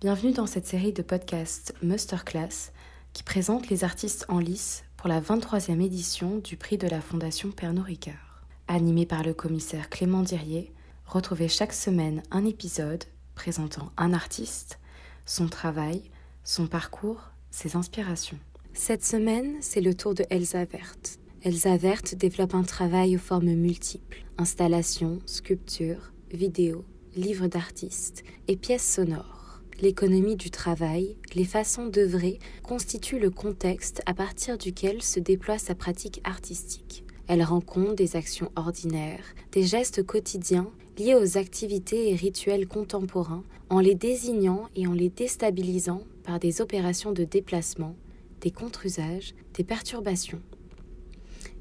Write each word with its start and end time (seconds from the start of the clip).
Bienvenue 0.00 0.32
dans 0.32 0.46
cette 0.46 0.66
série 0.66 0.94
de 0.94 1.02
podcasts 1.02 1.74
Masterclass 1.82 2.72
qui 3.12 3.22
présente 3.22 3.68
les 3.68 3.84
artistes 3.84 4.24
en 4.30 4.38
lice 4.38 4.82
pour 4.96 5.10
la 5.10 5.20
23e 5.20 5.78
édition 5.84 6.38
du 6.38 6.56
prix 6.56 6.78
de 6.78 6.88
la 6.88 7.02
Fondation 7.02 7.50
Pernod 7.50 7.84
Ricard. 7.84 8.46
Animé 8.66 9.04
par 9.04 9.22
le 9.22 9.34
commissaire 9.34 9.90
Clément 9.90 10.22
Dirier, 10.22 10.72
retrouvez 11.04 11.48
chaque 11.48 11.74
semaine 11.74 12.22
un 12.30 12.46
épisode 12.46 13.04
présentant 13.34 13.92
un 13.98 14.14
artiste, 14.14 14.78
son 15.26 15.48
travail, 15.48 16.10
son 16.44 16.66
parcours, 16.66 17.32
ses 17.50 17.76
inspirations. 17.76 18.38
Cette 18.72 19.04
semaine, 19.04 19.56
c'est 19.60 19.82
le 19.82 19.92
tour 19.92 20.14
de 20.14 20.24
Elsa 20.30 20.64
Verte. 20.64 21.18
Elsa 21.42 21.76
Verte 21.76 22.14
développe 22.14 22.54
un 22.54 22.64
travail 22.64 23.16
aux 23.16 23.20
formes 23.20 23.52
multiples 23.52 24.24
installations, 24.38 25.18
sculptures, 25.26 26.14
vidéos, 26.32 26.86
livres 27.14 27.48
d'artistes 27.48 28.24
et 28.48 28.56
pièces 28.56 28.94
sonores 28.94 29.39
l'économie 29.80 30.36
du 30.36 30.50
travail, 30.50 31.16
les 31.34 31.44
façons 31.44 31.86
d'œuvrer 31.86 32.38
constituent 32.62 33.18
le 33.18 33.30
contexte 33.30 34.02
à 34.06 34.14
partir 34.14 34.58
duquel 34.58 35.02
se 35.02 35.20
déploie 35.20 35.58
sa 35.58 35.74
pratique 35.74 36.20
artistique. 36.24 37.04
Elle 37.28 37.42
rend 37.42 37.60
compte 37.60 37.94
des 37.94 38.16
actions 38.16 38.50
ordinaires, 38.56 39.24
des 39.52 39.62
gestes 39.62 40.04
quotidiens 40.04 40.70
liés 40.98 41.14
aux 41.14 41.38
activités 41.38 42.10
et 42.10 42.14
rituels 42.14 42.66
contemporains 42.66 43.44
en 43.68 43.80
les 43.80 43.94
désignant 43.94 44.68
et 44.74 44.86
en 44.86 44.92
les 44.92 45.08
déstabilisant 45.08 46.02
par 46.24 46.40
des 46.40 46.60
opérations 46.60 47.12
de 47.12 47.24
déplacement, 47.24 47.94
des 48.40 48.50
contre-usages, 48.50 49.34
des 49.54 49.64
perturbations. 49.64 50.40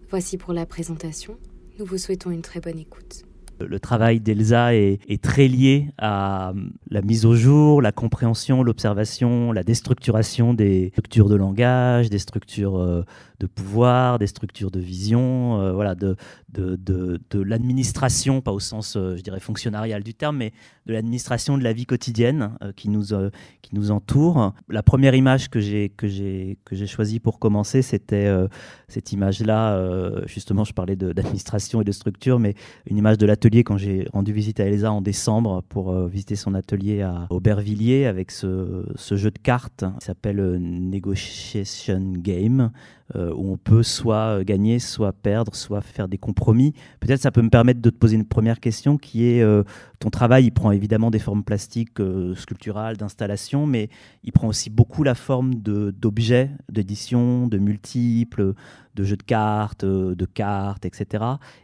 Voici 0.10 0.38
pour 0.38 0.54
la 0.54 0.66
présentation. 0.66 1.38
Nous 1.77 1.86
vous 1.86 1.99
souhaitons 1.99 2.32
une 2.32 2.41
très 2.41 2.60
bonne 2.60 2.80
écoute. 2.80 3.26
Le 3.60 3.79
travail 3.79 4.20
d'Elsa 4.20 4.74
est, 4.74 5.21
très 5.21 5.48
lié 5.48 5.88
à 5.98 6.49
euh, 6.49 6.54
la 6.90 7.02
mise 7.02 7.26
au 7.26 7.35
jour, 7.35 7.82
la 7.82 7.91
compréhension, 7.91 8.63
l'observation, 8.63 9.52
la 9.52 9.63
déstructuration 9.63 10.54
des 10.54 10.90
structures 10.91 11.29
de 11.29 11.35
langage, 11.35 12.10
des 12.10 12.20
structures 12.20 12.77
euh, 12.77 13.04
de 13.40 13.48
pouvoir, 13.48 14.20
des 14.20 14.27
structures 14.27 14.70
de 14.70 14.79
vision, 14.79 15.62
euh, 15.62 15.71
voilà, 15.71 15.95
de, 15.95 16.18
de, 16.49 16.77
de, 16.77 17.41
l'administration, 17.41 18.41
pas 18.41 18.51
au 18.51 18.59
sens, 18.59 18.98
euh, 18.98 19.15
je 19.15 19.21
dirais, 19.21 19.40
fonctionnarial 19.40 20.04
du 20.04 20.13
terme, 20.13 20.37
mais 20.37 20.51
de 20.85 20.93
l'administration 20.93 21.57
de 21.57 21.63
la 21.63 21.71
vie 21.71 21.85
quotidienne 21.85 22.57
euh, 22.62 22.73
qui, 22.76 22.90
nous, 22.90 23.05
qui 23.62 23.73
nous 23.73 23.91
entoure. 23.91 24.54
La 24.68 24.84
première 24.84 25.15
image 25.15 25.49
que 25.49 25.59
j'ai, 25.62 25.93
choisie 26.85 27.20
pour 27.20 27.40
commencer, 27.40 27.81
c'était 27.81 28.29
cette 28.87 29.12
image-là, 29.12 30.26
justement, 30.26 30.63
je 30.63 30.74
parlais 30.74 30.96
d'administration 30.96 31.81
et 31.81 31.84
de 31.84 31.91
structure, 31.91 32.40
mais 32.40 32.55
une 32.87 32.98
image 32.98 33.18
de 33.18 33.26
l'atelier 33.26 33.63
quand 33.63 33.77
j'ai 33.77 34.07
rendu 34.12 34.34
visite 34.34 34.59
à 34.59 34.65
Elsa 34.65 34.91
en 34.91 35.01
décembre 35.01 35.63
pour 35.70 35.93
visiter 36.07 36.35
son 36.35 36.55
atelier 36.55 37.01
à 37.01 37.27
Aubervilliers 37.29 38.05
avec 38.05 38.31
ce, 38.31 38.85
ce 38.96 39.15
jeu 39.15 39.31
de 39.31 39.37
cartes 39.37 39.85
qui 39.99 40.05
s'appelle 40.05 40.57
Negotiation 40.59 42.13
Game. 42.18 42.71
Euh, 43.15 43.34
où 43.34 43.54
on 43.54 43.57
peut 43.57 43.82
soit 43.82 44.43
gagner, 44.43 44.77
soit 44.77 45.13
perdre, 45.13 45.55
soit 45.55 45.82
faire 45.82 46.07
des 46.07 46.20
compromis. 46.20 46.74
Peut-être 46.99 47.20
ça 47.20 47.32
peut 47.32 47.41
me 47.41 47.49
permettre 47.49 47.82
de 47.82 47.90
te 47.90 47.96
poser 47.96 48.15
une 48.15 48.26
première 48.26 48.60
question 48.60 48.99
qui 48.99 49.26
est 49.26 49.41
euh, 49.41 49.63
ton 49.98 50.12
travail, 50.12 50.46
il 50.46 50.52
prend 50.52 50.70
évidemment 50.70 51.10
des 51.10 51.18
formes 51.18 51.43
plastiques, 51.43 51.99
euh, 52.02 52.35
sculpturales, 52.35 52.98
d'installation, 52.98 53.65
mais 53.65 53.90
il 54.24 54.32
prend 54.32 54.48
aussi 54.48 54.70
beaucoup 54.70 55.02
la 55.02 55.15
forme 55.15 55.55
d'objets, 55.55 56.52
d'édition, 56.71 57.48
de 57.48 57.57
multiples, 57.57 58.54
de 58.93 59.04
jeux 59.04 59.18
de 59.18 59.24
cartes, 59.24 59.85
de 59.85 60.26
cartes, 60.26 60.85
etc. 60.85 61.24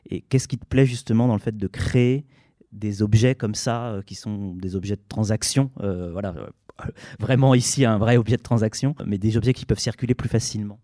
Et 0.10 0.22
qu'est-ce 0.22 0.48
qui 0.48 0.58
te 0.58 0.66
plaît 0.66 0.88
justement 0.88 1.28
dans 1.28 1.36
le 1.36 1.40
fait 1.40 1.56
de 1.56 1.68
créer 1.68 2.26
des 2.72 3.04
objets 3.04 3.36
comme 3.36 3.56
ça, 3.56 4.00
qui 4.08 4.16
sont 4.16 4.56
des 4.56 4.76
objets 4.76 4.96
de 4.96 5.04
transaction 5.08 5.70
voilà, 5.78 6.34
vraiment 7.20 7.54
ici 7.54 7.86
un 7.86 8.00
vrai 8.00 8.18
objet 8.18 8.38
de 8.38 8.42
transaction, 8.42 8.96
mais 9.06 9.20
des 9.20 9.38
objets 9.38 9.54
qui 9.54 9.68
peuvent 9.68 9.78
circuler 9.78 10.16
plus 10.16 10.30
facilement? 10.30 10.80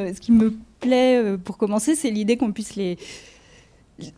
Euh, 0.00 0.14
ce 0.14 0.20
qui 0.20 0.32
me 0.32 0.54
plaît, 0.80 1.18
euh, 1.18 1.36
pour 1.36 1.58
commencer, 1.58 1.94
c'est 1.94 2.10
l'idée 2.10 2.36
qu'on 2.36 2.52
puisse 2.52 2.76
les, 2.76 2.98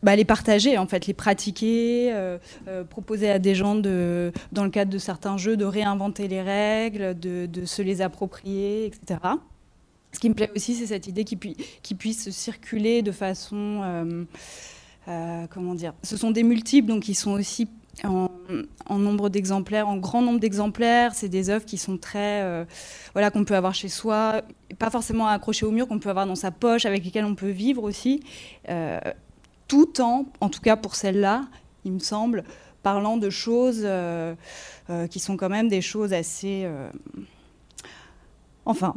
bah, 0.03 0.13
partager, 0.25 0.79
en 0.79 0.87
fait, 0.87 1.07
les 1.07 1.15
pratiquer, 1.15 2.13
euh, 2.13 2.39
proposer 2.89 3.31
à 3.31 3.39
des 3.39 3.55
gens, 3.55 3.75
de, 3.75 4.33
dans 4.53 4.65
le 4.65 4.71
cadre 4.71 4.91
de 4.91 4.99
certains 4.99 5.37
jeux, 5.37 5.57
de 5.57 5.65
réinventer 5.65 6.29
les 6.29 6.43
règles, 6.43 7.19
de, 7.19 7.65
se 7.65 7.83
les 7.83 8.01
approprier, 8.01 8.87
etc. 8.87 9.21
Ce 10.13 10.19
qui 10.19 10.29
me 10.29 10.35
plaît 10.35 10.51
aussi, 10.55 10.75
c'est 10.75 10.87
cette 10.87 11.07
idée 11.07 11.25
qu'ils 11.25 11.39
qu 11.39 11.95
puissent 11.95 12.31
circuler 12.31 13.03
de 13.03 13.13
façon... 13.13 14.27
comment 15.51 15.75
dire 15.75 15.95
Ce 16.03 16.17
sont 16.17 16.31
des 16.31 16.43
multiples, 16.43 16.89
donc 16.89 17.09
ils 17.09 17.15
sont 17.15 17.33
aussi 17.33 17.67
en, 18.05 18.99
nombre 18.99 19.29
d'exemplaires, 19.29 19.89
en 19.89 19.97
grand 19.97 20.23
nombre 20.23 20.41
d'exemplaires. 20.41 21.15
C'est 21.15 21.29
des 21.29 21.51
œuvres 21.51 21.65
qui 21.65 21.79
sont 21.79 21.99
très, 21.99 22.43
euh, 22.43 22.65
voilà, 23.13 23.31
qu'on 23.31 23.45
peut 23.45 23.57
avoir 23.57 23.75
chez 23.75 23.89
soi, 23.89 24.43
pas 24.79 24.91
forcément 24.91 25.29
accrochées 25.29 25.67
au 25.67 25.71
mur, 25.71 25.89
qu'on 25.89 25.99
peut 25.99 26.11
avoir 26.11 26.27
dans 26.27 26.35
sa 26.35 26.51
poche, 26.51 26.85
avec 26.87 27.05
lesquelles 27.05 27.25
on 27.25 27.35
peut 27.35 27.51
vivre 27.51 27.83
aussi, 27.83 28.23
euh, 28.69 29.01
tout 29.69 30.01
en, 30.01 30.27
en 30.41 30.49
tout 30.49 30.61
cas 30.61 30.77
pour 30.77 30.95
celle-là, 30.95 31.47
il 31.85 31.93
me 31.93 31.99
semble, 31.99 32.45
parlant 32.83 33.17
de 33.17 33.31
choses 33.31 33.83
euh, 33.85 34.35
qui 35.11 35.21
sont 35.21 35.37
quand 35.37 35.49
même 35.49 35.69
des 35.69 35.81
choses 35.81 36.13
assez, 36.13 36.69
enfin, 38.65 38.95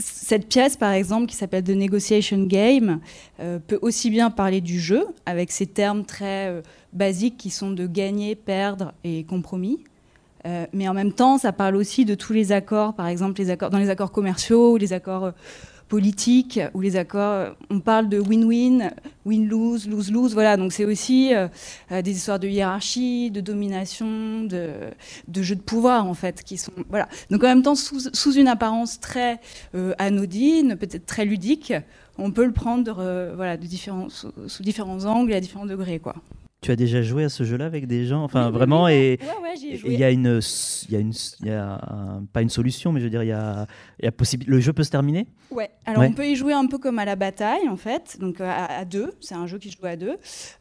cette 0.00 0.48
pièce, 0.48 0.76
par 0.76 0.92
exemple, 0.92 1.26
qui 1.26 1.36
s'appelle 1.36 1.64
The 1.64 1.70
Negotiation 1.70 2.42
Game, 2.44 3.00
euh, 3.40 3.58
peut 3.58 3.78
aussi 3.82 4.10
bien 4.10 4.30
parler 4.30 4.60
du 4.60 4.80
jeu, 4.80 5.06
avec 5.26 5.52
ces 5.52 5.66
termes 5.66 6.04
très 6.04 6.48
euh, 6.48 6.62
basiques 6.92 7.36
qui 7.36 7.50
sont 7.50 7.70
de 7.70 7.86
gagner, 7.86 8.34
perdre 8.34 8.92
et 9.04 9.24
compromis. 9.24 9.84
Euh, 10.46 10.66
mais 10.72 10.88
en 10.88 10.94
même 10.94 11.12
temps, 11.12 11.36
ça 11.36 11.52
parle 11.52 11.76
aussi 11.76 12.04
de 12.04 12.14
tous 12.14 12.32
les 12.32 12.50
accords, 12.50 12.94
par 12.94 13.06
exemple 13.08 13.40
les 13.40 13.50
accords, 13.50 13.70
dans 13.70 13.78
les 13.78 13.90
accords 13.90 14.10
commerciaux 14.10 14.72
ou 14.72 14.76
les 14.76 14.92
accords 14.92 15.32
politique 15.90 16.60
ou 16.72 16.80
les 16.80 16.96
accords, 16.96 17.56
on 17.68 17.80
parle 17.80 18.08
de 18.08 18.20
win-win, 18.20 18.92
win-lose, 19.26 19.88
lose-lose, 19.88 20.32
voilà, 20.34 20.56
donc 20.56 20.72
c'est 20.72 20.84
aussi 20.84 21.34
euh, 21.34 21.48
euh, 21.90 22.00
des 22.00 22.12
histoires 22.12 22.38
de 22.38 22.46
hiérarchie, 22.46 23.30
de 23.30 23.40
domination, 23.40 24.44
de, 24.44 24.70
de 25.26 25.42
jeux 25.42 25.56
de 25.56 25.60
pouvoir 25.60 26.06
en 26.06 26.14
fait, 26.14 26.44
qui 26.44 26.56
sont, 26.56 26.72
voilà. 26.88 27.08
Donc 27.30 27.42
en 27.42 27.48
même 27.48 27.62
temps, 27.62 27.74
sous, 27.74 28.32
une 28.32 28.48
apparence 28.48 29.00
très 29.00 29.40
euh, 29.74 29.92
anodine, 29.98 30.76
peut-être 30.76 31.06
très 31.06 31.24
ludique, 31.24 31.74
on 32.18 32.30
peut 32.30 32.44
le 32.44 32.52
prendre 32.52 33.32
voilà, 33.34 33.56
de 33.56 33.66
différents, 33.66 34.08
sous, 34.08 34.32
sous 34.46 34.62
différents 34.62 35.04
angles 35.06 35.32
et 35.32 35.36
à 35.36 35.40
différents 35.40 35.66
degrés, 35.66 35.98
quoi. 35.98 36.14
Tu 36.60 36.70
as 36.70 36.76
déjà 36.76 37.00
joué 37.00 37.24
à 37.24 37.28
ce 37.30 37.42
jeu-là 37.42 37.64
avec 37.64 37.86
des 37.86 38.04
gens, 38.04 38.22
enfin 38.22 38.50
vraiment, 38.50 38.86
et 38.86 39.18
il 39.62 39.94
y 39.94 40.04
a 40.04 40.10
une, 40.10 40.40
il 40.88 40.92
y 40.92 40.96
a 40.96 41.00
une, 41.00 41.12
y 41.42 41.50
a 41.50 42.20
pas 42.32 42.42
une 42.42 42.50
solution, 42.50 42.92
mais 42.92 43.00
je 43.00 43.04
veux 43.04 43.10
dire, 43.10 43.22
il 43.22 43.28
y 43.28 43.32
a, 43.32 43.66
y 44.02 44.06
a 44.06 44.12
le 44.46 44.60
jeu 44.60 44.72
peut 44.72 44.84
se 44.84 44.90
terminer? 44.90 45.26
Ouais. 45.50 45.70
Alors 45.86 46.02
on 46.02 46.12
peut 46.12 46.26
y 46.26 46.36
jouer 46.36 46.52
un 46.52 46.66
peu 46.66 46.78
comme 46.78 46.98
à 46.98 47.04
la 47.04 47.16
bataille 47.16 47.68
en 47.68 47.76
fait, 47.76 48.18
donc 48.20 48.40
euh, 48.40 48.50
à, 48.50 48.84
deux. 48.84 49.12
C'est 49.20 49.34
un 49.34 49.46
jeu 49.46 49.58
qui 49.58 49.70
se 49.70 49.76
joue 49.78 49.86
à 49.86 49.96
deux. 49.96 50.16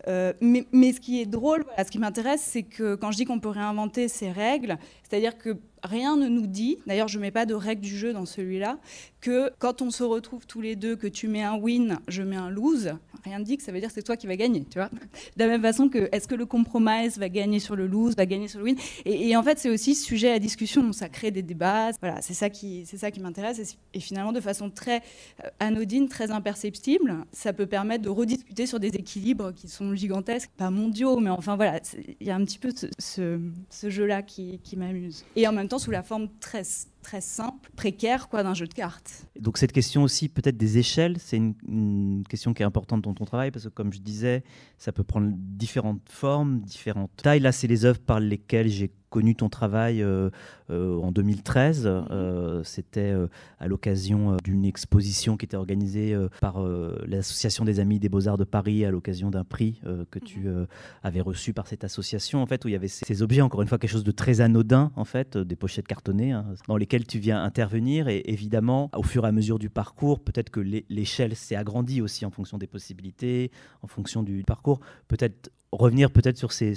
Euh, 0.07 0.33
mais, 0.41 0.65
mais, 0.71 0.93
ce 0.93 0.99
qui 0.99 1.21
est 1.21 1.25
drôle, 1.25 1.63
voilà, 1.63 1.83
ce 1.83 1.91
qui 1.91 1.99
m'intéresse, 1.99 2.41
c'est 2.43 2.63
que 2.63 2.95
quand 2.95 3.11
je 3.11 3.17
dis 3.17 3.25
qu'on 3.25 3.39
peut 3.39 3.49
réinventer 3.49 4.07
ces 4.07 4.31
règles, 4.31 4.77
c'est-à-dire 5.03 5.37
que 5.37 5.57
rien 5.83 6.17
ne 6.17 6.27
nous 6.27 6.47
dit, 6.47 6.77
d'ailleurs 6.87 7.07
je 7.07 7.17
ne 7.17 7.21
mets 7.21 7.31
pas 7.31 7.45
de 7.45 7.53
règles 7.53 7.81
du 7.81 7.97
jeu 7.97 8.13
dans 8.13 8.25
celui-là, 8.25 8.77
que 9.21 9.51
quand 9.59 9.81
on 9.81 9.91
se 9.91 10.03
retrouve 10.03 10.45
tous 10.45 10.61
les 10.61 10.75
deux, 10.75 10.95
que 10.95 11.07
tu 11.07 11.27
mets 11.27 11.43
un 11.43 11.55
win, 11.55 11.99
je 12.07 12.21
mets 12.21 12.35
un 12.35 12.49
lose, 12.49 12.93
rien 13.23 13.39
ne 13.39 13.43
dit 13.43 13.57
que 13.57 13.63
ça 13.63 13.71
veut 13.71 13.79
dire 13.79 13.89
que 13.89 13.95
c'est 13.95 14.03
toi 14.03 14.15
qui 14.15 14.27
vas 14.27 14.35
gagner, 14.35 14.65
tu 14.69 14.79
vois. 14.79 14.89
De 14.89 15.43
la 15.43 15.47
même 15.47 15.61
façon 15.61 15.89
que 15.89 16.09
est-ce 16.11 16.27
que 16.27 16.35
le 16.35 16.45
compromise 16.45 17.17
va 17.17 17.29
gagner 17.29 17.59
sur 17.59 17.75
le 17.75 17.87
lose, 17.87 18.15
va 18.15 18.25
gagner 18.25 18.47
sur 18.47 18.59
le 18.59 18.65
win? 18.65 18.77
Et, 19.05 19.35
en 19.35 19.43
fait 19.43 19.59
c'est 19.59 19.69
aussi 19.69 19.95
sujet 19.95 20.31
à 20.31 20.39
discussion, 20.39 20.91
ça 20.93 21.09
crée 21.09 21.31
des 21.31 21.41
débats, 21.41 21.91
voilà, 22.01 22.21
c'est 22.21 22.33
ça 22.33 22.49
qui, 22.49 22.83
qui 22.85 23.19
m'intéresse 23.19 23.77
et, 23.93 23.99
finalement 23.99 24.31
de 24.31 24.41
façon 24.41 24.69
très 24.69 25.01
euh, 25.43 25.49
anodine, 25.59 26.07
très 26.07 26.31
imperceptible, 26.31 27.25
ça 27.31 27.53
peut 27.53 27.67
permettre 27.67 28.03
de 28.03 28.09
rediscuter 28.09 28.65
sur 28.65 28.79
des 28.79 28.89
équilibres 28.89 29.53
qui 29.53 29.67
sont 29.67 29.95
gigantesques, 29.95 30.49
pas 30.57 30.69
mondiaux, 30.69 31.19
mais 31.19 31.29
enfin 31.29 31.55
voilà, 31.55 31.79
il 32.19 32.27
y 32.27 32.31
a 32.31 32.35
un 32.35 32.43
petit 32.43 32.59
peu 32.59 32.71
ce, 32.97 33.39
ce, 33.69 33.89
jeu-là 33.89 34.21
qui, 34.21 34.59
qui 34.63 34.75
m'amuse. 34.77 35.25
Et 35.35 35.47
en 35.47 35.53
même 35.53 35.67
sous 35.77 35.91
la 35.91 36.01
forme 36.01 36.29
très, 36.39 36.63
très 37.09 37.21
simple, 37.21 37.71
précaire 37.75 38.29
quoi, 38.29 38.43
d'un 38.43 38.53
jeu 38.53 38.67
de 38.67 38.73
cartes. 38.73 39.25
Donc 39.39 39.57
cette 39.57 39.71
question 39.71 40.03
aussi 40.03 40.29
peut-être 40.29 40.57
des 40.57 40.77
échelles, 40.77 41.17
c'est 41.17 41.37
une, 41.37 42.23
question 42.29 42.53
qui 42.53 42.61
est 42.61 42.65
importante 42.65 43.01
dans 43.01 43.15
ton 43.15 43.25
travail 43.25 43.49
parce 43.49 43.65
que 43.65 43.69
comme 43.69 43.91
je 43.91 43.99
disais, 43.99 44.43
ça 44.77 44.91
peut 44.91 45.03
prendre 45.03 45.31
différentes 45.35 46.07
formes, 46.07 46.59
différentes 46.59 47.09
tailles. 47.17 47.39
Là, 47.39 47.51
c'est 47.51 47.65
les 47.65 47.83
œuvres 47.83 47.99
par 47.99 48.19
lesquelles 48.19 48.67
j'ai 48.67 48.91
connu 49.09 49.35
ton 49.35 49.49
travail 49.49 50.01
euh, 50.01 50.29
euh, 50.69 50.97
en 50.99 51.11
2013. 51.11 51.85
Mhm. 51.85 52.05
Euh, 52.11 52.63
c'était 52.63 53.13
à 53.59 53.67
l'occasion 53.67 54.37
d'une 54.43 54.65
exposition 54.65 55.37
qui 55.37 55.45
était 55.45 55.57
organisée 55.57 56.15
par 56.41 56.61
l'Association 57.05 57.65
des 57.65 57.79
Amis 57.79 57.99
des 57.99 58.09
Beaux-Arts 58.09 58.37
de 58.37 58.43
Paris 58.43 58.85
à 58.85 58.91
l'occasion 58.91 59.29
d'un 59.29 59.43
prix 59.43 59.81
que 60.11 60.19
tu 60.19 60.41
mhm. 60.41 60.67
avais 61.03 61.21
reçu 61.21 61.53
par 61.53 61.67
cette 61.67 61.83
association, 61.83 62.41
en 62.41 62.45
fait, 62.45 62.63
où 62.65 62.67
il 62.67 62.71
y 62.71 62.75
avait 62.75 62.87
ces, 62.87 63.21
objets, 63.21 63.41
encore 63.41 63.61
une 63.61 63.67
fois, 63.67 63.77
quelque 63.77 63.91
chose 63.91 64.03
de 64.03 64.11
très 64.11 64.41
anodin, 64.41 64.91
en 64.95 65.05
fait, 65.05 65.37
des 65.37 65.55
pochettes 65.55 65.87
cartonnées, 65.87 66.31
hein, 66.31 66.45
dans 66.67 66.77
lesquelles 66.77 66.98
tu 67.05 67.19
viens 67.19 67.43
intervenir. 67.43 68.07
Et 68.07 68.23
évidemment, 68.25 68.89
au 68.95 69.03
fur 69.03 69.25
et 69.25 69.27
à 69.27 69.31
mesure 69.31 69.59
du 69.59 69.69
parcours, 69.69 70.19
peut-être 70.19 70.49
que 70.49 70.59
l'échelle 70.89 71.35
s'est 71.35 71.55
agrandie 71.55 72.01
aussi 72.01 72.25
en 72.25 72.31
fonction 72.31 72.57
des 72.57 72.67
possibilités, 72.67 73.51
en 73.81 73.87
fonction 73.87 74.23
du 74.23 74.43
parcours. 74.43 74.79
Peut-être 75.07 75.51
revenir 75.71 76.09
peut-être 76.09 76.37
sur 76.37 76.51
ces, 76.51 76.73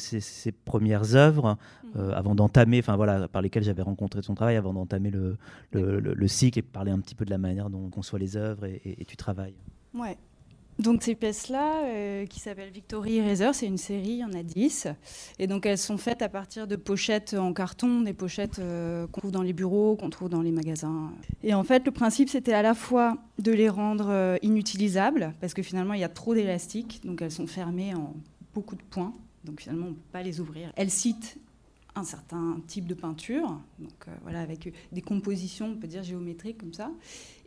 premières 0.64 1.14
œuvres 1.14 1.56
Mhm. 1.84 1.90
euh, 1.96 2.12
avant 2.14 2.34
d'entamer, 2.34 2.78
enfin 2.78 2.96
voilà, 2.96 3.26
par 3.28 3.40
lesquelles 3.40 3.62
j'avais 3.64 3.80
rencontré 3.82 4.20
ton 4.20 4.34
travail, 4.34 4.56
avant 4.56 4.74
d'entamer 4.74 5.10
le, 5.10 5.38
le, 5.72 5.98
le- 5.98 6.12
le 6.14 6.28
cycle 6.28 6.58
et 6.58 6.62
parler 6.62 6.90
un 6.92 7.00
petit 7.00 7.14
peu 7.14 7.24
de 7.24 7.30
la 7.30 7.38
manière 7.38 7.70
dont 7.70 7.88
conçoit 7.88 8.18
les 8.18 8.36
œuvres 8.36 8.66
et, 8.66 8.80
et- 8.84 9.00
et 9.00 9.04
tu 9.06 9.16
travailles. 9.16 9.54
Ouais. 9.94 10.16
Donc 10.78 11.02
ces 11.02 11.14
pièces-là, 11.14 11.84
euh, 11.84 12.26
qui 12.26 12.40
s'appellent 12.40 12.70
Victory 12.70 13.16
Eraser, 13.16 13.52
c'est 13.52 13.66
une 13.66 13.78
série, 13.78 14.08
il 14.08 14.18
y 14.18 14.24
en 14.24 14.32
a 14.32 14.42
10. 14.42 14.88
Et 15.38 15.46
donc 15.46 15.66
elles 15.66 15.78
sont 15.78 15.98
faites 15.98 16.22
à 16.22 16.28
partir 16.28 16.66
de 16.66 16.76
pochettes 16.76 17.34
en 17.34 17.52
carton, 17.52 18.00
des 18.00 18.14
pochettes 18.14 18.58
euh, 18.58 19.06
qu'on 19.06 19.20
trouve 19.20 19.30
dans 19.32 19.42
les 19.42 19.52
bureaux, 19.52 19.96
qu'on 19.96 20.10
trouve 20.10 20.28
dans 20.28 20.40
les 20.40 20.50
magasins. 20.50 21.12
Et 21.42 21.54
en 21.54 21.62
fait, 21.62 21.84
le 21.84 21.92
principe, 21.92 22.28
c'était 22.28 22.54
à 22.54 22.62
la 22.62 22.74
fois 22.74 23.18
de 23.38 23.52
les 23.52 23.68
rendre 23.68 24.08
euh, 24.08 24.36
inutilisables, 24.42 25.34
parce 25.40 25.54
que 25.54 25.62
finalement, 25.62 25.94
il 25.94 26.00
y 26.00 26.04
a 26.04 26.08
trop 26.08 26.34
d'élastique, 26.34 27.02
donc 27.04 27.22
elles 27.22 27.30
sont 27.30 27.46
fermées 27.46 27.94
en 27.94 28.14
beaucoup 28.54 28.76
de 28.76 28.82
points, 28.82 29.14
donc 29.44 29.60
finalement, 29.60 29.86
on 29.86 29.90
ne 29.90 29.94
peut 29.94 30.00
pas 30.12 30.22
les 30.22 30.40
ouvrir. 30.40 30.72
Elles 30.76 30.90
citent 30.90 31.38
un 31.94 32.04
certain 32.04 32.58
type 32.66 32.86
de 32.86 32.94
peinture, 32.94 33.60
donc 33.78 34.06
voilà, 34.22 34.40
avec 34.40 34.72
des 34.92 35.02
compositions, 35.02 35.72
on 35.72 35.76
peut 35.76 35.86
dire 35.86 36.02
géométriques 36.02 36.58
comme 36.58 36.72
ça, 36.72 36.90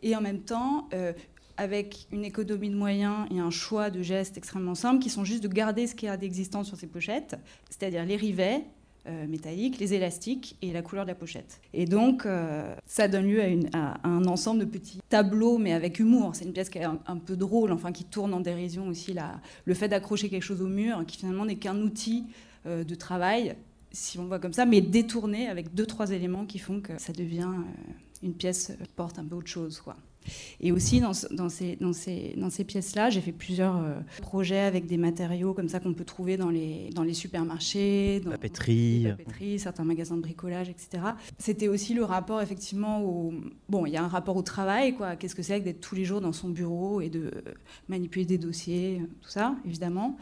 et 0.02 0.14
en 0.14 0.20
même 0.20 0.40
temps, 0.40 0.88
euh, 0.94 1.12
avec 1.56 2.06
une 2.12 2.24
économie 2.24 2.70
de 2.70 2.76
moyens 2.76 3.26
et 3.30 3.38
un 3.38 3.50
choix 3.50 3.90
de 3.90 4.02
gestes 4.02 4.36
extrêmement 4.36 4.74
simples 4.74 5.02
qui 5.02 5.10
sont 5.10 5.24
juste 5.24 5.42
de 5.42 5.48
garder 5.48 5.86
ce 5.86 5.94
qu'il 5.94 6.06
y 6.06 6.10
a 6.10 6.16
d'existant 6.16 6.64
sur 6.64 6.76
ces 6.76 6.86
pochettes, 6.86 7.36
c'est-à-dire 7.70 8.04
les 8.04 8.16
rivets 8.16 8.62
euh, 9.08 9.26
métalliques, 9.28 9.78
les 9.78 9.94
élastiques 9.94 10.56
et 10.62 10.72
la 10.72 10.82
couleur 10.82 11.04
de 11.04 11.10
la 11.10 11.14
pochette. 11.14 11.60
Et 11.72 11.84
donc, 11.84 12.26
euh, 12.26 12.74
ça 12.86 13.06
donne 13.06 13.26
lieu 13.26 13.40
à, 13.72 14.00
un 14.02 14.24
ensemble 14.24 14.58
de 14.58 14.64
petits 14.64 15.00
tableaux, 15.08 15.58
mais 15.58 15.72
avec 15.72 16.00
humour. 16.00 16.34
C'est 16.34 16.44
une 16.44 16.52
pièce 16.52 16.68
qui 16.68 16.78
est 16.78 16.84
un, 16.84 17.16
peu 17.16 17.36
drôle, 17.36 17.70
enfin 17.70 17.92
qui 17.92 18.02
tourne 18.02 18.34
en 18.34 18.40
dérision 18.40 18.88
aussi 18.88 19.14
le 19.64 19.74
fait 19.74 19.86
d'accrocher 19.86 20.28
quelque 20.28 20.42
chose 20.42 20.60
au 20.60 20.66
mur, 20.66 21.04
qui 21.06 21.18
finalement 21.18 21.44
n'est 21.44 21.54
qu'un 21.54 21.80
outil 21.82 22.24
euh, 22.66 22.82
de 22.82 22.94
travail, 22.96 23.54
si 23.92 24.18
on 24.18 24.22
le 24.22 24.28
voit 24.28 24.40
comme 24.40 24.52
ça, 24.52 24.66
mais 24.66 24.80
détourné 24.80 25.46
avec 25.46 25.72
deux, 25.72 25.86
trois 25.86 26.10
éléments 26.10 26.44
qui 26.44 26.58
font 26.58 26.80
que 26.80 26.98
ça 26.98 27.12
devient 27.12 27.50
une 28.24 28.34
pièce 28.34 28.72
qui 28.82 28.90
porte 28.96 29.20
un 29.20 29.24
peu 29.24 29.36
autre 29.36 29.46
chose. 29.46 29.80
Quoi. 29.80 29.94
Et 30.60 30.72
aussi, 30.72 31.00
dans, 31.00 31.12
ce- 31.12 31.32
dans 31.34 31.48
ces, 31.48 31.76
dans 31.76 31.92
ces, 31.92 32.34
dans 32.36 32.50
ces 32.50 32.64
pièces-là, 32.64 33.10
j'ai 33.10 33.20
fait 33.20 33.32
plusieurs 33.32 33.76
euh, 33.76 33.94
projets 34.22 34.60
avec 34.60 34.86
des 34.86 34.96
matériaux 34.96 35.54
comme 35.54 35.68
ça 35.68 35.80
qu'on 35.80 35.94
peut 35.94 36.04
trouver 36.04 36.36
dans 36.36 36.50
les, 36.50 36.90
dans 36.94 37.02
les 37.02 37.14
supermarchés, 37.14 38.20
dans 38.24 38.30
Papeterie. 38.32 39.00
les 39.04 39.10
papeteries, 39.10 39.58
certains 39.58 39.84
magasins 39.84 40.16
de 40.16 40.22
bricolage, 40.22 40.68
etc. 40.68 41.02
C'était 41.38 41.68
aussi 41.68 41.94
le 41.94 42.04
rapport, 42.04 42.40
effectivement, 42.40 43.02
au... 43.04 43.32
Bon, 43.68 43.86
il 43.86 43.92
y 43.92 43.96
a 43.96 44.02
un 44.04 44.08
rapport 44.08 44.36
au 44.36 44.42
travail, 44.42 44.94
quoi. 44.94 45.16
Qu'est-ce 45.16 45.34
que 45.34 45.42
c'est 45.42 45.60
que 45.60 45.64
d'être 45.64 45.80
tous 45.80 45.94
les 45.94 46.04
jours 46.04 46.20
dans 46.20 46.32
son 46.32 46.48
bureau 46.48 47.00
et 47.00 47.08
de 47.10 47.30
manipuler 47.88 48.24
des 48.24 48.38
dossiers, 48.38 49.00
tout 49.22 49.28
ça, 49.30 49.54
évidemment. 49.64 50.16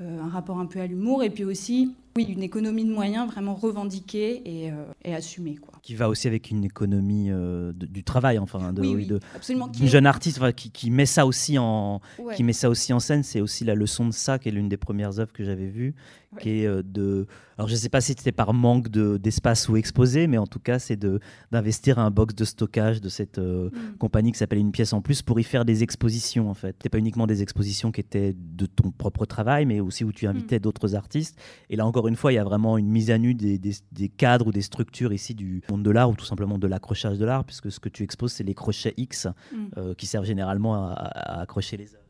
Euh, 0.00 0.20
un 0.22 0.28
rapport 0.28 0.60
un 0.60 0.66
peu 0.66 0.80
à 0.80 0.86
l'humour. 0.86 1.24
Et 1.24 1.30
puis 1.30 1.44
aussi, 1.44 1.94
oui, 2.26 2.32
une 2.32 2.42
économie 2.42 2.84
de 2.84 2.92
moyens 2.92 3.30
vraiment 3.30 3.54
revendiquée 3.54 4.42
et, 4.44 4.70
euh, 4.72 4.84
et 5.04 5.14
assumée, 5.14 5.56
quoi. 5.56 5.74
Qui 5.82 5.94
va 5.94 6.08
aussi 6.08 6.26
avec 6.26 6.50
une 6.50 6.64
économie 6.64 7.28
euh, 7.30 7.72
de- 7.72 7.86
du 7.86 8.02
travail, 8.04 8.38
enfin, 8.38 8.72
de, 8.72 8.80
oui, 8.80 8.88
oui, 8.88 8.94
oui, 8.96 9.06
de, 9.06 9.20
absolument. 9.34 9.68
Qui 9.68 9.88
jeune 9.88 10.06
artiste 10.06 10.38
enfin, 10.38 10.52
qui, 10.52 10.70
qui 10.70 10.90
met 10.90 11.06
ça 11.06 11.24
aussi 11.26 11.58
en, 11.58 12.00
ouais. 12.18 12.34
qui 12.34 12.42
met 12.44 12.52
ça 12.52 12.68
aussi 12.68 12.92
en 12.92 12.98
scène. 13.00 13.22
C'est 13.22 13.40
aussi 13.40 13.64
la 13.64 13.74
leçon 13.74 14.06
de 14.06 14.12
ça, 14.12 14.38
qui 14.38 14.48
est 14.48 14.52
l'une 14.52 14.68
des 14.68 14.76
premières 14.76 15.18
œuvres 15.20 15.32
que 15.32 15.44
j'avais 15.44 15.68
vues, 15.68 15.94
Ouais. 16.34 16.42
qui 16.42 16.50
est 16.60 16.66
euh, 16.66 16.82
de. 16.84 17.26
Alors 17.56 17.68
je 17.68 17.72
ne 17.72 17.78
sais 17.78 17.88
pas 17.88 18.02
si 18.02 18.08
c'était 18.08 18.32
par 18.32 18.52
manque 18.52 18.88
de- 18.90 19.16
d'espace 19.16 19.66
où 19.70 19.76
exposer, 19.78 20.26
mais 20.26 20.36
en 20.36 20.46
tout 20.46 20.58
cas 20.58 20.78
c'est 20.78 20.94
de 20.96 21.20
d'investir 21.52 21.98
un 21.98 22.10
box 22.10 22.34
de 22.34 22.44
stockage 22.44 23.00
de 23.00 23.08
cette 23.08 23.38
Mm. 23.38 23.70
compagnie 23.98 24.32
qui 24.32 24.38
s'appelle 24.38 24.58
Une 24.58 24.70
pièce 24.72 24.92
en 24.92 25.00
plus 25.00 25.22
pour 25.22 25.40
y 25.40 25.42
faire 25.42 25.64
des 25.64 25.82
expositions 25.82 26.50
en 26.50 26.54
fait. 26.54 26.76
C'était 26.78 26.90
pas 26.90 26.98
uniquement 26.98 27.26
des 27.26 27.40
expositions 27.40 27.90
qui 27.92 28.02
étaient 28.02 28.34
de 28.36 28.66
ton 28.66 28.90
propre 28.90 29.24
travail, 29.24 29.64
mais 29.64 29.80
aussi 29.80 30.04
où 30.04 30.12
tu 30.12 30.26
Mm. 30.26 30.30
invitais 30.30 30.60
d'autres 30.60 30.94
artistes. 30.94 31.38
Et 31.70 31.76
là 31.76 31.86
encore 31.86 32.07
une 32.08 32.16
fois, 32.16 32.32
il 32.32 32.36
y 32.36 32.38
a 32.38 32.44
vraiment 32.44 32.78
une 32.78 32.88
mise 32.88 33.10
à 33.10 33.18
nu 33.18 33.34
des, 33.34 33.58
des- 33.58 33.76
des 33.92 34.08
cadres 34.08 34.46
ou 34.48 34.52
des 34.52 34.62
structures 34.62 35.12
ici 35.12 35.34
du 35.34 35.62
monde 35.70 35.82
de 35.82 35.90
l'art 35.90 36.10
ou 36.10 36.14
tout 36.14 36.24
simplement 36.24 36.58
de 36.58 36.66
l'accrochage 36.66 37.18
de 37.18 37.24
l'art, 37.24 37.44
puisque 37.44 37.70
ce 37.70 37.78
que 37.80 37.88
tu 37.88 38.02
exposes 38.02 38.32
c'est 38.32 38.44
les 38.44 38.54
crochets 38.54 38.94
X 38.96 39.26
Mm. 39.52 39.56
euh, 39.76 39.94
qui 39.94 40.06
servent 40.06 40.24
généralement 40.26 40.74
à, 40.74 40.92
accrocher 41.40 41.76
les 41.76 41.94
œuvres. 41.94 42.04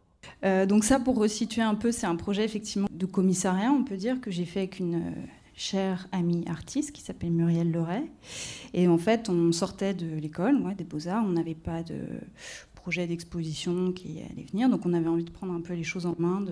Euh, 0.45 0.67
donc 0.67 0.85
ça, 0.85 0.99
pour 0.99 1.17
resituer 1.19 1.63
un 1.63 1.75
peu, 1.75 1.93
c'est 1.93 2.07
un 2.07 2.17
projet 2.17 2.45
effectivement 2.45 2.89
de 2.93 3.07
commissariat, 3.07 3.71
on 3.73 3.85
peut 3.85 3.97
dire, 3.97 4.21
que 4.21 4.31
j'ai 4.31 4.45
fait 4.45 4.61
avec 4.61 4.79
une 4.79 4.95
euh, 4.97 5.11
chère 5.55 6.07
amie 6.13 6.45
artiste 6.49 6.93
qui 6.93 7.01
s'appelle 7.03 7.31
Muriel 7.33 7.71
Leray. 7.73 8.05
Et 8.75 8.87
en 8.89 8.99
fait, 8.99 9.29
on 9.29 9.51
sortait 9.53 9.95
de 9.95 10.07
l'école, 10.19 10.57
ouais, 10.63 10.75
des 10.75 10.85
beaux-arts, 10.85 11.25
on 11.27 11.31
n'avait 11.33 11.55
pas 11.57 11.83
de 11.83 11.97
projet 12.89 13.07
d'exposition 13.07 13.93
qui 13.93 14.23
allait 14.31 14.47
venir, 14.51 14.71
donc 14.71 14.87
on 14.87 14.95
avait 14.95 15.09
envie 15.09 15.25
de 15.25 15.31
prendre 15.31 15.53
un 15.53 15.61
peu 15.61 15.75
les 15.75 15.85
choses 15.85 16.07
en 16.07 16.15
main, 16.19 16.43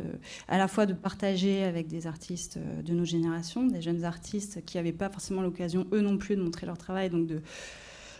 à 0.48 0.58
la 0.58 0.68
fois 0.68 0.84
de 0.84 0.92
partager 0.92 1.62
avec 1.62 1.86
des 1.86 2.06
artistes 2.06 2.58
euh, 2.58 2.82
de 2.82 2.92
nos 2.92 3.06
générations, 3.06 3.66
des 3.66 3.80
jeunes 3.80 4.04
artistes 4.04 4.62
qui 4.66 4.76
n'avaient 4.76 4.92
pas 4.92 5.08
forcément 5.08 5.40
l'occasion, 5.40 5.86
eux 5.92 6.02
non 6.02 6.18
plus, 6.18 6.36
de 6.36 6.42
montrer 6.42 6.66
leur 6.66 6.76
travail, 6.76 7.08
donc 7.08 7.26
de 7.26 7.40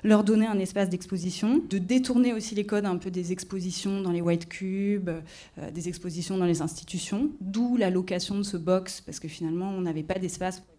leur 0.02 0.24
donner 0.24 0.46
un 0.46 0.58
espace 0.58 0.88
d'exposition, 0.88 1.60
de 1.68 1.76
détourner 1.76 2.32
aussi 2.32 2.54
les 2.54 2.64
codes 2.64 2.86
un 2.86 2.96
peu 2.96 3.10
des 3.10 3.32
expositions 3.32 4.00
dans 4.00 4.12
les 4.12 4.22
white 4.22 4.48
cubes, 4.48 5.10
euh, 5.58 5.70
des 5.70 5.88
expositions 5.88 6.38
dans 6.38 6.46
les 6.46 6.62
institutions, 6.62 7.28
d'où 7.42 7.76
la 7.76 7.90
location 7.90 8.38
de 8.38 8.44
ce 8.44 8.56
box, 8.56 9.02
parce 9.02 9.20
que 9.20 9.28
finalement, 9.28 9.68
on 9.68 9.82
n'avait 9.82 10.02
pas 10.02 10.18
d'espace 10.18 10.60
pour 10.60 10.75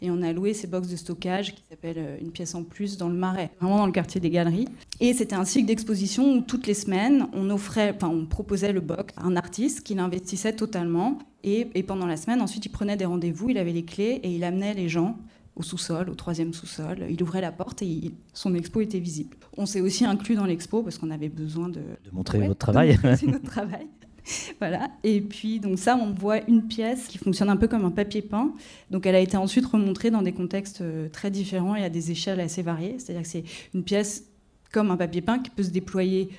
et 0.00 0.10
on 0.10 0.22
a 0.22 0.32
loué 0.32 0.54
ces 0.54 0.66
box 0.66 0.88
de 0.88 0.96
stockage 0.96 1.54
qui 1.54 1.62
s'appelle 1.68 1.96
euh, 1.98 2.16
une 2.20 2.30
pièce 2.30 2.54
en 2.54 2.62
plus 2.62 2.96
dans 2.96 3.08
le 3.08 3.14
Marais, 3.16 3.50
vraiment 3.60 3.78
dans 3.78 3.86
le 3.86 3.92
quartier 3.92 4.20
des 4.20 4.30
Galeries. 4.30 4.68
Et 5.00 5.12
c'était 5.14 5.34
un 5.34 5.44
cycle 5.44 5.66
d'exposition 5.66 6.34
où 6.36 6.40
toutes 6.40 6.66
les 6.66 6.74
semaines, 6.74 7.26
on 7.32 7.50
offrait, 7.50 7.92
enfin, 7.96 8.08
on 8.08 8.26
proposait 8.26 8.72
le 8.72 8.80
box 8.80 9.12
à 9.16 9.24
un 9.24 9.36
artiste 9.36 9.82
qui 9.82 9.94
l'investissait 9.94 10.52
totalement, 10.54 11.18
et, 11.42 11.68
et 11.74 11.82
pendant 11.82 12.06
la 12.06 12.16
semaine, 12.16 12.40
ensuite, 12.40 12.64
il 12.66 12.70
prenait 12.70 12.96
des 12.96 13.04
rendez-vous, 13.04 13.50
il 13.50 13.58
avait 13.58 13.72
les 13.72 13.84
clés, 13.84 14.20
et 14.22 14.34
il 14.34 14.44
amenait 14.44 14.74
les 14.74 14.88
gens 14.88 15.16
au 15.56 15.62
sous-sol, 15.62 16.08
au 16.10 16.14
troisième 16.14 16.52
sous-sol. 16.52 17.06
Il 17.10 17.22
ouvrait 17.22 17.40
la 17.40 17.52
porte 17.52 17.82
et 17.82 17.86
il- 17.86 18.14
son 18.32 18.54
expo 18.56 18.80
était 18.80 18.98
visible. 18.98 19.36
On 19.56 19.66
s'est 19.66 19.80
aussi 19.80 20.04
inclus 20.04 20.34
dans 20.34 20.46
l'expo 20.46 20.82
parce 20.82 20.98
qu'on 20.98 21.10
avait 21.12 21.28
besoin 21.28 21.68
de, 21.68 21.74
De 22.04 22.10
montrer 22.12 22.38
Ouais, 22.40 22.48
votre 22.48 22.58
travail. 22.58 22.96
de 22.96 23.08
montrer 23.08 23.26
notre 23.28 23.44
travail. 23.44 23.86
Voilà. 24.58 24.90
Et 25.02 25.20
puis, 25.20 25.60
donc 25.60 25.78
ça, 25.78 25.96
on 25.96 26.12
voit 26.12 26.40
une 26.48 26.66
pièce 26.66 27.06
qui 27.08 27.18
fonctionne 27.18 27.50
un 27.50 27.56
peu 27.56 27.68
comme 27.68 27.84
un 27.84 27.90
papier 27.90 28.22
peint. 28.22 28.52
Donc, 28.90 29.06
elle 29.06 29.14
a 29.14 29.20
été 29.20 29.36
ensuite 29.36 29.66
remontrée 29.66 30.10
dans 30.10 30.22
des 30.22 30.32
contextes 30.32 30.80
euh, 30.80 31.08
très 31.08 31.30
différents 31.30 31.74
et 31.76 31.84
à 31.84 31.90
des 31.90 32.10
échelles 32.10 32.40
assez 32.40 32.62
variées. 32.62 32.96
C'est-à-dire 32.98 33.22
que 33.22 33.28
c'est 33.28 33.44
une 33.74 33.82
pièce 33.82 34.24
comme 34.72 34.90
un 34.90 34.96
papier 34.96 35.20
peint 35.20 35.38
qui 35.38 35.50
peut 35.50 35.62
se 35.62 35.70
déployer, 35.70 36.30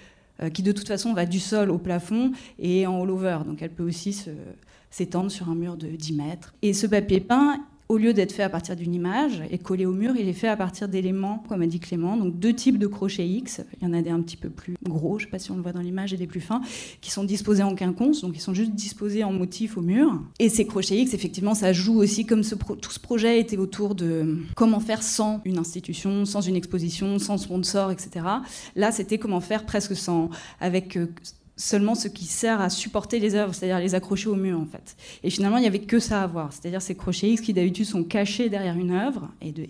euh, 0.41 0.49
qui 0.49 0.63
de 0.63 0.71
toute 0.71 0.87
façon 0.87 1.13
va 1.13 1.25
du 1.25 1.39
sol 1.39 1.69
au 1.69 1.77
plafond 1.77 2.31
et 2.59 2.87
en 2.87 3.01
all-over. 3.03 3.39
Donc, 3.45 3.61
elle 3.61 3.69
peut 3.71 3.83
aussi 3.87 4.13
se- 4.13 4.31
s'étendre 4.89 5.29
sur 5.29 5.49
un 5.49 5.55
mur 5.55 5.77
de 5.77 5.87
10 5.87 6.13
mètres. 6.13 6.53
Et 6.61 6.73
ce 6.73 6.87
papier 6.87 7.19
peint, 7.19 7.59
au 7.87 7.97
lieu 7.97 8.13
d'être 8.13 8.31
fait 8.31 8.43
à 8.43 8.49
partir 8.49 8.75
d'une 8.75 8.93
image 8.93 9.43
et 9.51 9.57
collé 9.57 9.85
au 9.85 9.91
mur, 9.91 10.15
il 10.17 10.27
est 10.27 10.33
fait 10.33 10.47
à 10.47 10.57
partir 10.57 10.87
d'éléments, 10.87 11.43
comme 11.47 11.61
a 11.61 11.67
dit 11.67 11.79
Clément, 11.79 12.17
donc 12.17 12.39
deux 12.39 12.53
types 12.53 12.79
de 12.79 12.87
crochets 12.87 13.27
X. 13.27 13.61
Il 13.79 13.87
y 13.87 13.89
en 13.89 13.93
a 13.93 14.01
des 14.01 14.09
un 14.09 14.21
petit 14.21 14.37
peu 14.37 14.49
plus 14.49 14.75
gros, 14.83 15.19
je 15.19 15.25
ne 15.25 15.27
sais 15.27 15.31
pas 15.31 15.39
si 15.39 15.51
on 15.51 15.55
le 15.55 15.61
voit 15.61 15.71
dans 15.71 15.81
l'image, 15.81 16.13
et 16.13 16.17
des 16.17 16.27
plus 16.27 16.41
fins, 16.41 16.61
qui 17.01 17.11
sont 17.11 17.23
disposés 17.23 17.63
en 17.63 17.75
quinconce, 17.75 18.21
donc 18.21 18.35
ils 18.35 18.41
sont 18.41 18.53
juste 18.53 18.71
disposés 18.71 19.23
en 19.23 19.31
motif 19.31 19.77
au 19.77 19.81
mur. 19.81 20.19
Et 20.39 20.49
ces 20.49 20.65
crochets 20.65 20.97
X, 20.97 21.13
effectivement, 21.13 21.53
ça 21.53 21.73
joue 21.73 21.97
aussi, 21.97 22.25
comme 22.25 22.41
tout 22.43 22.91
ce 22.91 22.99
projet 22.99 23.39
était 23.39 23.57
autour 23.57 23.93
de 23.93 24.37
comment 24.55 24.79
faire 24.79 25.03
sans 25.03 25.41
une 25.45 25.57
institution, 25.57 26.25
sans 26.25 26.41
une 26.41 26.55
exposition, 26.55 27.19
sans 27.19 27.37
sponsor, 27.37 27.91
etc. 27.91 28.25
Là, 28.75 28.91
c'était 28.91 29.17
comment 29.17 29.41
faire 29.41 29.65
presque 29.65 29.95
sans, 29.95 30.29
avec 30.59 30.97
euh, 30.97 31.07
seulement 31.57 31.95
ce 31.95 32.07
qui 32.07 32.25
sert 32.25 32.61
à 32.61 32.69
supporter 32.69 33.19
les 33.19 33.35
œuvres, 33.35 33.53
c'est-à-dire 33.53 33.79
les 33.79 33.95
accrocher 33.95 34.29
au 34.29 34.35
mur 34.35 34.59
en 34.59 34.65
fait. 34.65 34.95
Et 35.23 35.29
finalement, 35.29 35.57
il 35.57 35.61
n'y 35.61 35.67
avait 35.67 35.79
que 35.79 35.99
ça 35.99 36.21
à 36.21 36.27
voir, 36.27 36.51
c'est-à-dire 36.51 36.81
ces 36.81 36.95
crochets 36.95 37.29
X 37.29 37.41
qui 37.41 37.53
d'habitude 37.53 37.85
sont 37.85 38.03
cachés 38.03 38.49
derrière 38.49 38.75
une 38.75 38.91
œuvre 38.91 39.29
et, 39.41 39.51
de, 39.51 39.65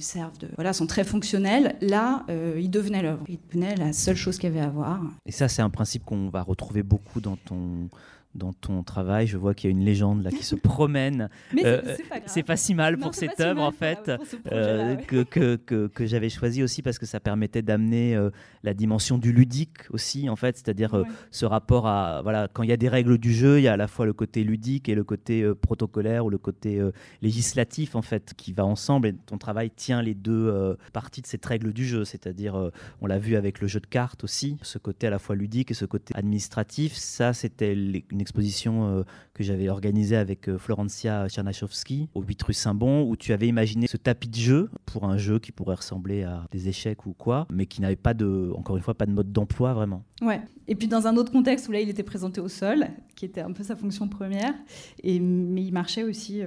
servent 0.00 0.38
de, 0.38 0.48
voilà, 0.56 0.72
sont 0.72 0.86
très 0.86 1.04
fonctionnels. 1.04 1.76
Là, 1.80 2.24
euh, 2.28 2.58
ils 2.60 2.70
devenaient 2.70 3.02
l'œuvre, 3.02 3.24
ils 3.28 3.38
devenaient 3.48 3.76
la 3.76 3.92
seule 3.92 4.16
chose 4.16 4.38
qu'il 4.38 4.50
y 4.50 4.52
avait 4.52 4.64
à 4.64 4.70
voir. 4.70 5.00
Et 5.26 5.32
ça, 5.32 5.48
c'est 5.48 5.62
un 5.62 5.70
principe 5.70 6.04
qu'on 6.04 6.28
va 6.28 6.42
retrouver 6.42 6.82
beaucoup 6.82 7.20
dans 7.20 7.36
ton, 7.36 7.88
dans 8.34 8.52
ton 8.52 8.82
travail. 8.82 9.26
Je 9.26 9.36
vois 9.36 9.54
qu'il 9.54 9.70
y 9.70 9.72
a 9.72 9.76
une 9.76 9.84
légende 9.84 10.22
là 10.22 10.30
qui 10.30 10.44
se 10.44 10.54
promène. 10.54 11.28
Mais 11.54 11.64
Euh, 11.66 11.82
c'est- 12.26 12.42
pas 12.42 12.56
si 12.56 12.74
mal 12.74 12.96
Non, 12.96 13.02
pour 13.02 13.14
cette 13.14 13.36
si 13.36 13.42
œuvre 13.42 13.62
en 13.62 13.70
fait. 13.72 14.10
euh, 14.50 14.96
ouais. 14.96 15.02
que, 15.04 15.22
que, 15.22 15.56
que, 15.56 15.86
que 15.88 16.06
j'avais 16.06 16.28
choisi 16.30 16.62
aussi 16.62 16.82
parce 16.82 16.98
que 16.98 17.06
ça 17.06 17.20
permettait 17.20 17.62
d'amener 17.62 18.16
euh, 18.16 18.30
la 18.62 18.74
dimension 18.74 19.18
du 19.18 19.32
ludique 19.32 19.78
aussi 19.90 20.28
en 20.28 20.36
fait, 20.36 20.56
c'est-à-dire 20.56 20.94
Ouais. 20.94 21.02
ce 21.30 21.44
rapport 21.46 21.86
à 21.86 22.20
voilà 22.22 22.48
quand 22.52 22.62
il 22.62 22.68
y 22.70 22.72
a 22.72 22.76
des 22.76 22.88
règles 22.88 23.18
du 23.18 23.32
jeu, 23.32 23.58
il 23.58 23.62
y 23.62 23.68
a 23.68 23.74
à 23.74 23.76
la 23.76 23.86
fois 23.88 24.06
le 24.06 24.12
côté 24.12 24.44
ludique 24.44 24.88
et 24.88 24.94
le 24.94 25.04
côté 25.04 25.44
protocolaire 25.60 26.24
ou 26.26 26.30
le 26.30 26.38
côté 26.38 26.80
législatif 27.22 27.94
en 27.94 28.02
fait 28.02 28.34
qui 28.36 28.52
va 28.52 28.64
ensemble 28.64 29.08
et 29.08 29.14
ton 29.26 29.38
travail 29.38 29.70
tient 29.70 30.02
les 30.02 30.14
deux 30.14 30.76
parties 30.92 31.22
de 31.22 31.26
cette 31.26 31.44
règle 31.46 31.72
du 31.72 31.86
jeu, 31.86 32.04
c'est-à-dire 32.04 32.70
on 33.00 33.06
l'a 33.06 33.18
vu 33.18 33.36
avec 33.36 33.60
le 33.60 33.68
jeu 33.68 33.80
de 33.80 33.86
cartes 33.86 34.24
aussi, 34.24 34.56
ce 34.62 34.78
côté 34.78 35.06
à 35.06 35.10
la 35.10 35.18
fois 35.18 35.36
ludique 35.36 35.70
et 35.70 35.74
ce 35.74 35.84
côté 35.84 36.14
administratif, 36.16 36.94
ça 36.94 37.32
c'était 37.32 37.72
une 37.74 38.20
exposition 38.22 39.04
que 39.34 39.44
j'avais 39.44 39.68
organisée 39.68 40.16
avec 40.16 40.56
Florencia 40.56 41.28
Czernachowski 41.28 42.08
au 42.14 42.22
8 42.22 42.42
rue 42.42 42.54
Saint-Bon, 42.54 43.08
où 43.08 43.16
tu 43.16 43.32
avais 43.32 43.48
imaginé 43.48 43.86
ce 43.86 43.96
tapis 43.96 44.28
de 44.28 44.36
jeu 44.36 44.70
pour 44.86 45.04
un 45.04 45.18
jeu 45.18 45.38
qui 45.38 45.52
pourrait 45.52 45.74
ressembler 45.74 46.22
à 46.22 46.46
des 46.50 46.68
échecs 46.68 47.04
ou 47.06 47.12
quoi, 47.12 47.46
mais 47.52 47.66
qui 47.66 47.80
n'avait 47.80 47.96
pas 47.96 48.14
de, 48.14 48.52
encore 48.56 48.76
une 48.76 48.82
fois, 48.82 48.94
pas 48.94 49.06
de 49.06 49.12
mode 49.12 49.32
d'emploi 49.32 49.74
vraiment. 49.74 50.04
Ouais. 50.22 50.40
Et 50.68 50.74
puis 50.74 50.88
dans 50.88 51.06
un 51.06 51.16
autre 51.16 51.32
contexte 51.32 51.68
où 51.68 51.72
là, 51.72 51.80
il 51.80 51.88
était 51.88 52.02
présenté 52.02 52.40
au 52.40 52.48
sol, 52.48 52.86
qui 53.16 53.24
était 53.24 53.40
un 53.40 53.52
peu 53.52 53.62
sa 53.62 53.76
fonction 53.76 54.08
première, 54.08 54.54
et, 55.02 55.20
mais 55.20 55.62
il 55.62 55.72
marchait 55.72 56.04
aussi 56.04 56.40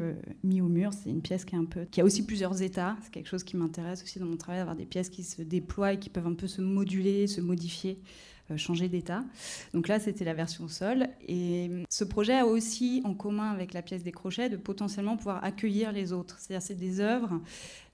mis 0.44 0.62
au 0.62 0.68
mur. 0.68 0.92
C'est 0.94 1.10
une 1.10 1.22
pièce 1.22 1.46
qui, 1.46 1.56
est 1.56 1.60
un 1.60 1.66
peu, 1.66 1.86
qui 1.86 2.02
a 2.02 2.04
aussi 2.04 2.26
plusieurs 2.26 2.62
états. 2.62 2.96
C'est 3.02 3.12
quelque 3.12 3.30
chose 3.30 3.44
qui 3.44 3.58
m'intéresse 3.58 4.04
aussi 4.04 4.20
dans 4.20 4.26
mon 4.26 4.38
travail, 4.38 4.60
d'avoir 4.60 4.76
des 4.76 4.86
pièces 4.86 5.10
qui 5.10 5.24
se 5.24 5.42
déploient 5.42 5.94
et 5.94 6.00
qui 6.00 6.10
peuvent 6.10 6.28
un 6.28 6.34
peu 6.34 6.48
se 6.48 6.62
moduler, 6.62 7.28
se 7.28 7.42
modifier. 7.42 8.00
Euh, 8.52 8.58
changer 8.58 8.90
d'état. 8.90 9.24
Donc 9.74 9.88
là, 9.88 10.00
c'était 10.00 10.24
la 10.24 10.36
version 10.36 10.68
sol. 10.68 11.08
Et 11.28 11.72
ce 11.90 12.04
projet 12.04 12.38
a 12.38 12.46
aussi 12.46 13.02
en 13.04 13.16
commun 13.16 13.50
avec 13.50 13.74
la 13.74 13.82
pièce 13.82 14.04
des 14.04 14.12
crochets 14.12 14.50
de 14.50 14.58
potentiellement 14.58 15.18
pouvoir 15.18 15.44
accueillir 15.44 15.92
les 15.92 16.14
autres. 16.14 16.38
C'est-à-dire, 16.38 16.62
c'est 16.62 16.76
des 16.76 17.00
œuvres. 17.00 17.42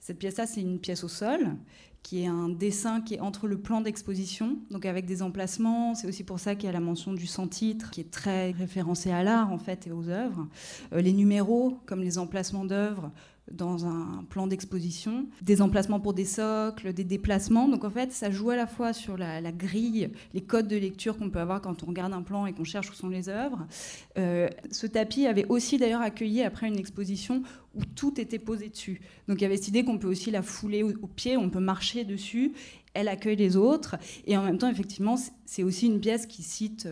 Cette 0.02 0.20
pièce-là, 0.20 0.48
c'est 0.48 0.60
une 0.60 0.80
pièce 0.80 1.06
au 1.06 1.08
sol 1.08 1.56
qui 2.04 2.24
est 2.24 2.28
un 2.28 2.50
dessin 2.50 3.00
qui 3.02 3.16
est 3.16 3.20
entre 3.20 3.48
le 3.48 3.60
plan 3.60 3.80
d'exposition, 3.80 4.58
donc 4.72 4.86
avec 4.86 5.06
des 5.06 5.22
emplacements. 5.22 5.94
C'est 5.94 6.08
aussi 6.08 6.24
pour 6.24 6.40
ça 6.40 6.56
qu'il 6.56 6.66
y 6.66 6.70
a 6.70 6.72
la 6.72 6.80
mention 6.80 7.14
du 7.14 7.28
sans-titre, 7.28 7.92
qui 7.92 8.02
est 8.02 8.12
très 8.12 8.52
référencé 8.52 9.12
à 9.12 9.24
l'art 9.24 9.54
en 9.54 9.60
fait 9.60 9.88
et 9.88 9.92
aux 9.92 10.10
œuvres. 10.10 10.48
Euh, 10.94 11.02
les 11.02 11.14
numéros, 11.14 11.80
comme 11.86 12.02
les 12.02 12.18
emplacements 12.18 12.66
d'œuvres, 12.66 13.12
dans 13.52 13.86
un 13.86 14.24
plan 14.30 14.48
d'exposition, 14.48 15.28
des 15.42 15.62
emplacements 15.62 16.00
pour 16.00 16.14
des 16.14 16.26
socles, 16.26 16.94
des 16.94 17.04
déplacements. 17.04 17.68
Donc 17.68 17.84
en 17.84 17.90
fait, 17.90 18.12
ça 18.12 18.32
joue 18.32 18.50
à 18.52 18.56
la 18.56 18.68
fois 18.68 18.94
sur 18.94 19.18
la, 19.18 19.52
grille, 19.52 20.10
les 20.34 20.42
codes 20.42 20.68
de 20.68 20.78
lecture 20.78 21.18
qu'on 21.18 21.30
peut 21.30 21.40
avoir 21.40 21.62
quand 21.62 21.84
on 21.84 21.88
regarde 21.88 22.14
un 22.14 22.22
plan 22.22 22.46
et 22.46 22.54
qu'on 22.54 22.64
cherche 22.64 22.90
où 22.90 22.94
sont 22.94 23.10
les 23.10 23.30
œuvres. 23.30 23.68
Euh, 24.18 24.48
ce 24.72 24.88
tapis 24.88 25.26
avait 25.26 25.46
aussi 25.50 25.78
d'ailleurs 25.78 26.02
accueilli 26.02 26.44
après 26.44 26.68
une 26.68 26.78
exposition 26.78 27.44
où 27.76 27.84
tout 27.84 28.20
était 28.20 28.40
posé 28.40 28.70
dessus. 28.70 29.02
Donc 29.28 29.40
il 29.40 29.44
y 29.44 29.46
avait 29.46 29.58
cette 29.58 29.70
idée 29.70 29.84
qu'on 29.84 29.98
peut 29.98 30.10
aussi 30.10 30.32
la 30.32 30.42
fouler 30.42 30.84
au, 30.84 31.08
pied, 31.08 31.38
on 31.38 31.50
peut 31.50 31.60
marcher 31.60 32.04
dessus, 32.04 32.54
elle 32.94 33.08
accueille 33.08 33.38
les 33.38 33.56
autres, 33.56 33.96
et 34.28 34.36
en 34.36 34.44
même 34.44 34.58
temps, 34.58 34.70
effectivement, 34.70 35.16
c'est 35.46 35.64
aussi 35.64 35.88
une 35.88 36.00
pièce 36.00 36.26
qui 36.26 36.44
cite... 36.44 36.88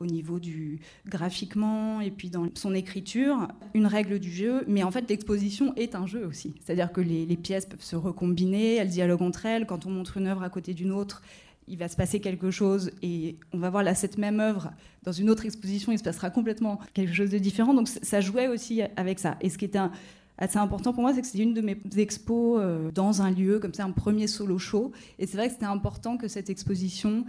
Au 0.00 0.06
niveau 0.06 0.40
du 0.40 0.80
graphiquement 1.06 2.00
et 2.00 2.10
puis 2.10 2.30
dans 2.30 2.48
son 2.54 2.74
écriture, 2.74 3.48
une 3.74 3.86
règle 3.86 4.18
du 4.18 4.32
jeu. 4.32 4.64
Mais 4.66 4.82
en 4.82 4.90
fait, 4.90 5.08
l'exposition 5.08 5.74
est 5.76 5.94
un 5.94 6.06
jeu 6.06 6.26
aussi. 6.26 6.54
C'est-à-dire 6.64 6.90
que 6.90 7.00
les, 7.00 7.36
pièces 7.36 7.66
peuvent 7.66 7.82
se 7.82 7.96
recombiner, 7.96 8.76
elles 8.76 8.88
dialoguent 8.88 9.22
entre 9.22 9.44
elles. 9.46 9.66
Quand 9.66 9.84
on 9.84 9.90
montre 9.90 10.16
une 10.16 10.26
œuvre 10.26 10.42
à 10.42 10.48
côté 10.48 10.72
d'une 10.72 10.90
autre, 10.90 11.22
il 11.68 11.76
va 11.76 11.88
se 11.88 11.96
passer 11.96 12.20
quelque 12.20 12.50
chose 12.50 12.90
et 13.02 13.36
on 13.52 13.58
va 13.58 13.70
voir 13.70 13.82
là 13.82 13.94
cette 13.94 14.18
même 14.18 14.40
œuvre 14.40 14.72
dans 15.04 15.12
une 15.12 15.30
autre 15.30 15.44
exposition, 15.44 15.92
il 15.92 15.98
se 15.98 16.02
passera 16.02 16.30
complètement 16.30 16.80
quelque 16.94 17.12
chose 17.12 17.30
de 17.30 17.38
différent. 17.38 17.74
Donc 17.74 17.88
ça 17.88 18.20
jouait 18.20 18.48
aussi 18.48 18.82
avec 18.96 19.18
ça. 19.18 19.36
Et 19.40 19.50
ce 19.50 19.58
qui 19.58 19.66
était 19.66 19.78
assez 20.40 20.58
important 20.58 20.92
pour 20.92 21.02
moi, 21.02 21.14
c'est 21.14 21.20
que 21.20 21.26
c'était 21.26 21.42
une 21.42 21.54
de 21.54 21.60
mes 21.60 21.78
expos 21.96 22.58
euh, 22.60 22.90
dans 22.90 23.22
un 23.22 23.30
lieu, 23.30 23.58
comme 23.58 23.74
ça, 23.74 23.84
un 23.84 23.92
premier 23.92 24.26
solo 24.26 24.58
show. 24.58 24.92
Et 25.18 25.26
c'est 25.26 25.36
vrai 25.36 25.48
que 25.48 25.52
c'était 25.52 25.66
important 25.66 26.16
que 26.16 26.26
cette 26.28 26.50
exposition 26.50 27.24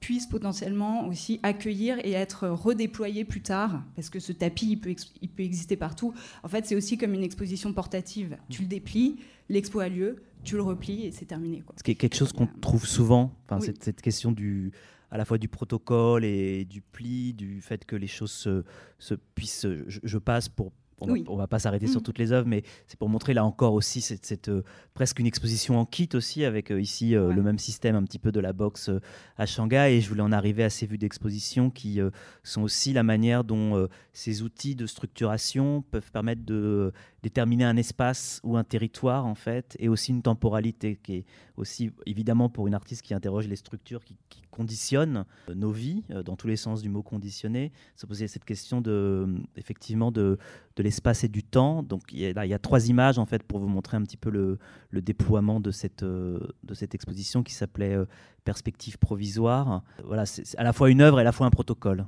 puisse 0.00 0.26
potentiellement 0.26 1.08
aussi 1.08 1.40
accueillir 1.42 1.98
et 2.04 2.12
être 2.12 2.48
redéployé 2.48 3.24
plus 3.24 3.42
tard, 3.42 3.82
parce 3.94 4.10
que 4.10 4.20
ce 4.20 4.32
tapis, 4.32 4.72
il 4.72 4.76
peut, 4.76 4.94
il 5.22 5.28
peut 5.28 5.42
exister 5.42 5.76
partout. 5.76 6.14
En 6.42 6.48
fait, 6.48 6.66
c'est 6.66 6.76
aussi 6.76 6.98
comme 6.98 7.14
une 7.14 7.24
exposition 7.24 7.72
portative. 7.72 8.36
Tu 8.48 8.62
le 8.62 8.68
déplies, 8.68 9.16
l'expo 9.48 9.80
a 9.80 9.88
lieu, 9.88 10.22
tu 10.44 10.56
le 10.56 10.62
replies 10.62 11.06
et 11.06 11.12
c'est 11.12 11.24
terminé. 11.24 11.62
Quoi. 11.62 11.74
Ce 11.78 11.82
quelque 11.82 12.14
chose 12.14 12.32
qu'on 12.32 12.46
trouve 12.46 12.86
souvent, 12.86 13.32
enfin, 13.46 13.60
cette, 13.60 13.82
cette, 13.82 14.00
question 14.00 14.32
du, 14.32 14.72
à 15.10 15.18
la 15.18 15.24
fois 15.24 15.38
du 15.38 15.48
protocole 15.48 16.24
et 16.24 16.64
du 16.64 16.80
pli, 16.80 17.32
du 17.32 17.60
fait 17.60 17.84
que 17.84 17.96
les 17.96 18.06
choses 18.06 18.32
se, 18.32 18.64
se 18.98 19.14
puissent, 19.14 19.66
je 19.88 20.18
passe 20.18 20.48
pour 20.48 20.72
on 21.00 21.06
ne 21.08 21.36
va 21.36 21.46
pas 21.46 21.58
s'arrêter 21.58 21.86
sur 21.86 22.00
mm. 22.00 22.04
toutes 22.04 22.18
les 22.18 22.32
œuvres, 22.32 22.48
mais 22.48 22.62
c'est 22.86 22.98
pour 22.98 23.08
montrer 23.08 23.34
là 23.34 23.44
encore 23.44 23.74
aussi 23.74 24.00
cette, 24.00 24.48
euh, 24.48 24.62
presque 24.94 25.18
une 25.18 25.26
exposition 25.26 25.78
en 25.78 25.84
kit 25.84 26.08
aussi, 26.14 26.44
avec 26.44 26.70
euh, 26.70 26.80
ici 26.80 27.14
euh, 27.14 27.32
le 27.32 27.42
même 27.42 27.58
système 27.58 27.96
un 27.96 28.02
petit 28.02 28.18
peu 28.18 28.32
de 28.32 28.40
la 28.40 28.52
boxe 28.52 28.90
à 29.36 29.46
Shanghai. 29.46 29.96
Et 29.96 30.00
je 30.00 30.08
voulais 30.08 30.22
en 30.22 30.32
arriver 30.32 30.64
à 30.64 30.70
ces 30.70 30.86
vues 30.86 30.98
d'exposition 30.98 31.70
qui 31.70 32.00
sont 32.42 32.62
aussi 32.62 32.92
la 32.92 33.02
manière 33.02 33.44
dont 33.44 33.88
ces 34.12 34.42
outils 34.42 34.74
de 34.74 34.86
structuration 34.86 35.82
peuvent 35.90 36.10
permettre 36.10 36.44
de 36.44 36.92
déterminer 37.26 37.64
un 37.64 37.76
espace 37.76 38.40
ou 38.44 38.56
un 38.56 38.62
territoire 38.62 39.26
en 39.26 39.34
fait, 39.34 39.76
et 39.80 39.88
aussi 39.88 40.12
une 40.12 40.22
temporalité 40.22 40.94
qui 41.02 41.16
est 41.16 41.24
aussi 41.56 41.90
évidemment 42.06 42.48
pour 42.48 42.68
une 42.68 42.74
artiste 42.74 43.02
qui 43.02 43.14
interroge 43.14 43.48
les 43.48 43.56
structures 43.56 44.04
qui, 44.04 44.16
conditionnent 44.52 45.26
nos 45.54 45.70
vies 45.70 46.02
dans 46.24 46.34
tous 46.34 46.46
les 46.46 46.56
sens 46.56 46.80
du 46.80 46.88
mot 46.88 47.02
conditionné, 47.02 47.72
se 47.94 48.06
poser 48.06 48.26
cette 48.26 48.46
question 48.46 48.80
de 48.80 49.26
effectivement 49.54 50.10
de, 50.10 50.38
de 50.76 50.82
l'espace 50.82 51.24
et 51.24 51.28
du 51.28 51.42
temps. 51.42 51.82
Donc 51.82 52.04
il 52.10 52.20
y, 52.20 52.24
a, 52.24 52.46
il 52.46 52.48
y, 52.48 52.54
a, 52.54 52.58
trois 52.58 52.88
images 52.88 53.18
en 53.18 53.26
fait 53.26 53.42
pour 53.42 53.58
vous 53.58 53.68
montrer 53.68 53.98
un 53.98 54.02
petit 54.02 54.16
peu 54.16 54.30
le, 54.30 54.58
le 54.88 55.02
déploiement 55.02 55.60
de 55.60 55.70
cette, 55.70 56.04
de 56.04 56.74
cette 56.74 56.94
exposition 56.94 57.42
qui 57.42 57.52
s'appelait 57.52 57.98
Perspective 58.46 58.96
provisoire. 58.96 59.82
Voilà, 60.04 60.24
c'est 60.24 60.56
à 60.56 60.62
la 60.62 60.72
fois 60.72 60.88
une 60.88 61.02
œuvre 61.02 61.18
et 61.18 61.20
à 61.20 61.24
la 61.24 61.32
fois 61.32 61.46
un 61.46 61.50
protocole. 61.50 62.06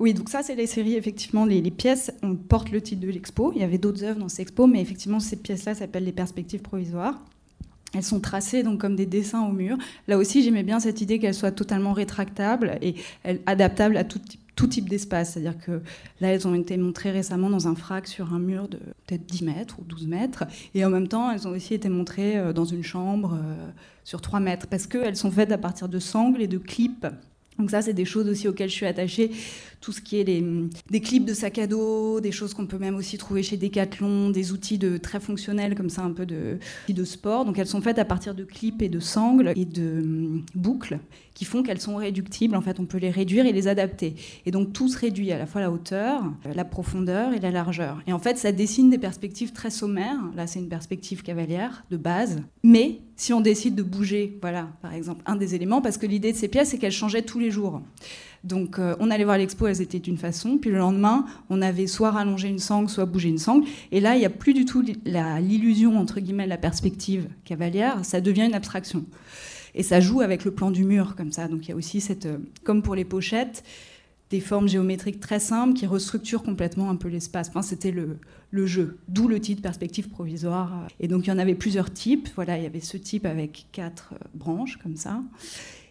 Oui, 0.00 0.14
donc 0.14 0.28
ça, 0.28 0.42
c'est 0.42 0.54
les 0.54 0.66
séries, 0.66 0.94
effectivement, 0.94 1.44
les, 1.44 1.62
pièces, 1.70 2.12
on 2.22 2.34
porte 2.34 2.70
le 2.70 2.80
titre 2.80 3.00
de 3.00 3.10
l'expo. 3.10 3.52
Il 3.54 3.60
y 3.60 3.64
avait 3.64 3.78
d'autres 3.78 4.04
œuvres 4.04 4.18
dans 4.18 4.28
cette 4.28 4.40
expo, 4.40 4.66
mais 4.66 4.80
effectivement, 4.80 5.20
ces 5.20 5.36
pièces-là 5.36 5.74
s'appellent 5.74 6.04
les 6.04 6.12
perspectives 6.12 6.62
provisoires. 6.62 7.20
Elles 7.94 8.02
sont 8.02 8.18
tracées 8.18 8.64
donc 8.64 8.80
comme 8.80 8.96
des 8.96 9.06
dessins 9.06 9.46
au 9.46 9.52
mur. 9.52 9.76
Là 10.08 10.18
aussi, 10.18 10.42
j'aimais 10.42 10.64
bien 10.64 10.80
cette 10.80 11.00
idée 11.00 11.20
qu'elles 11.20 11.34
soient 11.34 11.52
totalement 11.52 11.92
rétractables 11.92 12.76
et 12.82 12.96
adaptables 13.46 13.96
à 13.96 14.04
tout 14.04 14.18
type 14.18 14.40
tout 14.56 14.68
type 14.68 14.88
d'espace. 14.88 15.32
C'est-à-dire 15.32 15.58
que 15.58 15.82
là, 16.20 16.28
elles 16.28 16.46
ont 16.46 16.54
été 16.54 16.76
montrées 16.76 17.10
récemment 17.10 17.50
dans 17.50 17.66
un 17.66 17.74
frac 17.74 18.06
sur 18.06 18.32
un 18.32 18.38
mur 18.38 18.68
de 18.68 18.78
peut-être 19.06 19.26
10 19.26 19.42
mètres 19.42 19.78
ou 19.80 19.84
12 19.84 20.06
mètres. 20.06 20.44
Et 20.74 20.84
en 20.84 20.90
même 20.90 21.08
temps, 21.08 21.30
elles 21.30 21.48
ont 21.48 21.50
aussi 21.50 21.74
été 21.74 21.88
montrées 21.88 22.38
euh, 22.38 22.52
dans 22.52 22.64
une 22.64 22.84
chambre 22.84 23.34
euh, 23.34 23.68
sur 24.04 24.20
3 24.20 24.40
mètres 24.40 24.66
parce 24.68 24.86
qu'elles 24.86 25.16
sont 25.16 25.30
faites 25.30 25.50
à 25.50 25.58
partir 25.58 25.88
de 25.88 25.98
sangles 25.98 26.40
et 26.40 26.46
de 26.46 26.58
clips 26.58 27.06
donc 27.58 27.70
ça, 27.70 27.82
c'est 27.82 27.92
des 27.92 28.04
choses 28.04 28.28
aussi 28.28 28.48
auxquelles 28.48 28.68
je 28.68 28.74
suis 28.74 28.86
attachée. 28.86 29.30
Tout 29.84 29.92
ce 29.92 30.00
qui 30.00 30.16
est 30.16 30.24
des 30.24 31.00
clips 31.02 31.26
de 31.26 31.34
sac 31.34 31.58
à 31.58 31.66
dos, 31.66 32.18
des 32.18 32.32
choses 32.32 32.54
qu'on 32.54 32.66
peut 32.66 32.78
même 32.78 32.94
aussi 32.94 33.18
trouver 33.18 33.42
chez 33.42 33.58
Decathlon, 33.58 34.30
des 34.30 34.50
outils 34.50 34.78
de, 34.78 34.96
très 34.96 35.20
fonctionnels 35.20 35.74
comme 35.74 35.90
ça, 35.90 36.00
un 36.00 36.12
peu 36.12 36.24
de, 36.24 36.58
de 36.88 37.04
sport. 37.04 37.44
Donc 37.44 37.58
elles 37.58 37.66
sont 37.66 37.82
faites 37.82 37.98
à 37.98 38.06
partir 38.06 38.34
de 38.34 38.44
clips 38.44 38.80
et 38.80 38.88
de 38.88 38.98
sangles 38.98 39.52
et 39.54 39.66
de 39.66 40.00
hum, 40.00 40.46
boucles 40.54 41.00
qui 41.34 41.44
font 41.44 41.62
qu'elles 41.62 41.82
sont 41.82 41.96
réductibles. 41.96 42.56
En 42.56 42.62
fait, 42.62 42.80
on 42.80 42.86
peut 42.86 42.96
les 42.96 43.10
réduire 43.10 43.44
et 43.44 43.52
les 43.52 43.68
adapter. 43.68 44.14
Et 44.46 44.50
donc 44.50 44.72
tout 44.72 44.88
se 44.88 44.96
réduit 44.96 45.32
à 45.32 45.38
la 45.38 45.44
fois 45.44 45.60
la 45.60 45.70
hauteur, 45.70 46.22
la 46.54 46.64
profondeur 46.64 47.34
et 47.34 47.40
la 47.40 47.50
largeur. 47.50 48.00
Et 48.06 48.14
en 48.14 48.18
fait, 48.18 48.38
ça 48.38 48.52
dessine 48.52 48.88
des 48.88 48.98
perspectives 48.98 49.52
très 49.52 49.70
sommaires. 49.70 50.18
Là, 50.34 50.46
c'est 50.46 50.60
une 50.60 50.68
perspective 50.68 51.22
cavalière 51.22 51.84
de 51.90 51.98
base. 51.98 52.40
Mais 52.62 53.00
si 53.16 53.32
on 53.32 53.40
décide 53.40 53.74
de 53.74 53.82
bouger, 53.82 54.38
voilà, 54.40 54.68
par 54.80 54.94
exemple, 54.94 55.22
un 55.26 55.36
des 55.36 55.54
éléments, 55.54 55.82
parce 55.82 55.98
que 55.98 56.06
l'idée 56.06 56.32
de 56.32 56.36
ces 56.36 56.48
pièces, 56.48 56.70
c'est 56.70 56.78
qu'elles 56.78 56.92
changeaient 56.92 57.22
tous 57.22 57.38
les 57.38 57.50
jours. 57.50 57.82
Donc 58.44 58.78
euh, 58.78 58.94
on 59.00 59.10
allait 59.10 59.24
voir 59.24 59.38
l'expo, 59.38 59.66
elles 59.66 59.80
étaient 59.80 59.98
d'une 59.98 60.18
façon, 60.18 60.58
puis 60.58 60.70
le 60.70 60.76
lendemain, 60.76 61.24
on 61.48 61.62
avait 61.62 61.86
soit 61.86 62.10
rallongé 62.10 62.48
une 62.48 62.58
sangle, 62.58 62.90
soit 62.90 63.06
bougé 63.06 63.30
une 63.30 63.38
sangle, 63.38 63.66
et 63.90 64.00
là, 64.00 64.14
il 64.16 64.18
n'y 64.18 64.26
a 64.26 64.30
plus 64.30 64.52
du 64.52 64.66
tout 64.66 64.84
l'illusion, 65.40 65.98
entre 65.98 66.20
guillemets, 66.20 66.46
la 66.46 66.58
perspective 66.58 67.26
cavalière, 67.44 68.04
ça 68.04 68.20
devient 68.20 68.44
une 68.44 68.54
abstraction. 68.54 69.04
Et 69.74 69.82
ça 69.82 70.00
joue 70.00 70.20
avec 70.20 70.44
le 70.44 70.52
plan 70.52 70.70
du 70.70 70.84
mur, 70.84 71.16
comme 71.16 71.32
ça. 71.32 71.48
Donc 71.48 71.66
il 71.66 71.70
y 71.70 71.72
a 71.72 71.76
aussi 71.76 72.00
cette, 72.00 72.26
euh, 72.26 72.38
comme 72.62 72.82
pour 72.82 72.94
les 72.94 73.04
pochettes, 73.04 73.64
des 74.30 74.40
formes 74.40 74.68
géométriques 74.68 75.20
très 75.20 75.38
simples 75.38 75.74
qui 75.74 75.86
restructurent 75.86 76.42
complètement 76.42 76.90
un 76.90 76.96
peu 76.96 77.08
l'espace. 77.08 77.50
C'était 77.62 77.90
le, 77.90 78.18
le, 78.50 78.66
jeu, 78.66 78.98
d'où 79.08 79.28
le 79.28 79.40
titre 79.40 79.62
perspective 79.62 80.08
provisoire. 80.08 80.86
Et 81.00 81.08
donc 81.08 81.26
il 81.26 81.30
y 81.30 81.32
en 81.32 81.38
avait 81.38 81.54
plusieurs 81.54 81.92
types. 81.92 82.28
Voilà, 82.36 82.56
il 82.56 82.62
y 82.62 82.66
avait 82.66 82.80
ce 82.80 82.96
type 82.96 83.26
avec 83.26 83.66
quatre 83.72 84.14
euh, 84.14 84.24
branches 84.34 84.78
comme 84.78 84.96
ça. 84.96 85.20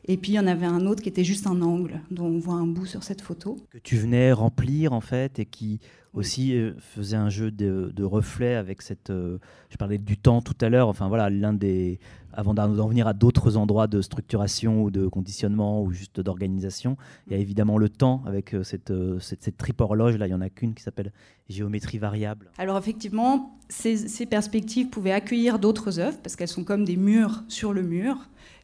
Et 0.05 0.17
puis 0.17 0.33
il 0.33 0.35
y 0.35 0.39
en 0.39 0.47
avait 0.47 0.65
un 0.65 0.85
autre 0.85 1.01
qui 1.01 1.09
était 1.09 1.23
juste 1.23 1.47
un 1.47 1.61
angle, 1.61 2.01
dont 2.11 2.25
on 2.25 2.37
voit 2.37 2.55
un 2.55 2.67
bout 2.67 2.85
sur 2.85 3.03
cette 3.03 3.21
photo. 3.21 3.57
Que 3.71 3.77
tu 3.77 3.95
venais 3.95 4.33
remplir 4.33 4.93
en 4.93 5.01
fait 5.01 5.39
et 5.39 5.45
qui 5.45 5.79
aussi 6.13 6.55
euh, 6.55 6.73
faisait 6.79 7.17
un 7.17 7.29
jeu 7.29 7.51
de, 7.51 8.03
reflets 8.03 8.55
avec 8.55 8.81
cette. 8.81 9.09
Euh, 9.09 9.39
je 9.69 9.77
parlais 9.77 9.97
du 9.97 10.17
temps 10.17 10.41
tout 10.41 10.57
à 10.61 10.69
l'heure. 10.69 10.87
Enfin 10.87 11.07
voilà, 11.07 11.29
l'un 11.29 11.53
des. 11.53 11.99
Avant 12.33 12.53
d'en 12.53 12.87
venir 12.87 13.07
à 13.07 13.13
d'autres 13.13 13.57
endroits 13.57 13.87
de 13.87 14.01
structuration 14.01 14.83
ou 14.83 14.91
de 14.91 15.07
conditionnement 15.07 15.81
ou 15.81 15.91
juste 15.91 16.19
d'organisation, 16.19 16.97
il 17.27 17.33
y 17.33 17.35
a 17.35 17.39
évidemment 17.39 17.77
le 17.77 17.89
temps 17.89 18.23
avec 18.25 18.53
euh, 18.53 18.63
cette, 18.63 18.93
cette, 19.19 19.43
cette 19.43 19.57
triple 19.57 19.83
horloge. 19.83 20.17
Là, 20.17 20.27
il 20.27 20.31
y 20.31 20.33
en 20.33 20.41
a 20.41 20.49
qu'une 20.49 20.73
qui 20.73 20.83
s'appelle 20.83 21.11
géométrie 21.49 21.97
variable. 21.97 22.49
Alors 22.57 22.77
effectivement, 22.77 23.57
ces, 23.69 23.97
ces 24.07 24.25
perspectives 24.25 24.89
pouvaient 24.89 25.11
accueillir 25.11 25.59
d'autres 25.59 25.99
œuvres 25.99 26.17
parce 26.23 26.35
qu'elles 26.35 26.47
sont 26.47 26.63
comme 26.63 26.85
des 26.85 26.97
murs 26.97 27.43
sur 27.47 27.73
le 27.73 27.81
mur. 27.83 28.17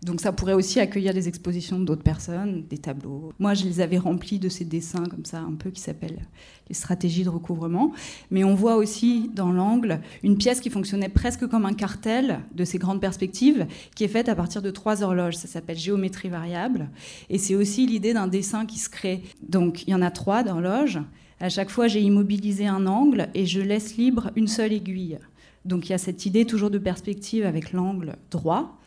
Donc 0.03 0.21
ça 0.21 0.31
pourrait 0.31 0.53
aussi 0.53 0.79
accueillir 0.79 1.13
des 1.13 1.27
expositions 1.27 1.79
d'autres 1.79 2.03
personnes, 2.03 2.63
des 2.69 2.77
tableaux. 2.77 3.33
Moi, 3.37 3.53
je 3.53 3.65
les 3.65 3.81
avais 3.81 3.97
remplis 3.97 4.39
de 4.39 4.47
ces 4.47 4.63
dessins 4.63 5.03
comme 5.05 5.25
ça, 5.25 5.39
un 5.39 5.55
peu 5.55 5.71
qui 5.71 5.81
s'appellent 5.81 6.25
les 6.69 6.75
stratégies 6.75 7.23
de 7.23 7.29
recouvrement. 7.29 7.91
Mais 8.31 8.45
on 8.45 8.55
voit 8.55 8.77
aussi 8.77 9.29
dans 9.33 9.51
l'angle 9.51 9.99
une 10.23 10.37
pièce 10.37 10.61
qui 10.61 10.69
fonctionnait 10.69 11.09
presque 11.09 11.47
comme 11.47 11.65
un 11.65 11.73
cartel 11.73 12.39
de 12.55 12.63
ces 12.63 12.77
grandes 12.77 13.01
perspectives, 13.01 13.58
qui 13.95 14.03
est 14.03 14.09
faite 14.09 14.29
à 14.29 14.35
partir 14.35 14.61
de 14.61 14.71
trois 14.71 15.03
horloges. 15.03 15.35
Ça 15.35 15.47
s'appelle 15.47 15.77
géométrie 15.77 16.29
variable. 16.29 16.89
Et 17.29 17.37
c'est 17.37 17.55
aussi 17.55 17.85
l'idée 17.85 18.13
d'un 18.13 18.27
dessin 18.27 18.65
qui 18.65 18.79
se 18.79 18.89
crée. 18.89 19.23
Donc 19.41 19.83
il 19.83 19.91
y 19.91 19.95
en 19.95 20.01
a 20.01 20.11
trois 20.11 20.43
d'horloges. 20.43 20.99
À 21.39 21.49
chaque 21.49 21.69
fois, 21.69 21.87
j'ai 21.87 22.01
immobilisé 22.01 22.67
un 22.67 22.85
angle 22.85 23.29
et 23.33 23.45
je 23.45 23.61
laisse 23.61 23.95
libre 23.95 24.31
une 24.35 24.47
seule 24.47 24.73
aiguille. 24.73 25.17
Donc 25.65 25.87
il 25.87 25.91
y 25.91 25.95
a 25.95 25.97
cette 25.97 26.25
idée 26.25 26.45
toujours 26.45 26.69
de 26.69 26.77
perspective 26.77 27.45
avec 27.45 27.71
l'angle 27.71 28.17
droit. 28.31 28.79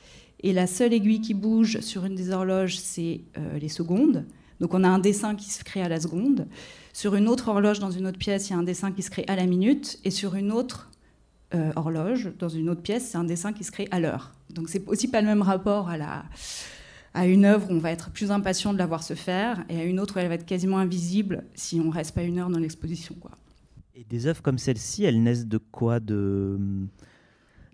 Et 0.42 0.52
la 0.52 0.66
seule 0.66 0.92
aiguille 0.92 1.20
qui 1.20 1.34
bouge 1.34 1.80
sur 1.80 2.04
une 2.04 2.14
des 2.14 2.30
horloges, 2.30 2.78
c'est 2.78 3.20
euh, 3.38 3.58
les 3.58 3.68
secondes. 3.68 4.26
Donc 4.60 4.74
on 4.74 4.84
a 4.84 4.88
un 4.88 4.98
dessin 4.98 5.34
qui 5.34 5.50
se 5.50 5.64
crée 5.64 5.82
à 5.82 5.88
la 5.88 6.00
seconde. 6.00 6.46
Sur 6.92 7.14
une 7.14 7.28
autre 7.28 7.48
horloge 7.48 7.78
dans 7.78 7.90
une 7.90 8.06
autre 8.06 8.18
pièce, 8.18 8.48
il 8.48 8.52
y 8.52 8.56
a 8.56 8.58
un 8.58 8.62
dessin 8.62 8.92
qui 8.92 9.02
se 9.02 9.10
crée 9.10 9.24
à 9.28 9.36
la 9.36 9.46
minute. 9.46 9.98
Et 10.04 10.10
sur 10.10 10.34
une 10.34 10.52
autre 10.52 10.90
euh, 11.54 11.72
horloge 11.76 12.32
dans 12.38 12.48
une 12.48 12.68
autre 12.68 12.82
pièce, 12.82 13.08
c'est 13.10 13.18
un 13.18 13.24
dessin 13.24 13.52
qui 13.52 13.64
se 13.64 13.70
crée 13.70 13.88
à 13.90 14.00
l'heure. 14.00 14.32
Donc 14.50 14.68
c'est 14.68 14.86
aussi 14.88 15.08
pas 15.08 15.20
le 15.20 15.26
même 15.26 15.42
rapport 15.42 15.88
à, 15.88 15.96
la, 15.96 16.24
à 17.14 17.26
une 17.26 17.44
œuvre 17.44 17.70
où 17.70 17.74
on 17.74 17.78
va 17.78 17.90
être 17.90 18.10
plus 18.10 18.30
impatient 18.30 18.72
de 18.72 18.78
la 18.78 18.86
voir 18.86 19.02
se 19.02 19.14
faire 19.14 19.64
et 19.68 19.78
à 19.78 19.84
une 19.84 20.00
autre 20.00 20.16
où 20.16 20.18
elle 20.18 20.28
va 20.28 20.34
être 20.34 20.46
quasiment 20.46 20.78
invisible 20.78 21.44
si 21.54 21.80
on 21.84 21.90
reste 21.90 22.14
pas 22.14 22.22
une 22.22 22.38
heure 22.38 22.50
dans 22.50 22.58
l'exposition. 22.58 23.16
Et 23.94 24.04
des 24.04 24.26
œuvres 24.26 24.42
comme 24.42 24.58
celle-ci, 24.58 25.04
elles 25.04 25.22
naissent 25.22 25.46
de 25.46 25.58
quoi? 25.58 26.00
De 26.00 26.58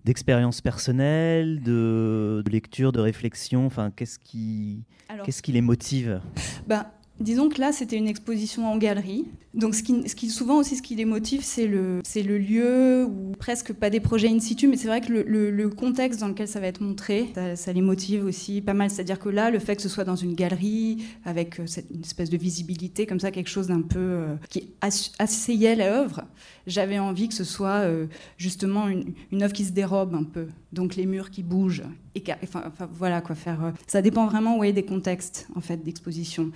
d'expérience 0.05 0.61
personnelle, 0.61 1.61
de, 1.61 2.43
lecture, 2.49 2.91
de 2.91 2.99
réflexion? 2.99 3.65
Enfin, 3.65 3.91
qu'est-ce 3.91 4.17
qui, 4.17 4.83
qu'est-ce 5.23 5.41
qui 5.41 5.51
les 5.51 5.61
motive? 5.61 6.21
ben, 6.67 6.85
Disons 7.19 7.49
que 7.49 7.59
là, 7.59 7.71
c'était 7.71 7.97
une 7.97 8.07
exposition 8.07 8.71
en 8.71 8.77
galerie. 8.77 9.25
Donc, 9.55 9.73
ce 9.73 9.81
qui, 9.81 10.29
souvent 10.29 10.57
aussi, 10.57 10.75
ce 10.75 10.81
qui 10.83 10.95
les 10.95 11.05
motive, 11.05 11.41
c'est 11.43 11.65
le, 11.65 12.01
lieu, 12.37 13.05
ou 13.05 13.31
presque 13.31 13.73
pas 13.73 13.89
des 13.89 13.99
projets 13.99 14.29
in 14.29 14.39
situ, 14.39 14.67
mais 14.67 14.77
c'est 14.77 14.87
vrai 14.87 15.01
que 15.01 15.11
le, 15.11 15.69
contexte 15.69 16.19
dans 16.19 16.27
lequel 16.27 16.47
ça 16.47 16.59
va 16.59 16.67
être 16.67 16.81
montré, 16.81 17.33
ça, 17.55 17.73
les 17.73 17.81
motive 17.81 18.25
aussi 18.25 18.61
pas 18.61 18.73
mal. 18.73 18.91
C'est-à-dire 18.91 19.17
que 19.17 19.29
là, 19.29 19.49
le 19.49 19.59
fait 19.59 19.75
que 19.75 19.81
ce 19.81 19.89
soit 19.89 20.03
dans 20.03 20.15
une 20.15 20.35
galerie, 20.35 21.03
avec 21.25 21.59
euh, 21.59 21.65
une 21.93 22.01
espèce 22.01 22.29
de 22.29 22.37
visibilité, 22.37 23.05
comme 23.05 23.19
ça, 23.19 23.31
quelque 23.31 23.49
chose 23.49 23.67
d'un 23.67 23.81
peu 23.81 23.99
euh, 23.99 24.35
qui 24.49 24.69
asseyait 24.81 25.75
l'œuvre, 25.75 26.25
j'avais 26.67 26.99
envie 26.99 27.27
que 27.27 27.33
ce 27.33 27.43
soit 27.43 27.81
euh, 27.81 28.05
justement 28.37 28.87
une, 28.87 29.43
œuvre 29.43 29.53
qui 29.53 29.65
se 29.65 29.71
dérobe 29.71 30.13
un 30.13 30.23
peu. 30.23 30.47
Donc, 30.73 30.95
les 30.95 31.07
murs 31.07 31.31
qui 31.31 31.41
bougent. 31.41 31.83
Et 32.15 32.23
enfin, 32.43 32.71
voilà 32.91 33.21
quoi 33.21 33.35
faire. 33.35 33.73
ça 33.87 34.01
dépend 34.01 34.27
vraiment 34.27 34.57
ouais, 34.57 34.73
des 34.73 34.83
contextes 34.83 35.47
en 35.55 35.61
fait 35.61 35.77
d'exposition. 35.77 36.51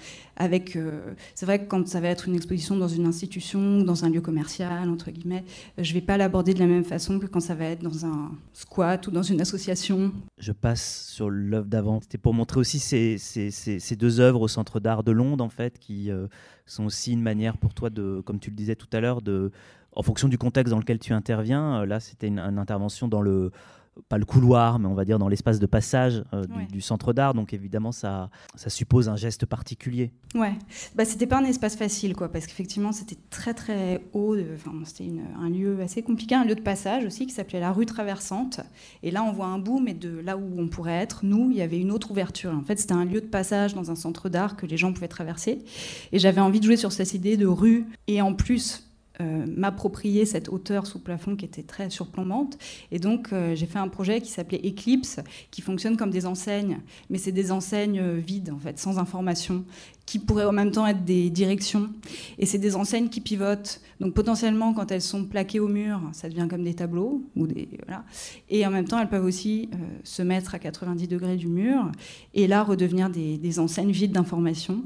C'est 1.35 1.45
vrai 1.45 1.63
que 1.63 1.67
quand 1.67 1.87
ça 1.87 1.99
va 1.99 2.09
être 2.09 2.27
une 2.27 2.35
exposition 2.35 2.75
dans 2.75 2.87
une 2.87 3.05
institution 3.05 3.81
dans 3.81 4.05
un 4.05 4.09
lieu 4.09 4.21
commercial, 4.21 4.89
entre 4.89 5.11
guillemets, 5.11 5.43
je 5.77 5.89
ne 5.89 5.93
vais 5.93 6.05
pas 6.05 6.17
l'aborder 6.17 6.53
de 6.53 6.59
la 6.59 6.67
même 6.67 6.83
façon 6.83 7.19
que 7.19 7.25
quand 7.25 7.39
ça 7.39 7.55
va 7.55 7.65
être 7.65 7.81
dans 7.81 8.05
un 8.05 8.31
squat 8.53 9.07
ou 9.07 9.11
dans 9.11 9.23
une 9.23 9.41
association. 9.41 10.11
Je 10.37 10.51
passe 10.51 11.07
sur 11.09 11.29
l'œuvre 11.29 11.67
d'avant. 11.67 11.99
C'était 12.01 12.17
pour 12.17 12.33
montrer 12.33 12.59
aussi 12.59 12.79
ces, 12.79 13.95
deux 13.95 14.19
œuvres 14.19 14.41
au 14.41 14.47
Centre 14.47 14.79
d'art 14.79 15.03
de 15.03 15.11
Londres, 15.11 15.43
en 15.43 15.49
fait, 15.49 15.79
qui 15.79 16.11
euh, 16.11 16.27
sont 16.65 16.85
aussi 16.85 17.13
une 17.13 17.21
manière 17.21 17.57
pour 17.57 17.73
toi 17.73 17.89
comme 18.25 18.39
tu 18.39 18.49
le 18.49 18.55
disais 18.55 18.75
tout 18.75 18.87
à 18.93 18.99
l'heure, 18.99 19.21
en 19.95 20.01
fonction 20.03 20.27
du 20.27 20.37
contexte 20.37 20.71
dans 20.71 20.79
lequel 20.79 20.99
tu 20.99 21.13
interviens. 21.13 21.81
Euh, 21.81 21.85
là, 21.85 21.99
c'était 21.99 22.27
une 22.27 22.39
intervention 22.39 23.07
dans 23.07 23.21
le 23.21 23.51
pas 24.09 24.17
le 24.17 24.25
couloir, 24.25 24.79
mais 24.79 24.87
on 24.87 24.93
va 24.93 25.05
dire 25.05 25.19
dans 25.19 25.27
l'espace 25.27 25.59
de 25.59 25.65
passage 25.65 26.23
euh, 26.33 26.43
du, 26.71 26.81
centre 26.81 27.13
d'art. 27.13 27.33
Donc 27.33 27.53
évidemment, 27.53 27.91
ça, 27.91 28.29
ça 28.55 28.69
suppose 28.69 29.09
un 29.09 29.15
geste 29.15 29.45
particulier. 29.45 30.11
Ouais, 30.35 30.53
bah, 30.95 31.05
c'était 31.05 31.27
pas 31.27 31.37
un 31.37 31.45
espace 31.45 31.75
facile, 31.75 32.15
quoi, 32.15 32.29
parce 32.29 32.47
qu'effectivement, 32.47 32.91
c'était 32.91 33.17
très 33.29 33.53
très 33.53 34.03
haut. 34.13 34.35
Enfin, 34.55 34.71
c'était 34.85 35.11
un 35.39 35.49
lieu 35.49 35.79
assez 35.81 36.01
compliqué, 36.01 36.35
un 36.35 36.45
lieu 36.45 36.55
de 36.55 36.61
passage 36.61 37.05
aussi 37.05 37.27
qui 37.27 37.33
s'appelait 37.33 37.59
la 37.59 37.71
rue 37.71 37.85
traversante. 37.85 38.61
Et 39.03 39.11
là, 39.11 39.23
on 39.23 39.31
voit 39.31 39.47
un 39.47 39.59
bout, 39.59 39.79
mais 39.79 39.93
de 39.93 40.19
là 40.19 40.37
où 40.37 40.43
on 40.57 40.67
pourrait 40.67 40.93
être, 40.93 41.21
nous, 41.23 41.51
il 41.51 41.57
y 41.57 41.61
avait 41.61 41.79
une 41.79 41.91
autre 41.91 42.11
ouverture. 42.11 42.51
En 42.51 42.63
fait, 42.63 42.79
c'était 42.79 42.93
un 42.93 43.05
lieu 43.05 43.21
de 43.21 43.27
passage 43.27 43.73
dans 43.73 43.91
un 43.91 43.95
centre 43.95 44.29
d'art 44.29 44.55
que 44.55 44.65
les 44.65 44.77
gens 44.77 44.93
pouvaient 44.93 45.07
traverser. 45.07 45.63
Et 46.11 46.19
j'avais 46.19 46.41
envie 46.41 46.59
de 46.59 46.65
jouer 46.65 46.77
sur 46.77 46.91
cette 46.91 47.13
idée 47.13 47.37
de 47.37 47.45
rue 47.45 47.85
et 48.07 48.21
en 48.21 48.33
plus 48.33 48.82
euh, 49.21 49.45
m'approprier 49.47 50.25
cette 50.25 50.49
hauteur 50.49 50.87
sous 50.87 50.97
plafond 50.97 51.35
qui 51.35 51.45
était 51.45 51.61
très 51.61 51.91
surplombante. 51.91 52.57
Et 52.91 52.97
donc, 52.97 53.31
euh, 53.31 53.53
j'ai 53.53 53.67
fait 53.67 53.77
un 53.77 53.87
projet 53.87 54.21
qui 54.21 54.31
s'appelait 54.31 54.61
Eclipse, 54.65 55.19
qui 55.51 55.61
fonctionne 55.61 55.97
comme 55.97 56.09
des 56.09 56.25
enseignes, 56.25 56.79
mais 57.11 57.19
c'est 57.19 57.31
des 57.31 57.51
enseignes 57.51 57.99
euh, 57.99 58.15
vides, 58.17 58.49
en 58.49 58.57
fait, 58.57 58.79
sans 58.79 58.97
information, 58.97 59.65
qui 60.07 60.17
pourraient 60.17 60.45
en 60.45 60.51
même 60.51 60.71
temps 60.71 60.87
être 60.87 61.05
des 61.05 61.29
directions. 61.29 61.91
Et 62.39 62.47
c'est 62.47 62.57
des 62.57 62.75
enseignes 62.75 63.07
qui 63.07 63.21
pivotent. 63.21 63.81
Donc, 63.99 64.15
potentiellement, 64.15 64.73
quand 64.73 64.91
elles 64.91 64.99
sont 64.99 65.25
plaquées 65.25 65.59
au 65.59 65.67
mur, 65.67 66.01
ça 66.11 66.27
devient 66.27 66.47
comme 66.49 66.63
des 66.63 66.73
tableaux. 66.73 67.21
Ou 67.35 67.45
des, 67.45 67.69
voilà. 67.85 68.05
Et 68.49 68.65
en 68.65 68.71
même 68.71 68.85
temps, 68.85 68.99
elles 68.99 69.09
peuvent 69.09 69.25
aussi 69.25 69.69
se 70.03 70.23
mettre 70.23 70.55
à 70.55 70.59
90 70.59 71.07
degrés 71.07 71.35
du 71.35 71.47
mur, 71.47 71.91
et 72.33 72.47
là, 72.47 72.63
redevenir 72.63 73.11
des, 73.11 73.37
des 73.37 73.59
enseignes 73.59 73.91
vides 73.91 74.11
d'informations. 74.11 74.83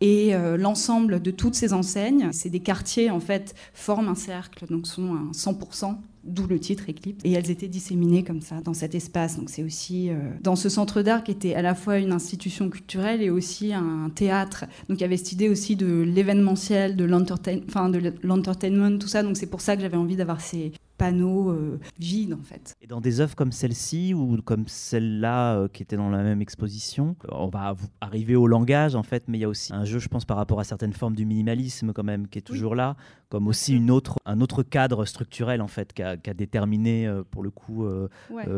Et 0.00 0.34
euh, 0.34 0.56
l'ensemble 0.56 1.20
de 1.22 1.30
toutes 1.30 1.54
ces 1.54 1.72
enseignes, 1.72 2.28
c'est 2.32 2.50
des 2.50 2.60
quartiers 2.60 3.10
en 3.10 3.20
fait, 3.20 3.54
forment 3.72 4.08
un 4.08 4.14
cercle, 4.14 4.66
donc 4.68 4.86
sont 4.86 5.14
à 5.14 5.32
100%, 5.32 5.96
d'où 6.24 6.46
le 6.46 6.58
titre 6.58 6.84
Eclipse. 6.88 7.22
Et 7.24 7.32
elles 7.32 7.50
étaient 7.50 7.68
disséminées 7.68 8.22
comme 8.22 8.42
ça 8.42 8.60
dans 8.60 8.74
cet 8.74 8.94
espace. 8.94 9.38
Donc 9.38 9.48
c'est 9.48 9.62
aussi 9.62 10.10
euh, 10.10 10.16
dans 10.42 10.56
ce 10.56 10.68
centre 10.68 11.00
d'art 11.00 11.24
qui 11.24 11.30
était 11.30 11.54
à 11.54 11.62
la 11.62 11.74
fois 11.74 11.98
une 11.98 12.12
institution 12.12 12.68
culturelle 12.68 13.22
et 13.22 13.30
aussi 13.30 13.72
un 13.72 14.10
théâtre. 14.14 14.66
Donc 14.88 14.98
il 14.98 15.00
y 15.00 15.04
avait 15.04 15.16
cette 15.16 15.32
idée 15.32 15.48
aussi 15.48 15.76
de 15.76 16.02
l'événementiel, 16.02 16.96
de 16.96 17.04
l'entertainment, 17.04 18.98
tout 18.98 19.08
ça. 19.08 19.22
Donc 19.22 19.38
c'est 19.38 19.46
pour 19.46 19.62
ça 19.62 19.76
que 19.76 19.82
j'avais 19.82 19.96
envie 19.96 20.16
d'avoir 20.16 20.42
ces, 20.42 20.72
panneaux 20.96 21.50
euh, 21.50 21.78
vides 21.98 22.34
en 22.34 22.42
fait. 22.42 22.76
Et 22.80 22.86
dans 22.86 23.00
des 23.00 23.20
œuvres 23.20 23.34
comme 23.34 23.52
celle-ci 23.52 24.14
ou 24.14 24.40
comme 24.42 24.64
celle-là 24.66 25.56
euh, 25.56 25.68
qui 25.68 25.82
était 25.82 25.96
dans 25.96 26.10
la 26.10 26.22
même 26.22 26.40
exposition, 26.40 27.16
euh, 27.24 27.28
on 27.32 27.48
va 27.48 27.74
arriver 28.00 28.36
au 28.36 28.46
langage 28.46 28.94
en 28.94 29.02
fait, 29.02 29.24
mais 29.28 29.38
il 29.38 29.40
y 29.42 29.44
a 29.44 29.48
aussi 29.48 29.72
un 29.72 29.84
jeu, 29.84 29.98
je 29.98 30.08
pense, 30.08 30.24
par 30.24 30.36
rapport 30.36 30.60
à 30.60 30.64
certaines 30.64 30.92
formes 30.92 31.14
du 31.14 31.26
minimalisme 31.26 31.92
quand 31.92 32.04
même 32.04 32.28
qui 32.28 32.38
est 32.38 32.42
toujours 32.42 32.74
là, 32.74 32.96
comme 33.28 33.48
aussi 33.48 33.74
une 33.74 33.90
autre, 33.90 34.16
un 34.24 34.40
autre 34.40 34.62
cadre 34.62 35.04
structurel 35.04 35.60
en 35.60 35.68
fait 35.68 35.92
qui 35.92 36.02
a, 36.02 36.16
déterminé 36.16 37.10
pour 37.30 37.42
le 37.42 37.50
coup 37.50 37.86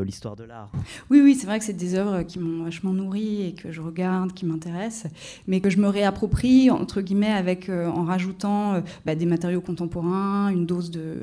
l'histoire 0.05 0.37
de 0.37 0.45
l'art. 0.45 0.71
Oui, 1.11 1.21
oui, 1.23 1.35
c'est 1.35 1.47
vrai 1.47 1.59
que 1.59 1.65
c'est 1.65 1.73
des 1.73 1.95
œuvres 1.95 2.23
qui 2.23 2.39
m'ont 2.39 2.65
vachement 2.65 2.93
nourri 2.93 3.43
et 3.47 3.55
que 3.55 3.71
je 3.71 3.81
regarde, 3.81 4.33
qui 4.33 4.47
m'intéressent, 4.47 5.13
mais 5.47 5.61
que 5.61 5.71
je 5.71 5.79
me 5.79 5.89
réapproprie 5.89 6.71
entre 6.71 7.01
guillemets 7.01 7.33
avec 7.33 7.69
en 7.69 8.05
rajoutant 8.05 8.83
bah, 9.07 9.15
des 9.15 9.27
matériaux 9.27 9.61
contemporains, 9.61 10.49
une 10.49 10.67
dose 10.67 10.91
de 10.91 11.21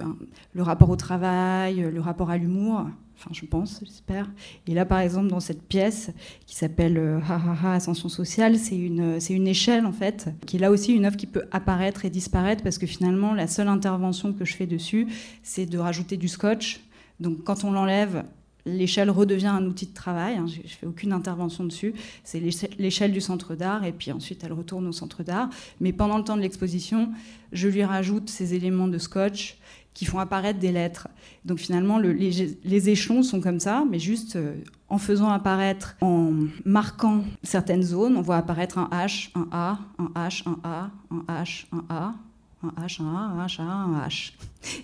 le 0.53 0.63
rapport 0.63 0.89
au 0.89 0.95
le 1.09 1.99
rapport 1.99 2.29
à 2.29 2.37
l'humour, 2.37 2.87
enfin 3.17 3.29
je 3.31 3.45
pense, 3.45 3.81
j'espère. 3.83 4.29
Et 4.67 4.73
là 4.73 4.85
par 4.85 4.99
exemple 4.99 5.27
dans 5.27 5.39
cette 5.39 5.63
pièce 5.63 6.11
qui 6.45 6.55
s'appelle 6.55 6.97
euh, 6.97 7.19
Ha 7.19 7.35
Ha 7.35 7.57
Ha 7.63 7.73
Ascension 7.73 8.09
sociale, 8.09 8.57
c'est 8.57 8.77
une, 8.77 9.19
c'est 9.19 9.33
une 9.33 9.47
échelle 9.47 9.85
en 9.85 9.91
fait, 9.91 10.29
qui 10.45 10.57
est 10.57 10.59
là 10.59 10.71
aussi 10.71 10.93
une 10.93 11.05
œuvre 11.05 11.17
qui 11.17 11.27
peut 11.27 11.45
apparaître 11.51 12.05
et 12.05 12.09
disparaître 12.09 12.63
parce 12.63 12.77
que 12.77 12.87
finalement 12.87 13.33
la 13.33 13.47
seule 13.47 13.67
intervention 13.67 14.33
que 14.33 14.45
je 14.45 14.55
fais 14.55 14.67
dessus, 14.67 15.07
c'est 15.43 15.65
de 15.65 15.77
rajouter 15.77 16.17
du 16.17 16.27
scotch. 16.27 16.81
Donc 17.19 17.43
quand 17.43 17.63
on 17.63 17.71
l'enlève, 17.71 18.25
l'échelle 18.65 19.09
redevient 19.09 19.47
un 19.47 19.65
outil 19.65 19.87
de 19.87 19.93
travail. 19.93 20.35
Hein, 20.37 20.45
je 20.47 20.61
ne 20.61 20.67
fais 20.67 20.87
aucune 20.87 21.13
intervention 21.13 21.63
dessus. 21.63 21.93
C'est 22.23 22.41
l'échelle 22.79 23.11
du 23.11 23.21
centre 23.21 23.55
d'art 23.55 23.85
et 23.85 23.91
puis 23.91 24.11
ensuite 24.11 24.43
elle 24.43 24.53
retourne 24.53 24.87
au 24.87 24.91
centre 24.91 25.23
d'art. 25.23 25.49
Mais 25.79 25.93
pendant 25.93 26.17
le 26.17 26.23
temps 26.23 26.35
de 26.35 26.41
l'exposition, 26.41 27.09
je 27.51 27.67
lui 27.67 27.83
rajoute 27.83 28.29
ces 28.29 28.53
éléments 28.53 28.87
de 28.87 28.97
scotch 28.97 29.57
qui 29.95 30.05
font 30.05 30.19
apparaître 30.19 30.59
des 30.59 30.71
lettres. 30.71 31.07
Donc 31.45 31.57
finalement, 31.57 31.97
les, 31.97 32.89
échelons 32.89 33.23
sont 33.23 33.41
comme 33.41 33.59
ça, 33.59 33.83
mais 33.89 33.97
juste 33.97 34.35
euh, 34.35 34.57
en 34.89 34.99
faisant 34.99 35.29
apparaître, 35.29 35.95
en 36.01 36.33
marquant 36.65 37.23
certaines 37.41 37.81
zones, 37.81 38.17
on 38.17 38.21
voit 38.21 38.35
apparaître 38.35 38.77
un 38.77 38.89
H, 38.91 39.31
un 39.33 39.47
A, 39.51 39.79
un 39.97 40.11
H, 40.15 40.43
un 40.47 40.59
A, 40.63 40.91
un 41.09 41.41
H, 41.43 41.65
un 41.71 41.83
A, 41.89 42.13
un 42.61 42.85
H, 42.85 43.01
un 43.01 43.15
A, 43.15 43.19
un 43.19 43.45
H, 43.45 43.61
un 43.61 43.67
A, 43.67 43.71
un 43.71 44.07
H. 44.07 44.33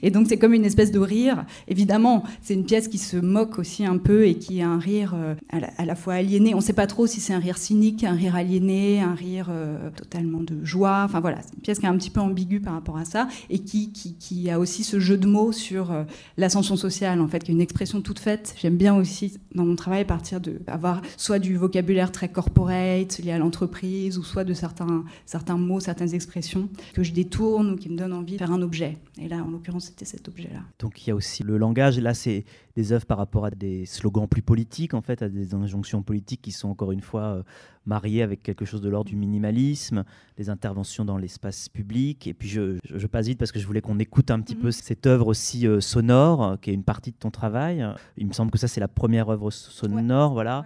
Et 0.04 0.12
donc 0.12 0.28
c'est 0.28 0.38
comme 0.38 0.54
une 0.54 0.65
espèce 0.65 0.91
de 0.91 1.00
rire. 1.00 1.46
Évidemment, 1.67 2.24
c'est 2.41 2.54
une 2.54 2.65
pièce 2.65 2.88
qui 2.88 2.98
se 2.98 3.17
moque 3.17 3.60
aussi 3.60 3.86
un 3.86 3.98
peu 3.98 4.28
et 4.28 4.36
qui 4.36 4.60
est 4.60 4.63
un 4.63 4.80
rire 4.80 5.13
euh, 5.15 5.36
à 5.50 5.86
la, 5.86 5.96
fois 5.96 6.15
aliéné. 6.15 6.54
On 6.54 6.58
ne 6.58 6.63
sait 6.63 6.74
pas 6.74 6.88
trop 6.88 7.08
si 7.08 7.20
c'est 7.20 7.34
un 7.34 7.39
rire 7.39 7.58
cynique, 7.58 8.04
un 8.04 8.13
rire 8.13 8.36
aliéné, 8.36 9.02
un 9.02 9.13
rire 9.13 9.48
euh, 9.50 9.89
totalement 9.96 10.41
de 10.41 10.63
joie. 10.63 11.04
Enfin 11.06 11.20
voilà, 11.20 11.41
c'est 11.41 11.54
une 11.56 11.62
pièce 11.62 11.80
qui 11.80 11.86
est 11.86 11.89
un 11.89 11.98
petit 11.98 12.10
peu 12.10 12.20
ambiguë 12.20 12.60
par 12.60 12.74
rapport 12.74 12.98
à 12.98 13.06
ça 13.06 13.28
et 13.50 13.60
qui, 13.60 14.50
a 14.50 14.60
aussi 14.60 14.84
ce 14.84 15.00
jeu 15.00 15.17
de 15.17 15.28
mots 15.28 15.52
sur 15.52 15.91
euh, 15.91 16.04
l'ascension 16.38 16.76
sociale, 16.76 17.22
en 17.22 17.28
fait, 17.28 17.44
qui 17.44 17.52
est 17.52 17.54
une 17.54 17.62
expression 17.62 18.02
toute 18.02 18.20
faite. 18.20 18.56
J'aime 18.60 18.76
bien 18.76 18.96
aussi 18.96 19.34
dans 19.54 19.65
mon 19.65 19.76
travail 19.76 20.06
partir 20.06 20.41
de 20.41 20.60
avoir 20.67 21.02
soit 21.17 21.39
du 21.39 21.58
vocabulaire 21.58 22.12
très 22.12 22.30
corporate 22.30 23.20
lié 23.20 23.32
à 23.32 23.38
l'entreprise 23.38 24.17
ou 24.17 24.24
soit 24.24 24.44
de 24.44 24.54
certains, 24.54 25.58
mots, 25.58 25.80
certaines 25.80 26.13
expressions 26.13 26.70
que 26.94 27.04
je 27.04 27.13
détourne 27.13 27.72
ou 27.72 27.76
qui 27.76 27.89
me 27.89 27.98
donne 27.98 28.13
envie 28.13 28.34
de 28.34 28.38
faire 28.39 28.52
un 28.52 28.62
objet. 28.62 28.98
Et 29.22 29.28
là, 29.28 29.38
en 29.38 29.52
l'occurrence, 29.52 29.71
c'était 29.80 30.06
cet 30.06 30.28
objet-là. 30.28 30.62
Donc 30.80 31.06
il 31.06 31.10
y 31.10 31.12
a 31.12 31.16
aussi 31.16 31.44
le 31.44 31.58
langage. 31.58 32.00
Là, 32.00 32.14
c'est 32.14 32.46
des 32.76 32.92
œuvres 32.92 33.06
par 33.06 33.18
rapport 33.18 33.46
à 33.46 33.52
des 33.52 33.86
slogans 33.86 34.28
plus 34.28 34.42
politiques, 34.42 34.94
en 34.94 35.02
fait, 35.02 35.22
à 35.22 35.30
des 35.30 35.54
injonctions 35.54 36.02
politiques 36.02 36.42
qui 36.42 36.52
sont 36.52 36.70
encore 36.70 36.92
une 36.92 37.02
fois 37.02 37.22
euh, 37.22 37.44
mariées 37.86 38.22
avec 38.22 38.44
quelque 38.44 38.66
chose 38.66 38.82
de 38.82 38.90
l'ordre 38.90 39.10
du 39.10 39.16
minimalisme, 39.16 40.04
des 40.38 40.50
interventions 40.50 41.06
dans 41.06 41.18
l'espace 41.18 41.70
public. 41.70 42.28
Et 42.28 42.34
puis 42.34 42.48
je, 42.48 42.78
je, 42.84 43.08
passe 43.08 43.28
vite 43.28 43.40
parce 43.40 43.52
que 43.52 43.60
je 43.60 43.68
voulais 43.68 43.82
qu'on 43.82 44.00
écoute 44.00 44.32
un 44.32 44.40
petit 44.40 44.56
peu 44.56 44.68
mhm. 44.68 44.72
cette 44.72 45.06
œuvre 45.08 45.28
aussi 45.28 45.68
euh, 45.68 45.82
sonore, 45.82 46.58
qui 46.62 46.70
est 46.70 46.74
une 46.74 46.84
partie 46.84 47.12
de 47.12 47.18
ton 47.18 47.32
travail. 47.32 47.86
Il 48.18 48.28
me 48.28 48.34
semble 48.34 48.52
que 48.52 48.58
ça, 48.58 48.68
c'est 48.68 48.82
la 48.82 48.88
première 48.88 49.30
œuvre 49.30 49.52
sonore, 49.52 50.34
voilà, 50.34 50.66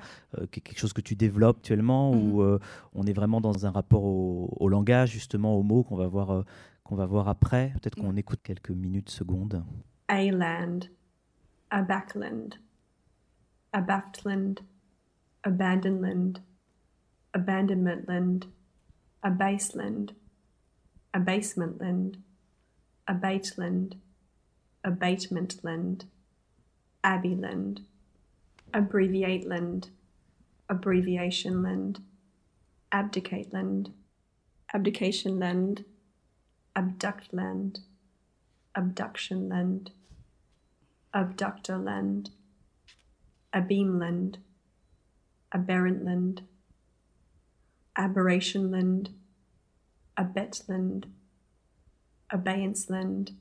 quelque 0.51 0.77
chose 0.77 0.93
que 0.93 1.01
tu 1.01 1.15
développes 1.15 1.57
actuellement, 1.57 2.11
où 2.11 2.41
mhm. 2.41 2.59
on 2.93 3.03
est 3.05 3.13
vraiment 3.13 3.41
dans 3.41 3.65
un 3.65 3.71
rapport 3.71 4.03
au, 4.03 4.55
au 4.59 4.69
langage, 4.69 5.11
justement, 5.11 5.55
aux 5.55 5.63
mots 5.63 5.83
qu'on 5.83 5.95
va 5.95 6.07
voir 6.07 6.43
qu'on 6.85 6.95
va 6.95 7.05
voir 7.05 7.27
après. 7.27 7.73
Peut-être 7.73 7.95
qu'on 7.95 8.15
écoute 8.15 8.39
quelques 8.43 8.69
minutes, 8.69 9.09
secondes. 9.09 9.63
A 10.07 10.31
land, 10.31 10.87
a 11.71 11.81
backland, 11.81 12.59
a 13.73 13.81
baftland, 13.81 14.59
abandoned 15.43 16.01
land, 16.01 16.41
abandonment 17.33 18.07
land, 18.07 18.45
a 19.23 19.31
baseland, 19.31 20.13
a 21.13 21.19
basement 21.19 21.81
land, 21.81 22.17
abateland, 23.07 23.95
abatement 24.83 25.63
land, 25.63 26.05
abbey 27.03 27.35
land, 27.35 27.81
abbreviate 28.73 29.45
land, 29.45 29.89
abduct 36.75 37.33
land, 37.33 37.79
abduction 38.75 39.49
land, 39.49 39.91
abductor 41.13 41.77
land, 41.77 42.31
abeam 43.53 43.99
land, 43.99 44.39
aberrant 45.53 46.03
land, 46.03 46.41
aberration 47.97 48.71
land, 48.71 49.09
abet 50.17 50.61
land, 50.67 51.07
abeyance 52.29 52.89
land, 52.89 53.31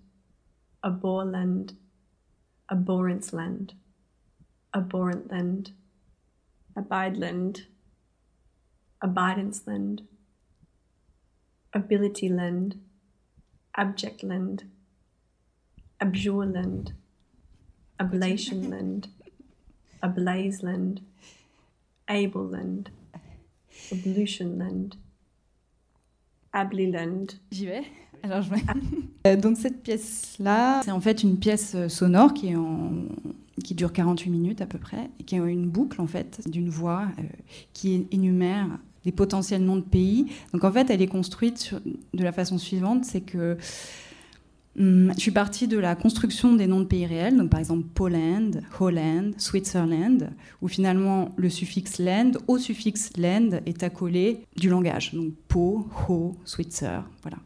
abhor 0.84 1.24
land, 1.24 1.74
abhorrence 2.68 3.32
land, 3.32 3.74
abhorrent 4.72 5.30
land, 5.30 5.72
abide 6.76 7.16
land, 7.16 7.66
abidance 9.02 9.66
land, 9.66 10.02
ability 11.72 12.28
land, 12.28 12.76
abject 13.74 14.22
land, 14.22 14.56
abjure 16.00 16.46
land, 16.46 16.92
ablation 17.98 18.70
land, 18.70 19.08
ablaze 20.02 20.62
land, 20.62 21.00
able 22.08 22.50
land, 22.50 22.90
ablution 23.92 24.58
land, 24.58 24.96
ably 26.52 26.90
land. 26.90 27.26
J'y 27.50 27.66
vais. 27.66 27.84
Alors 28.22 28.42
je 28.42 28.50
vais. 28.50 28.62
Euh, 29.26 29.36
donc 29.36 29.56
cette 29.56 29.82
pièce-là, 29.82 30.82
c'est 30.84 30.90
en 30.90 31.00
fait 31.00 31.22
une 31.22 31.38
pièce 31.38 31.74
euh, 31.74 31.88
sonore 31.88 32.34
qui 32.34 32.48
est 32.48 32.56
en 32.56 33.06
qui 33.62 33.74
dure 33.74 33.92
48 33.92 34.30
minutes 34.30 34.60
à 34.60 34.66
peu 34.66 34.78
près, 34.78 35.10
et 35.18 35.24
qui 35.24 35.38
a 35.38 35.44
une 35.44 35.68
boucle 35.68 36.00
en 36.00 36.06
fait 36.06 36.40
d'une 36.48 36.68
voix 36.68 37.08
euh, 37.18 37.22
qui 37.72 38.06
énumère 38.10 38.78
des 39.04 39.12
potentiels 39.12 39.62
noms 39.62 39.76
de 39.76 39.82
pays. 39.82 40.26
Donc 40.52 40.64
en 40.64 40.72
fait, 40.72 40.90
elle 40.90 41.02
est 41.02 41.06
construite 41.06 41.74
de 42.14 42.24
la 42.24 42.32
façon 42.32 42.58
suivante, 42.58 43.04
c'est 43.04 43.20
que 43.20 43.56
hum, 44.78 45.12
je 45.14 45.20
suis 45.20 45.30
partie 45.30 45.68
de 45.68 45.78
la 45.78 45.94
construction 45.94 46.54
des 46.54 46.66
noms 46.66 46.80
de 46.80 46.86
pays 46.86 47.06
réels, 47.06 47.36
donc 47.36 47.50
par 47.50 47.60
exemple 47.60 47.86
Poland, 47.94 48.50
Holland, 48.80 49.34
Switzerland, 49.38 50.30
où 50.62 50.68
finalement 50.68 51.30
le 51.36 51.50
suffixe 51.50 51.98
land 51.98 52.32
au 52.48 52.58
suffixe 52.58 53.10
land 53.16 53.60
est 53.66 53.82
accolé 53.82 54.40
du 54.56 54.68
langage, 54.68 55.14
donc 55.14 55.32
Po, 55.48 55.86
Ho, 56.08 56.34
Switzer, 56.44 57.00
voilà. 57.22 57.38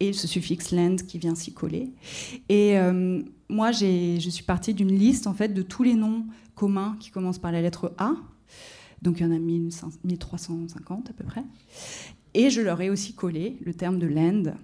Et 0.00 0.12
ce 0.12 0.26
suffixe 0.26 0.72
land 0.72 0.96
qui 1.06 1.18
vient 1.18 1.34
s'y 1.34 1.52
coller. 1.52 1.90
Et 2.48 2.78
euh, 2.78 3.22
moi, 3.48 3.70
je 3.70 4.28
suis 4.30 4.42
partie 4.42 4.74
d'une 4.74 4.92
liste 4.92 5.26
en 5.26 5.34
fait 5.34 5.48
de 5.48 5.62
tous 5.62 5.82
les 5.82 5.94
noms 5.94 6.24
communs 6.54 6.96
qui 6.98 7.10
commencent 7.10 7.38
par 7.38 7.52
la 7.52 7.62
lettre 7.62 7.92
A, 7.98 8.14
donc 9.04 9.20
il 9.20 9.22
y 9.22 9.26
en 9.26 9.32
a 9.32 9.38
1350 9.38 11.10
à 11.10 11.12
peu 11.12 11.24
près. 11.24 11.44
Et 12.32 12.50
je 12.50 12.60
leur 12.60 12.80
ai 12.80 12.90
aussi 12.90 13.12
collé 13.12 13.58
le 13.64 13.74
terme 13.74 13.98
de 13.98 14.06
land 14.06 14.54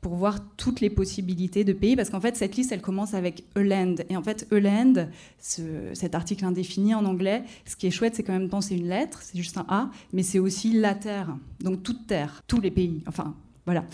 pour 0.00 0.14
voir 0.16 0.40
toutes 0.56 0.80
les 0.80 0.90
possibilités 0.90 1.64
de 1.64 1.72
pays, 1.72 1.96
parce 1.96 2.10
qu'en 2.10 2.20
fait, 2.20 2.36
cette 2.36 2.56
liste, 2.56 2.72
elle 2.72 2.82
commence 2.82 3.14
avec 3.14 3.44
a 3.54 3.62
land. 3.62 3.94
Et 4.10 4.16
en 4.16 4.22
fait, 4.22 4.46
a 4.50 4.58
land, 4.58 5.08
cet 5.38 6.14
article 6.14 6.44
indéfini 6.44 6.94
en 6.94 7.04
anglais, 7.04 7.44
ce 7.64 7.76
qui 7.76 7.86
est 7.86 7.90
chouette, 7.90 8.14
c'est 8.14 8.22
quand 8.22 8.32
même 8.32 8.50
c'est 8.60 8.76
une 8.76 8.88
lettre, 8.88 9.20
c'est 9.22 9.38
juste 9.38 9.56
un 9.56 9.66
A, 9.68 9.90
mais 10.12 10.22
c'est 10.22 10.38
aussi 10.38 10.72
la 10.72 10.94
terre. 10.94 11.36
Donc 11.60 11.82
toute 11.82 12.06
terre, 12.06 12.42
tous 12.46 12.60
les 12.60 12.70
pays. 12.70 13.02
Enfin, 13.06 13.34
voilà. 13.64 13.84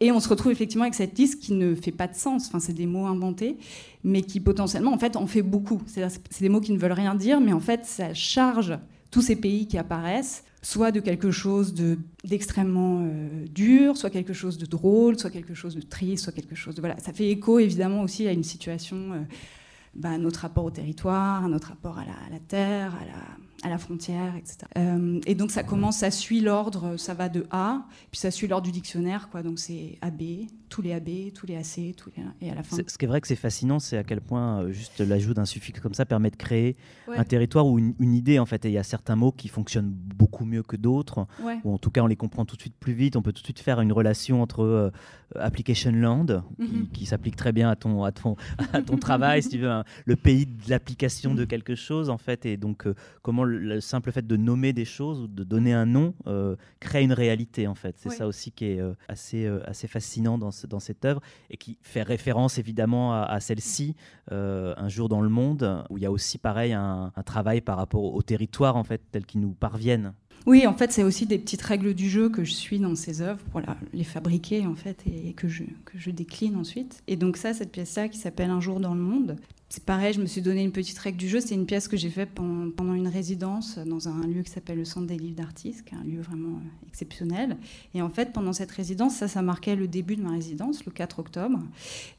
Et 0.00 0.10
on 0.10 0.18
se 0.18 0.28
retrouve 0.28 0.50
effectivement 0.50 0.84
avec 0.84 0.94
cette 0.94 1.16
liste 1.16 1.40
qui 1.40 1.52
ne 1.52 1.74
fait 1.74 1.92
pas 1.92 2.08
de 2.08 2.16
sens. 2.16 2.48
Enfin, 2.48 2.58
c'est 2.58 2.72
des 2.72 2.86
mots 2.86 3.06
inventés, 3.06 3.56
mais 4.02 4.22
qui 4.22 4.40
potentiellement, 4.40 4.92
en 4.92 4.98
fait, 4.98 5.16
en 5.16 5.26
fait 5.26 5.42
beaucoup. 5.42 5.80
C'est 5.86 6.40
des 6.40 6.48
mots 6.48 6.60
qui 6.60 6.72
ne 6.72 6.78
veulent 6.78 6.92
rien 6.92 7.14
dire, 7.14 7.40
mais 7.40 7.52
en 7.52 7.60
fait, 7.60 7.84
ça 7.84 8.14
charge 8.14 8.76
tous 9.10 9.22
ces 9.22 9.36
pays 9.36 9.66
qui 9.66 9.78
apparaissent, 9.78 10.44
soit 10.62 10.92
de 10.92 11.00
quelque 11.00 11.30
chose 11.30 11.74
d'extrêmement 12.24 13.02
euh, 13.02 13.46
dur, 13.48 13.96
soit 13.96 14.10
quelque 14.10 14.32
chose 14.32 14.58
de 14.58 14.66
drôle, 14.66 15.18
soit 15.18 15.30
quelque 15.30 15.54
chose 15.54 15.74
de 15.74 15.80
triste, 15.80 16.24
soit 16.24 16.32
quelque 16.32 16.54
chose 16.54 16.74
de... 16.74 16.80
Voilà, 16.80 16.98
ça 16.98 17.12
fait 17.12 17.28
écho 17.28 17.58
évidemment 17.58 18.02
aussi 18.02 18.26
à 18.28 18.32
une 18.32 18.44
situation, 18.44 18.96
euh, 19.12 19.20
bah, 19.94 20.18
notre 20.18 20.40
rapport 20.40 20.64
au 20.64 20.70
territoire, 20.70 21.44
à 21.44 21.48
notre 21.48 21.68
rapport 21.68 21.98
à 21.98 22.04
la, 22.04 22.12
à 22.12 22.30
la 22.30 22.38
terre, 22.38 22.94
à 22.94 23.04
la, 23.04 23.36
à 23.62 23.68
la 23.68 23.78
frontière, 23.78 24.36
etc. 24.36 24.58
Euh, 24.78 25.20
et 25.26 25.34
donc 25.34 25.50
ça 25.50 25.62
commence, 25.62 25.98
ça 25.98 26.10
suit 26.10 26.40
l'ordre, 26.40 26.96
ça 26.96 27.14
va 27.14 27.28
de 27.28 27.46
A, 27.50 27.82
puis 28.10 28.18
ça 28.20 28.30
suit 28.30 28.46
l'ordre 28.46 28.64
du 28.64 28.72
dictionnaire, 28.72 29.28
quoi. 29.28 29.42
Donc 29.42 29.58
c'est 29.58 29.98
AB, 30.00 30.22
tous 30.68 30.82
les 30.82 30.92
AB, 30.92 31.32
tous 31.34 31.46
les 31.46 31.56
AC, 31.56 31.94
tous 31.96 32.10
les 32.16 32.22
et 32.40 32.50
à 32.50 32.54
la 32.54 32.62
fin. 32.62 32.76
Ce 32.76 32.96
qui 32.96 33.04
est 33.04 33.08
vrai 33.08 33.20
que 33.20 33.26
c'est 33.26 33.36
fascinant, 33.36 33.78
c'est 33.78 33.98
à 33.98 34.04
quel 34.04 34.20
point 34.20 34.62
euh, 34.62 34.72
juste 34.72 35.00
l'ajout 35.00 35.34
d'un 35.34 35.44
suffixe 35.44 35.80
comme 35.80 35.94
ça 35.94 36.06
permet 36.06 36.30
de 36.30 36.36
créer 36.36 36.76
un 37.08 37.24
territoire 37.24 37.66
ou 37.66 37.78
une, 37.78 38.14
idée 38.14 38.38
en 38.38 38.46
fait. 38.46 38.64
Et 38.64 38.68
il 38.68 38.74
y 38.74 38.78
a 38.78 38.82
certains 38.82 39.16
mots 39.16 39.32
qui 39.32 39.48
fonctionnent 39.48 39.90
beaucoup 39.90 40.44
mieux 40.44 40.62
que 40.62 40.76
d'autres, 40.76 41.26
ou 41.64 41.74
en 41.74 41.78
tout 41.78 41.90
cas 41.90 42.02
on 42.02 42.06
les 42.06 42.16
comprend 42.16 42.44
tout 42.44 42.56
de 42.56 42.60
suite 42.60 42.76
plus 42.78 42.92
vite. 42.92 43.16
On 43.16 43.22
peut 43.22 43.32
tout 43.32 43.42
de 43.42 43.46
suite 43.46 43.60
faire 43.60 43.80
une 43.80 43.92
relation 43.92 44.42
entre 44.42 44.62
euh, 44.62 44.90
application 45.38 45.92
land 45.92 46.42
mhm. 46.58 46.88
qui, 46.92 47.06
s'applique 47.06 47.36
très 47.36 47.52
bien 47.52 47.68
à 47.70 47.76
ton 47.76 48.04
à 48.04 48.12
ton 48.12 48.36
à 48.72 48.80
ton 48.80 48.96
travail, 48.96 49.42
si 49.42 49.50
tu 49.50 49.58
veux, 49.58 49.79
le 50.04 50.16
pays 50.16 50.46
de 50.46 50.68
l'application 50.68 51.34
de 51.34 51.44
quelque 51.44 51.74
chose 51.74 52.10
en 52.10 52.18
fait, 52.18 52.46
et 52.46 52.56
donc 52.56 52.86
comment 53.22 53.44
le 53.44 53.80
simple 53.80 54.12
fait 54.12 54.26
de 54.26 54.36
nommer 54.36 54.72
des 54.72 54.84
choses 54.84 55.20
ou 55.20 55.26
de 55.28 55.44
donner 55.44 55.72
un 55.72 55.86
nom 55.86 56.14
euh, 56.26 56.56
crée 56.80 57.02
une 57.02 57.12
réalité 57.12 57.66
en 57.66 57.74
fait. 57.74 57.96
C'est 57.98 58.10
ça 58.10 58.26
aussi 58.26 58.52
qui 58.52 58.66
est 58.66 58.80
euh, 58.80 58.94
assez, 59.08 59.44
euh, 59.44 59.60
assez 59.66 59.86
fascinant 59.86 60.38
dans, 60.38 60.50
dans 60.68 60.80
cette 60.80 61.04
œuvre 61.04 61.20
et 61.50 61.56
qui 61.56 61.78
fait 61.82 62.02
référence 62.02 62.58
évidemment 62.58 63.12
à, 63.12 63.40
celle-ci, 63.40 63.94
Un 64.30 64.88
jour 64.88 65.08
dans 65.08 65.20
le 65.20 65.28
monde, 65.28 65.84
où 65.90 65.98
il 65.98 66.02
y 66.02 66.06
a 66.06 66.10
aussi 66.10 66.38
pareil 66.38 66.72
un, 66.72 67.12
travail 67.24 67.60
par 67.60 67.76
rapport 67.76 68.02
au 68.02 68.22
territoire 68.22 68.76
en 68.76 68.84
fait 68.84 69.00
tel 69.12 69.26
qu'ils 69.26 69.40
nous 69.40 69.52
parviennent. 69.52 70.12
Oui, 70.46 70.66
en 70.66 70.72
fait, 70.72 70.90
c'est 70.90 71.02
aussi 71.02 71.26
des 71.26 71.38
petites 71.38 71.60
règles 71.60 71.92
du 71.92 72.08
jeu 72.08 72.30
que 72.30 72.44
je 72.44 72.52
suis 72.52 72.78
dans 72.78 72.94
ces 72.94 73.20
œuvres 73.20 73.44
pour 73.50 73.60
les 73.92 74.04
fabriquer 74.04 74.66
en 74.66 74.74
fait 74.74 75.04
et 75.06 75.34
que 75.34 75.48
je, 75.48 75.64
que 75.84 75.98
je 75.98 76.10
décline 76.10 76.56
ensuite. 76.56 77.02
Et 77.06 77.16
donc 77.16 77.36
ça, 77.36 77.52
cette 77.52 77.72
pièce-là 77.72 78.08
qui 78.08 78.18
s'appelle 78.18 78.50
Un 78.50 78.60
jour 78.60 78.80
dans 78.80 78.94
le 78.94 79.02
monde, 79.02 79.36
c'est 79.72 79.84
pareil, 79.84 80.12
je 80.12 80.20
me 80.20 80.26
suis 80.26 80.42
donné 80.42 80.64
une 80.64 80.72
petite 80.72 80.98
règle 80.98 81.16
du 81.16 81.28
jeu. 81.28 81.38
C'est 81.38 81.54
une 81.54 81.64
pièce 81.64 81.86
que 81.86 81.96
j'ai 81.96 82.10
faite 82.10 82.30
pendant 82.34 82.92
une 82.92 83.06
résidence 83.06 83.78
dans 83.78 84.08
un 84.08 84.26
lieu 84.26 84.42
qui 84.42 84.50
s'appelle 84.50 84.78
le 84.78 84.84
Centre 84.84 85.06
des 85.06 85.16
livres 85.16 85.36
d'artistes, 85.36 85.84
qui 85.84 85.94
est 85.94 85.96
un 85.98 86.02
lieu 86.02 86.20
vraiment 86.20 86.56
euh, 86.56 86.88
exceptionnel. 86.88 87.56
Et 87.94 88.02
en 88.02 88.10
fait, 88.10 88.32
pendant 88.32 88.52
cette 88.52 88.72
résidence, 88.72 89.14
ça, 89.14 89.28
ça 89.28 89.42
marquait 89.42 89.76
le 89.76 89.86
début 89.86 90.16
de 90.16 90.22
ma 90.22 90.32
résidence, 90.32 90.84
le 90.84 90.90
4 90.90 91.20
octobre. 91.20 91.60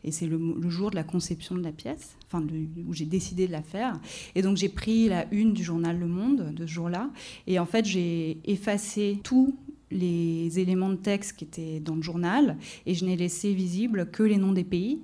Et 0.06 0.14
c'est 0.14 0.28
le, 0.28 0.40
jour 0.70 0.92
de 0.92 0.96
la 0.96 1.04
conception 1.04 1.56
de 1.56 1.62
la 1.62 1.74
pièce, 1.74 2.16
enfin, 2.26 2.42
où 2.88 2.94
j'ai 2.94 3.06
décidé 3.06 3.48
de 3.48 3.52
la 3.52 3.62
faire. 3.62 4.00
Et 4.34 4.42
donc, 4.42 4.56
j'ai 4.56 4.70
pris 4.70 5.10
la 5.10 5.28
une 5.34 5.52
du 5.52 5.62
journal 5.62 6.00
Le 6.00 6.08
Monde 6.08 6.54
de 6.56 6.66
ce 6.66 6.72
jour-là. 6.72 7.10
Et 7.48 7.60
en 7.60 7.66
fait, 7.66 7.84
j'ai 7.84 8.38
effacé 8.46 9.20
tous 9.24 9.54
les 9.92 10.58
éléments 10.58 10.90
de 10.90 10.96
texte 10.96 11.36
qui 11.36 11.44
étaient 11.44 11.82
dans 11.82 11.96
le 11.96 12.02
journal 12.02 12.56
et 12.86 12.96
je 12.96 13.04
n'ai 13.04 13.18
laissé 13.18 13.54
visible 13.54 14.10
que 14.10 14.24
les 14.24 14.38
noms 14.38 14.54
des 14.54 14.64
pays 14.64 15.02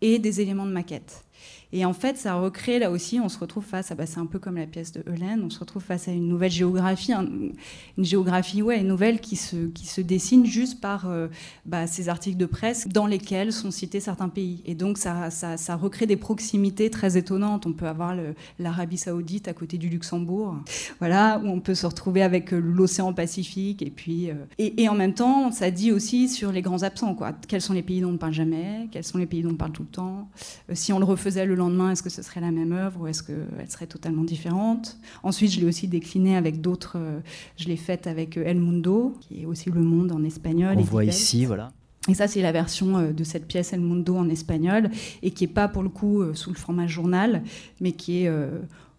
et 0.00 0.18
des 0.18 0.40
éléments 0.40 0.64
de 0.64 0.72
maquette. 0.72 1.24
Et 1.72 1.84
en 1.84 1.92
fait, 1.92 2.16
ça 2.16 2.34
recrée 2.34 2.78
là 2.78 2.90
aussi, 2.90 3.20
on 3.20 3.28
se 3.28 3.38
retrouve 3.38 3.64
face 3.64 3.92
à, 3.92 3.94
bah, 3.94 4.06
c'est 4.06 4.18
un 4.18 4.26
peu 4.26 4.38
comme 4.38 4.56
la 4.56 4.66
pièce 4.66 4.92
de 4.92 5.04
Hélène, 5.12 5.42
on 5.44 5.50
se 5.50 5.60
retrouve 5.60 5.82
face 5.82 6.08
à 6.08 6.12
une 6.12 6.28
nouvelle 6.28 6.50
géographie, 6.50 7.12
une 7.12 8.04
géographie 8.04 8.62
ouais, 8.62 8.82
nouvelle 8.82 9.20
qui 9.20 9.36
se, 9.36 9.68
qui 9.68 9.86
se 9.86 10.00
dessine 10.00 10.44
juste 10.46 10.80
par 10.80 11.08
euh, 11.08 11.28
bah, 11.66 11.86
ces 11.86 12.08
articles 12.08 12.36
de 12.36 12.46
presse 12.46 12.88
dans 12.88 13.06
lesquels 13.06 13.52
sont 13.52 13.70
cités 13.70 14.00
certains 14.00 14.28
pays. 14.28 14.62
Et 14.66 14.74
donc 14.74 14.98
ça, 14.98 15.30
ça, 15.30 15.76
recrée 15.76 16.06
des 16.06 16.16
proximités 16.16 16.90
très 16.90 17.16
étonnantes. 17.16 17.66
On 17.66 17.72
peut 17.72 17.86
avoir 17.86 18.16
l'Arabie 18.58 18.98
saoudite 18.98 19.46
à 19.46 19.52
côté 19.52 19.78
du 19.78 19.88
Luxembourg, 19.88 20.56
voilà, 20.98 21.40
où 21.42 21.48
on 21.48 21.60
peut 21.60 21.74
se 21.74 21.86
retrouver 21.86 22.22
avec 22.22 22.52
euh, 22.52 22.58
l'océan 22.58 23.12
Pacifique. 23.12 23.82
Et, 23.82 23.90
puis, 23.90 24.30
euh, 24.30 24.34
et, 24.58 24.88
en 24.88 24.94
même 24.94 25.14
temps, 25.14 25.52
ça 25.52 25.70
dit 25.70 25.92
aussi 25.92 26.28
sur 26.28 26.52
les 26.52 26.62
grands 26.62 26.82
absents. 26.82 27.14
Quoi. 27.14 27.32
Quels 27.48 27.60
sont 27.60 27.74
les 27.74 27.82
pays 27.82 28.00
dont 28.00 28.08
on 28.08 28.12
ne 28.12 28.18
parle 28.18 28.32
jamais? 28.32 28.88
Quels 28.90 29.04
sont 29.04 29.18
les 29.18 29.26
pays 29.26 29.42
dont 29.42 29.50
on 29.50 29.56
parle 29.56 29.72
tout 29.72 29.82
le 29.82 29.88
temps? 29.88 30.28
Si 30.72 30.92
on 30.92 30.98
le 30.98 31.04
le 31.36 31.54
lendemain, 31.54 31.90
est-ce 31.90 32.02
que 32.02 32.10
ce 32.10 32.22
serait 32.22 32.40
la 32.40 32.50
même 32.50 32.72
œuvre 32.72 33.00
ou 33.00 33.06
est-ce 33.06 33.22
qu'elle 33.22 33.70
serait 33.70 33.86
totalement 33.86 34.24
différente? 34.24 34.98
Ensuite, 35.22 35.52
je 35.52 35.60
l'ai 35.60 35.66
aussi 35.66 35.88
décliné 35.88 36.36
avec 36.36 36.60
d'autres. 36.60 36.96
Euh, 36.96 37.20
je 37.56 37.66
l'ai 37.66 37.76
faite 37.76 38.06
avec 38.06 38.36
euh, 38.36 38.44
El 38.44 38.60
Mundo, 38.60 39.14
qui 39.20 39.42
est 39.42 39.46
aussi 39.46 39.70
Le 39.70 39.80
Monde 39.80 40.12
en 40.12 40.22
espagnol. 40.24 40.76
On 40.78 40.82
voit 40.82 41.04
ici, 41.04 41.44
voilà. 41.44 41.72
Et 42.08 42.14
ça, 42.14 42.28
c'est 42.28 42.42
la 42.42 42.52
version 42.52 42.96
euh, 42.96 43.12
de 43.12 43.24
cette 43.24 43.46
pièce 43.46 43.72
El 43.72 43.80
Mundo 43.80 44.16
en 44.16 44.28
espagnol, 44.28 44.90
et 45.22 45.30
qui 45.30 45.44
n'est 45.44 45.52
pas 45.52 45.68
pour 45.68 45.82
le 45.82 45.88
coup 45.88 46.22
sous 46.34 46.50
le 46.50 46.56
format 46.56 46.86
journal, 46.86 47.42
mais 47.80 47.92
qui 47.92 48.24
est 48.24 48.30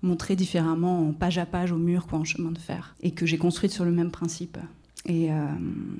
montrée 0.01 0.35
différemment 0.35 1.07
en 1.07 1.13
page 1.13 1.37
à 1.37 1.45
page 1.45 1.71
au 1.71 1.77
mur, 1.77 2.07
quoi, 2.07 2.19
en 2.19 2.23
chemin 2.23 2.51
de 2.51 2.57
fer, 2.57 2.95
et 3.01 3.11
que 3.11 3.25
j'ai 3.25 3.37
construite 3.37 3.71
sur 3.71 3.85
le 3.85 3.91
même 3.91 4.11
principe. 4.11 4.57
Et 5.05 5.31
euh, 5.31 5.45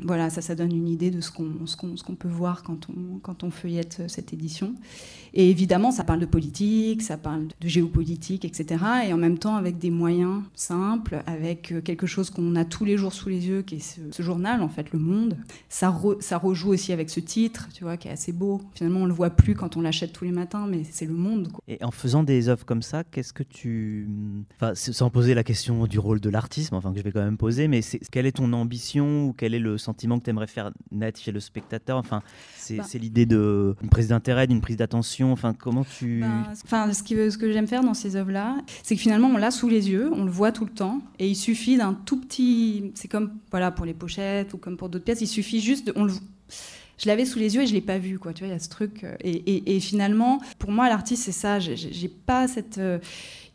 voilà, 0.04 0.30
ça, 0.30 0.42
ça 0.42 0.54
donne 0.54 0.72
une 0.72 0.88
idée 0.88 1.10
de 1.10 1.22
ce 1.22 1.32
qu'on 1.32 1.52
qu'on 1.76 2.16
peut 2.16 2.28
voir 2.28 2.62
quand 2.62 2.88
on, 2.90 3.18
quand 3.20 3.44
on 3.44 3.50
feuillette 3.50 4.04
cette 4.08 4.32
édition. 4.32 4.76
Et 5.34 5.50
évidemment, 5.50 5.92
ça 5.92 6.04
parle 6.04 6.20
de 6.20 6.26
politique, 6.26 7.02
ça 7.02 7.18
parle 7.18 7.48
de 7.48 7.68
géopolitique, 7.68 8.46
etc. 8.46 8.84
Et 9.08 9.14
en 9.14 9.18
même 9.18 9.38
temps, 9.38 9.56
avec 9.56 9.78
des 9.80 9.90
moyens 9.90 10.44
simples, 10.56 11.24
avec 11.26 11.72
euh, 11.72 11.82
quelque 11.82 12.06
chose 12.06 12.30
qu'on 12.30 12.56
a 12.56 12.66
tous 12.66 12.86
les 12.86 12.98
jours 12.98 13.14
sous 13.14 13.30
les 13.30 13.48
yeux, 13.48 13.62
qui 13.62 13.76
est 13.76 14.12
ce, 14.12 14.22
journal, 14.22 14.62
en 14.62 14.68
fait, 14.70 14.92
Le 14.92 15.00
Monde. 15.00 15.38
Ça, 15.70 15.98
ça 16.20 16.38
rejoue 16.38 16.70
aussi 16.70 16.92
avec 16.92 17.10
ce 17.10 17.22
titre, 17.22 17.70
tu 17.74 17.86
vois, 17.86 17.98
qui 17.98 18.08
est 18.08 18.12
assez 18.12 18.34
beau. 18.34 18.62
Finalement, 18.76 19.02
on 19.02 19.06
le 19.06 19.14
voit 19.14 19.30
plus 19.30 19.56
quand 19.56 19.78
on 19.78 19.82
l'achète 19.82 20.12
tous 20.12 20.26
les 20.26 20.32
matins, 20.32 20.68
mais 20.70 20.84
c'est 20.90 21.06
Le 21.06 21.14
Monde. 21.14 21.50
Et 21.68 21.82
en 21.84 21.92
faisant 21.92 22.24
des 22.24 22.50
œuvres 22.50 22.66
comme 22.66 22.82
ça, 22.82 23.04
qu'est-ce 23.06 23.34
que 23.34 23.44
tu... 23.44 24.08
Enfin, 24.56 24.74
sans 24.76 25.10
poser 25.10 25.34
la 25.34 25.44
question 25.44 25.88
du 25.88 25.98
rôle 25.98 26.20
de 26.20 26.30
l'artiste, 26.30 26.74
enfin, 26.74 26.92
que 26.92 27.00
je 27.00 27.04
vais 27.04 27.12
quand 27.12 27.24
même 27.24 27.38
poser, 27.38 27.68
mais 27.70 27.80
quelle 28.12 28.26
est 28.26 28.34
ton 28.34 28.52
ambition 28.52 28.91
ou 29.00 29.34
quel 29.38 29.54
est 29.54 29.60
le 29.60 29.78
sentiment 29.78 30.20
que 30.20 30.26
tu 30.26 30.30
aimerais 30.30 30.48
faire 30.48 30.72
naître 30.92 31.20
chez 31.20 31.32
le 31.32 31.40
spectateur? 31.40 31.98
Enfin, 31.98 32.22
c'est 32.56 32.78
bah. 32.78 32.84
l'idée 32.96 33.26
d'une 33.26 33.90
prise 33.90 34.10
d'intérêt, 34.10 34.48
d'une 34.48 34.62
prise 34.62 34.78
d'attention. 34.78 35.32
Enfin, 35.32 35.54
comment 35.54 35.84
tu. 35.84 36.22
Bah, 36.22 36.52
enfin, 36.64 36.92
ce, 36.92 37.02
ce 37.04 37.38
que 37.38 37.52
j'aime 37.52 37.68
faire 37.68 37.84
dans 37.84 37.94
ces 37.94 38.16
œuvres-là, 38.16 38.58
c'est 38.84 38.96
que 38.96 39.02
finalement, 39.02 39.30
on 39.30 39.38
l'a 39.38 39.52
sous 39.52 39.70
les 39.70 39.90
yeux, 39.90 40.12
on 40.14 40.26
le 40.26 40.32
voit 40.32 40.52
tout 40.52 40.66
le 40.66 40.72
temps, 40.72 41.02
et 41.20 41.30
il 41.30 41.36
suffit 41.36 41.78
d'un 41.78 41.94
tout 41.94 42.20
petit. 42.20 42.92
C'est 42.96 43.08
comme 43.08 43.32
voilà 43.50 43.72
pour 43.72 43.86
les 43.86 43.94
pochettes 43.94 44.54
ou 44.54 44.58
comme 44.58 44.78
pour 44.78 44.90
d'autres 44.90 45.06
pièces, 45.06 45.22
il 45.22 45.28
suffit 45.28 45.62
juste 45.62 45.88
de. 45.88 45.94
On 45.96 46.06
le 46.06 46.14
je 47.02 47.08
l'avais 47.08 47.26
sous 47.26 47.40
les 47.40 47.56
yeux 47.56 47.64
et 47.64 47.68
je 47.68 47.74
l'ai 47.74 47.82
pas 47.82 47.98
vu 47.98 48.20
quoi 48.20 48.34
tu 48.34 48.44
vois 48.44 48.50
il 48.50 48.52
y 48.52 48.56
a 48.56 48.60
ce 48.60 48.70
truc 48.70 49.04
euh, 49.04 49.16
et, 49.22 49.76
et, 49.76 49.80
finalement 49.80 50.40
pour 50.60 50.72
moi 50.72 50.88
l'artiste 50.88 51.24
c'est 51.24 51.32
ça 51.32 51.60
j'ai 51.60 52.08
pas 52.08 52.48
cette 52.48 52.78
euh, 52.78 53.00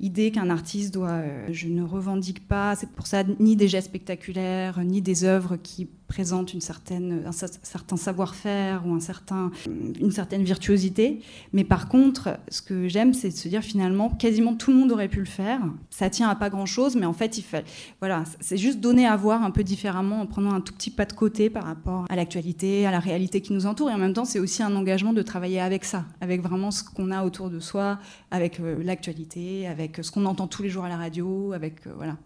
idée 0.01 0.31
qu'un 0.31 0.51
artiste 0.51 0.93
doit. 0.95 1.11
Euh, 1.11 1.47
je 1.51 1.69
ne 1.69 1.83
revendique 1.83 2.47
pas, 2.47 2.77
c'est 2.77 2.91
pour 2.91 3.07
ça, 3.07 3.23
ni 3.39 3.57
des 3.57 3.69
gestes 3.69 3.89
spectaculaires, 3.89 4.83
ni 4.85 5.03
des 5.03 5.25
œuvres 5.25 5.57
qui 5.57 5.89
présente 6.07 6.55
une 6.55 6.61
certaine, 6.61 7.25
un 7.27 7.33
certain 7.33 7.97
savoir-faire 7.97 8.87
ou 8.87 8.95
un 8.95 9.01
certain, 9.01 9.51
une 9.67 10.11
certaine 10.11 10.45
virtuosité. 10.45 11.21
Mais 11.53 11.65
par 11.65 11.89
contre, 11.89 12.39
ce 12.49 12.63
que 12.63 12.89
j'aime, 12.89 13.13
c'est 13.13 13.31
de 13.31 13.35
se 13.35 13.49
dire 13.49 13.63
finalement, 13.63 14.11
quasiment 14.11 14.55
tout 14.55 14.71
le 14.71 14.79
monde 14.79 14.93
aurait 14.93 15.09
pu 15.09 15.19
le 15.19 15.27
faire. 15.27 15.61
Ça 15.91 16.11
tient 16.11 16.29
à 16.29 16.35
pas 16.35 16.51
grand-chose, 16.51 16.97
mais 16.97 17.07
en 17.07 17.13
fait, 17.13 17.39
il 17.39 17.43
fait, 17.43 17.65
voilà, 18.01 18.25
c'est 18.41 18.57
juste 18.57 18.81
donner 18.81 19.07
à 19.07 19.17
voir 19.17 19.43
un 19.43 19.51
peu 19.51 19.65
différemment 19.65 20.21
en 20.21 20.27
prenant 20.27 20.53
un 20.53 20.61
tout 20.61 20.73
petit 20.73 20.91
pas 20.91 21.05
de 21.05 21.13
côté 21.13 21.51
par 21.51 21.65
rapport 21.65 22.07
à 22.09 22.17
l'actualité, 22.17 22.87
à 22.87 22.91
la 22.91 23.01
réalité 23.01 23.41
qui 23.41 23.53
nous 23.53 23.67
entoure. 23.67 23.91
Et 23.91 23.95
en 23.95 23.99
même 23.99 24.13
temps, 24.13 24.25
c'est 24.25 24.39
aussi 24.39 24.63
un 24.63 24.75
engagement 24.77 25.13
de 25.13 25.23
travailler 25.23 25.61
avec 25.61 25.85
ça, 25.85 26.05
avec 26.21 26.43
vraiment 26.43 26.71
ce 26.71 26.85
qu'on 26.85 27.11
a 27.11 27.25
autour 27.25 27.51
de 27.51 27.61
soi, 27.61 27.99
avec 28.31 28.61
euh, 28.61 28.83
l'actualité, 28.83 29.67
avec 29.67 29.99
ce 30.03 30.11
qu'on 30.11 30.27
entend 30.27 30.47
tous 30.47 30.63
les 30.63 30.69
jours 30.69 30.85
à 30.85 30.89
la 30.89 30.97
radio, 30.97 31.53
avec 31.53 31.87
euh, 31.87 31.93
voilà. 31.97 32.17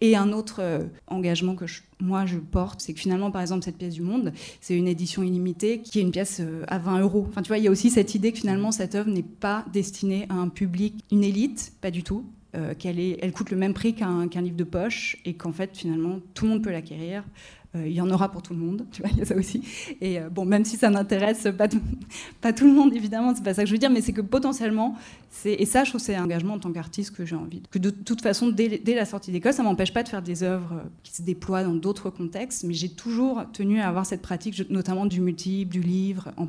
Et 0.00 0.16
un 0.16 0.32
autre 0.32 0.56
euh, 0.60 0.84
engagement 1.08 1.54
que 1.54 1.66
je 1.66 1.80
moi 2.04 2.26
je 2.26 2.38
porte, 2.38 2.80
c'est 2.80 2.92
que 2.92 3.00
finalement, 3.00 3.30
par 3.30 3.40
exemple, 3.40 3.64
cette 3.64 3.78
pièce 3.78 3.94
du 3.94 4.02
Monde, 4.02 4.32
c'est 4.60 4.76
une 4.76 4.88
édition 4.88 5.22
illimitée 5.22 5.80
qui 5.80 5.98
est 5.98 6.02
une 6.02 6.10
pièce 6.10 6.40
euh, 6.40 6.64
à 6.68 6.78
20 6.78 7.00
euros. 7.00 7.26
Enfin, 7.28 7.42
tu 7.42 7.48
vois, 7.48 7.58
il 7.58 7.64
y 7.64 7.68
a 7.68 7.70
aussi 7.70 7.90
cette 7.90 8.14
idée 8.14 8.32
que 8.32 8.38
finalement, 8.38 8.72
cette 8.72 8.94
œuvre 8.94 9.10
n'est 9.10 9.22
pas 9.22 9.64
destinée 9.72 10.26
à 10.28 10.34
un 10.34 10.48
public, 10.48 10.94
une 11.10 11.24
élite, 11.24 11.72
pas 11.80 11.90
du 11.90 12.02
tout. 12.02 12.24
Euh, 12.56 12.72
qu'elle 12.72 13.00
elle 13.00 13.32
coûte 13.32 13.50
le 13.50 13.56
même 13.56 13.74
prix 13.74 13.94
qu'un 13.94 14.28
livre 14.28 14.54
de 14.54 14.62
poche 14.62 15.16
et 15.24 15.34
qu'en 15.34 15.50
fait 15.50 15.70
finalement 15.76 16.20
tout 16.34 16.44
le 16.44 16.52
monde 16.52 16.62
peut 16.62 16.70
l'acquérir 16.70 17.24
il 17.76 17.92
y 17.92 18.00
en 18.00 18.10
aura 18.10 18.30
pour 18.30 18.42
tout 18.42 18.52
le 18.52 18.60
monde, 18.60 18.86
tu 18.92 19.02
vois, 19.02 19.10
il 19.10 19.18
y 19.18 19.22
a 19.22 19.24
ça 19.24 19.36
aussi. 19.36 19.62
Et 20.00 20.20
euh, 20.20 20.28
bon, 20.30 20.44
même 20.44 20.64
si 20.64 20.76
ça 20.76 20.90
n'intéresse 20.90 21.48
pas, 21.56 21.68
tout 22.52 22.66
le 22.66 22.72
monde, 22.72 22.94
évidemment, 22.96 23.34
c'est 23.34 23.42
pas 23.42 23.54
ça 23.54 23.62
que 23.62 23.68
je 23.68 23.72
veux 23.72 23.78
dire, 23.78 23.90
mais 23.90 24.00
c'est 24.00 24.12
que 24.12 24.20
potentiellement, 24.20 24.96
et 25.44 25.66
ça, 25.66 25.84
je 25.84 25.90
trouve 25.90 26.00
c'est 26.00 26.14
un 26.14 26.24
engagement 26.24 26.54
en 26.54 26.58
tant 26.58 26.72
qu'artiste 26.72 27.14
que 27.16 27.24
j'ai 27.24 27.36
envie. 27.36 27.62
Que 27.70 27.78
de 27.78 27.90
toute 27.90 28.22
façon, 28.22 28.48
dès, 28.48 28.80
la 28.86 29.04
sortie 29.04 29.32
d'école, 29.32 29.52
ça 29.52 29.62
m'empêche 29.62 29.92
pas 29.92 30.02
de 30.02 30.08
faire 30.08 30.22
des 30.22 30.42
œuvres 30.42 30.82
qui 31.02 31.12
se 31.12 31.22
déploient 31.22 31.64
dans 31.64 31.74
d'autres 31.74 32.10
contextes, 32.10 32.64
mais 32.64 32.74
j'ai 32.74 32.90
toujours 32.90 33.44
tenu 33.52 33.80
à 33.80 33.88
avoir 33.88 34.06
cette 34.06 34.22
pratique, 34.22 34.70
notamment 34.70 35.06
du 35.06 35.20
multiple, 35.20 35.72
du 35.72 35.80
livre, 35.80 36.32
en 36.36 36.48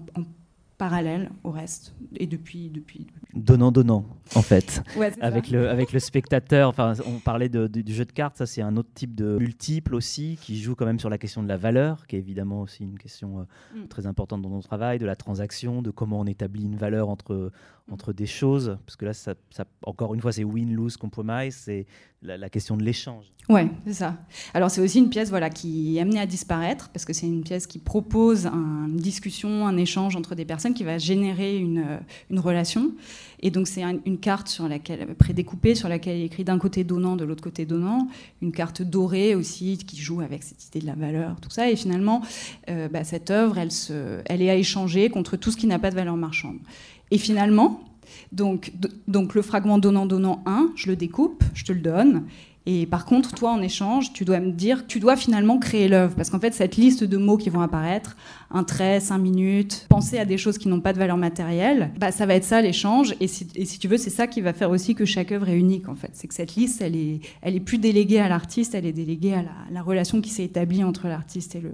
parallèle 0.77 1.31
au 1.43 1.51
reste. 1.51 1.95
Et 2.17 2.27
depuis 2.27 2.69
depuis, 2.69 3.07
donnant 3.33 3.71
donnant 3.71 4.05
en 4.35 4.41
fait. 4.41 4.83
Avec 5.21 5.49
le 5.49 5.69
avec 5.69 5.93
le 5.93 5.99
spectateur 5.99 6.69
enfin 6.69 6.93
on 7.05 7.19
parlait 7.19 7.49
de, 7.49 7.67
du 7.67 7.93
jeu 7.93 8.05
de 8.05 8.11
cartes 8.11 8.37
ça 8.37 8.45
c'est 8.45 8.61
un 8.61 8.77
autre 8.77 8.89
type 8.93 9.15
de 9.15 9.37
multiple 9.37 9.95
aussi 9.95 10.37
qui 10.41 10.59
joue 10.59 10.75
quand 10.75 10.85
même 10.85 10.99
sur 10.99 11.09
la 11.09 11.17
question 11.17 11.43
de 11.43 11.47
la 11.47 11.57
valeur 11.57 12.07
qui 12.07 12.15
est 12.15 12.19
évidemment 12.19 12.61
aussi 12.61 12.83
une 12.83 12.97
question 12.97 13.39
euh, 13.39 13.83
mm. 13.83 13.87
très 13.87 14.07
importante 14.07 14.41
dans 14.41 14.49
notre 14.49 14.67
travail 14.67 14.99
de 14.99 15.05
la 15.05 15.15
transaction 15.15 15.81
de 15.81 15.91
comment 15.91 16.19
on 16.19 16.25
établit 16.25 16.65
une 16.65 16.77
valeur 16.77 17.09
entre 17.09 17.51
entre 17.91 18.13
des 18.13 18.25
choses. 18.25 18.77
Parce 18.85 18.95
que 18.95 19.05
là 19.05 19.13
ça, 19.13 19.35
encore 19.83 20.15
une 20.15 20.21
fois 20.21 20.31
c'est 20.31 20.43
win 20.43 20.73
lose 20.73 20.97
compromise 20.97 21.55
c'est 21.55 21.85
la, 22.21 22.49
question 22.49 22.75
de 22.75 22.83
l'échange. 22.83 23.25
Ouais 23.49 23.69
c'est 23.85 23.93
ça. 23.93 24.17
Alors 24.53 24.71
c'est 24.71 24.81
aussi 24.81 24.97
une 24.97 25.09
pièce 25.09 25.29
voilà 25.29 25.49
qui 25.49 25.97
est 25.97 26.01
amenée 26.01 26.19
à 26.19 26.25
disparaître 26.25 26.89
parce 26.89 27.05
que 27.05 27.13
c'est 27.13 27.27
une 27.27 27.43
pièce 27.43 27.67
qui 27.67 27.77
propose 27.77 28.47
une 28.47 28.97
discussion 28.97 29.67
un 29.67 29.77
échange 29.77 30.15
entre 30.15 30.33
des 30.33 30.45
personnes 30.45 30.64
qui 30.73 30.83
va 30.83 30.97
générer 30.97 31.57
une, 31.57 31.79
euh, 31.79 31.97
une 32.29 32.39
relation. 32.39 32.91
Et 33.41 33.51
donc 33.51 33.67
c'est 33.67 33.83
une 34.05 34.17
carte 34.17 34.47
sur 34.47 34.67
laquelle 34.67 35.13
prédécoupée 35.15 35.75
sur 35.75 35.89
laquelle 35.89 36.17
il 36.17 36.23
est 36.23 36.25
écrit 36.25 36.43
d'un 36.43 36.57
côté 36.57 36.83
donnant, 36.83 37.15
de 37.15 37.23
l'autre 37.25 37.43
côté 37.43 37.65
donnant, 37.65 38.07
une 38.41 38.51
carte 38.51 38.81
dorée 38.81 39.35
aussi 39.35 39.77
qui 39.77 39.97
joue 39.97 40.21
avec 40.21 40.43
cette 40.43 40.65
idée 40.67 40.79
de 40.79 40.87
la 40.87 40.95
valeur, 40.95 41.39
tout 41.41 41.49
ça. 41.49 41.69
Et 41.69 41.75
finalement, 41.75 42.21
euh, 42.69 42.87
bah, 42.87 43.03
cette 43.03 43.29
œuvre, 43.31 43.57
elle, 43.57 43.71
se, 43.71 44.21
elle 44.25 44.41
est 44.41 44.49
à 44.49 44.55
échanger 44.55 45.09
contre 45.09 45.37
tout 45.37 45.51
ce 45.51 45.57
qui 45.57 45.67
n'a 45.67 45.79
pas 45.79 45.91
de 45.91 45.95
valeur 45.95 46.17
marchande. 46.17 46.57
Et 47.11 47.17
finalement, 47.17 47.83
donc, 48.31 48.73
donc 49.07 49.35
le 49.35 49.41
fragment 49.41 49.77
donnant-donnant 49.77 50.41
1, 50.45 50.71
je 50.75 50.87
le 50.87 50.95
découpe, 50.95 51.43
je 51.53 51.65
te 51.65 51.71
le 51.71 51.79
donne. 51.79 52.23
Et 52.67 52.87
par 52.87 53.05
contre, 53.05 53.33
toi, 53.33 53.51
en 53.51 53.61
échange, 53.61 54.11
tu 54.11 54.25
dois 54.25 54.39
me 54.39 54.51
dire, 54.51 54.87
tu 54.87 54.99
dois 54.99 55.15
finalement 55.15 55.59
créer 55.59 55.87
l'œuvre. 55.87 56.15
Parce 56.15 56.31
qu'en 56.31 56.39
fait, 56.39 56.53
cette 56.53 56.77
liste 56.77 57.03
de 57.03 57.17
mots 57.17 57.37
qui 57.37 57.49
vont 57.49 57.61
apparaître, 57.61 58.17
un 58.49 58.63
trait, 58.63 58.99
cinq 58.99 59.19
minutes, 59.19 59.85
penser 59.87 60.17
à 60.17 60.25
des 60.25 60.37
choses 60.37 60.57
qui 60.57 60.67
n'ont 60.67 60.81
pas 60.81 60.91
de 60.91 60.97
valeur 60.97 61.17
matérielle, 61.17 61.91
bah, 61.99 62.11
ça 62.11 62.25
va 62.25 62.33
être 62.33 62.43
ça 62.43 62.61
l'échange. 62.61 63.15
Et 63.19 63.27
si, 63.27 63.45
tu 63.79 63.87
veux, 63.87 63.97
c'est 63.97 64.09
ça 64.09 64.25
qui 64.25 64.41
va 64.41 64.53
faire 64.53 64.71
aussi 64.71 64.95
que 64.95 65.05
chaque 65.05 65.31
œuvre 65.31 65.49
est 65.49 65.57
unique, 65.57 65.87
en 65.89 65.95
fait. 65.95 66.11
C'est 66.13 66.27
que 66.27 66.33
cette 66.33 66.55
liste, 66.55 66.81
elle 66.81 66.95
est, 66.95 67.19
elle 67.41 67.55
est 67.55 67.59
plus 67.59 67.77
déléguée 67.77 68.19
à 68.19 68.29
l'artiste, 68.29 68.73
elle 68.73 68.87
est 68.87 68.93
déléguée 68.93 69.35
à 69.35 69.43
la 69.71 69.81
relation 69.83 70.19
qui 70.21 70.29
s'est 70.29 70.45
établie 70.45 70.83
entre 70.83 71.07
l'artiste 71.07 71.55
et 71.55 71.61
le, 71.61 71.71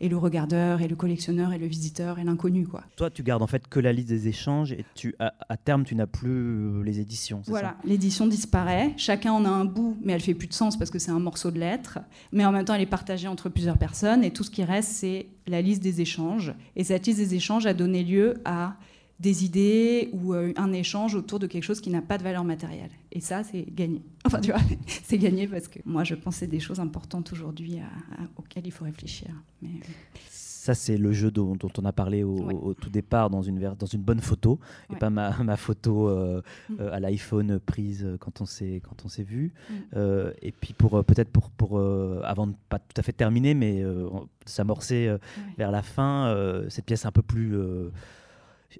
et 0.00 0.08
le 0.08 0.16
regardeur 0.16 0.80
et 0.82 0.88
le 0.88 0.96
collectionneur 0.96 1.52
et 1.52 1.58
le 1.58 1.66
visiteur 1.66 2.18
et 2.18 2.24
l'inconnu 2.24 2.66
quoi. 2.66 2.84
Toi 2.96 3.10
tu 3.10 3.22
gardes 3.22 3.42
en 3.42 3.46
fait 3.46 3.68
que 3.68 3.80
la 3.80 3.92
liste 3.92 4.08
des 4.08 4.28
échanges 4.28 4.72
et 4.72 4.84
tu 4.94 5.14
à, 5.18 5.56
terme 5.56 5.84
tu 5.84 5.94
n'as 5.94 6.06
plus 6.06 6.30
euh, 6.30 6.82
les 6.82 7.00
éditions. 7.00 7.42
Voilà, 7.46 7.76
l'édition 7.84 8.26
disparaît, 8.26 8.92
chacun 8.96 9.32
en 9.32 9.44
a 9.44 9.48
un 9.48 9.64
bout 9.64 9.96
mais 10.02 10.12
elle 10.12 10.20
fait 10.20 10.34
plus 10.34 10.48
de 10.48 10.54
sens 10.54 10.76
parce 10.76 10.90
que 10.90 10.98
c'est 10.98 11.10
un 11.10 11.20
morceau 11.20 11.50
de 11.50 11.58
lettre, 11.58 11.98
mais 12.32 12.44
en 12.44 12.52
même 12.52 12.64
temps 12.64 12.74
elle 12.74 12.82
est 12.82 12.86
partagée 12.86 13.28
entre 13.28 13.48
plusieurs 13.48 13.78
personnes 13.78 14.24
et 14.24 14.30
tout 14.30 14.44
ce 14.44 14.50
qui 14.50 14.64
reste 14.64 14.90
c'est 14.90 15.26
la 15.46 15.62
liste 15.62 15.82
des 15.82 16.00
échanges 16.00 16.54
et 16.74 16.84
cette 16.84 17.06
liste 17.06 17.18
des 17.18 17.34
échanges 17.34 17.66
a 17.66 17.74
donné 17.74 18.02
lieu 18.02 18.34
à 18.44 18.76
des 19.18 19.44
idées 19.44 20.10
ou 20.12 20.34
euh, 20.34 20.52
un 20.56 20.72
échange 20.72 21.14
autour 21.14 21.38
de 21.38 21.46
quelque 21.46 21.62
chose 21.62 21.80
qui 21.80 21.90
n'a 21.90 22.02
pas 22.02 22.18
de 22.18 22.22
valeur 22.22 22.44
matérielle. 22.44 22.90
Et 23.12 23.20
ça, 23.20 23.42
c'est 23.44 23.66
gagné. 23.74 24.02
Enfin, 24.26 24.40
tu 24.40 24.50
vois, 24.50 24.60
c'est 25.04 25.18
gagné 25.18 25.46
parce 25.46 25.68
que 25.68 25.78
moi, 25.84 26.02
je 26.02 26.16
pensais 26.16 26.48
des 26.48 26.58
choses 26.58 26.80
importantes 26.80 27.32
aujourd'hui 27.32 27.78
auxquelles 28.36 28.66
il 28.66 28.72
faut 28.72 28.84
réfléchir. 28.84 29.28
Mais... 29.62 29.70
Ça, 30.24 30.74
c'est 30.74 30.98
le 30.98 31.12
jeu 31.12 31.30
dont, 31.30 31.56
on 31.78 31.84
a 31.84 31.92
parlé 31.92 32.24
au, 32.24 32.74
tout 32.74 32.90
départ 32.90 33.30
dans 33.30 33.40
une, 33.40 33.60
dans 33.78 33.86
une 33.86 34.02
bonne 34.02 34.18
photo, 34.18 34.58
et 34.92 34.96
pas 34.96 35.10
ma, 35.10 35.30
ma 35.44 35.56
photo 35.56 36.08
euh, 36.08 36.42
mm. 36.68 36.74
euh, 36.80 36.92
à 36.92 36.98
l'iPhone 36.98 37.60
prise 37.60 38.04
quand 38.18 38.40
on 38.40 38.46
s'est 38.46 38.82
quand 38.82 39.04
on 39.04 39.08
s'est 39.08 39.22
vu. 39.22 39.52
Mm. 39.70 39.74
et 40.42 40.50
puis 40.50 40.74
pour 40.74 41.04
peut-être 41.04 41.30
pour, 41.30 41.50
pour 41.50 41.80
avant 42.24 42.48
de 42.48 42.54
pas 42.68 42.80
tout 42.80 42.98
à 42.98 43.02
fait 43.02 43.12
terminer, 43.12 43.54
mais 43.54 43.84
s'amorcer 44.44 45.14
vers 45.56 45.70
la 45.70 45.82
fin, 45.82 46.34
cette 46.68 46.86
pièce 46.86 47.06
un 47.06 47.12
peu 47.12 47.22
plus 47.22 47.56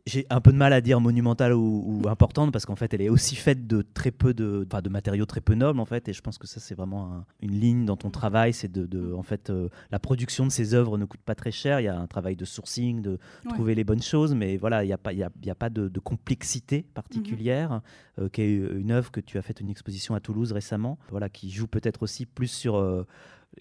j'ai 0.06 0.26
un 0.30 0.40
peu 0.40 0.52
de 0.52 0.56
mal 0.56 0.72
à 0.72 0.80
dire 0.80 1.00
monumentale 1.00 1.54
ou, 1.54 2.02
importante 2.08 2.52
parce 2.52 2.66
qu'en 2.66 2.76
fait 2.76 2.92
elle 2.94 3.02
est 3.02 3.08
aussi 3.08 3.36
faite 3.36 3.66
de 3.66 3.82
très 3.82 4.10
peu 4.10 4.34
de, 4.34 4.64
de 4.64 4.88
matériaux 4.88 5.26
très 5.26 5.40
peu 5.40 5.54
nobles 5.54 5.80
en 5.80 5.84
fait 5.84 6.08
et 6.08 6.12
je 6.12 6.20
pense 6.20 6.38
que 6.38 6.46
ça 6.46 6.60
c'est 6.60 6.74
vraiment 6.74 7.24
une 7.40 7.58
ligne 7.58 7.84
dans 7.84 7.96
ton 7.96 8.10
travail 8.10 8.52
c'est 8.52 8.70
de, 8.70 9.12
en 9.14 9.22
fait 9.22 9.50
euh, 9.50 9.68
la 9.90 9.98
production 9.98 10.46
de 10.46 10.50
ces 10.50 10.74
œuvres 10.74 10.98
ne 10.98 11.04
coûte 11.04 11.20
pas 11.20 11.34
très 11.34 11.50
cher. 11.50 11.80
Il 11.80 11.84
y 11.84 11.88
a 11.88 11.98
un 11.98 12.06
travail 12.06 12.36
de 12.36 12.44
sourcing 12.44 13.02
de 13.02 13.18
trouver 13.48 13.74
les 13.74 13.84
bonnes 13.84 14.02
choses 14.02 14.34
mais 14.34 14.56
voilà 14.56 14.84
il 14.84 14.88
n'y 14.88 14.92
a 14.92 14.98
pas 14.98 15.12
il 15.12 15.18
y 15.18 15.24
a, 15.24 15.30
y 15.44 15.50
a, 15.50 15.54
pas 15.54 15.70
de, 15.70 15.88
complexité 15.98 16.82
particulière 16.94 17.80
euh, 18.18 18.28
qui 18.28 18.42
est 18.42 18.56
une 18.56 18.92
œuvre 18.92 19.10
que 19.10 19.20
tu 19.20 19.38
as 19.38 19.42
fait 19.42 19.60
une 19.60 19.70
exposition 19.70 20.14
à 20.14 20.20
Toulouse 20.20 20.52
récemment 20.52 20.98
voilà 21.10 21.28
qui 21.28 21.50
joue 21.50 21.66
peut-être 21.66 22.02
aussi 22.02 22.26
plus 22.26 22.48
sur 22.48 22.76
euh, 22.76 23.06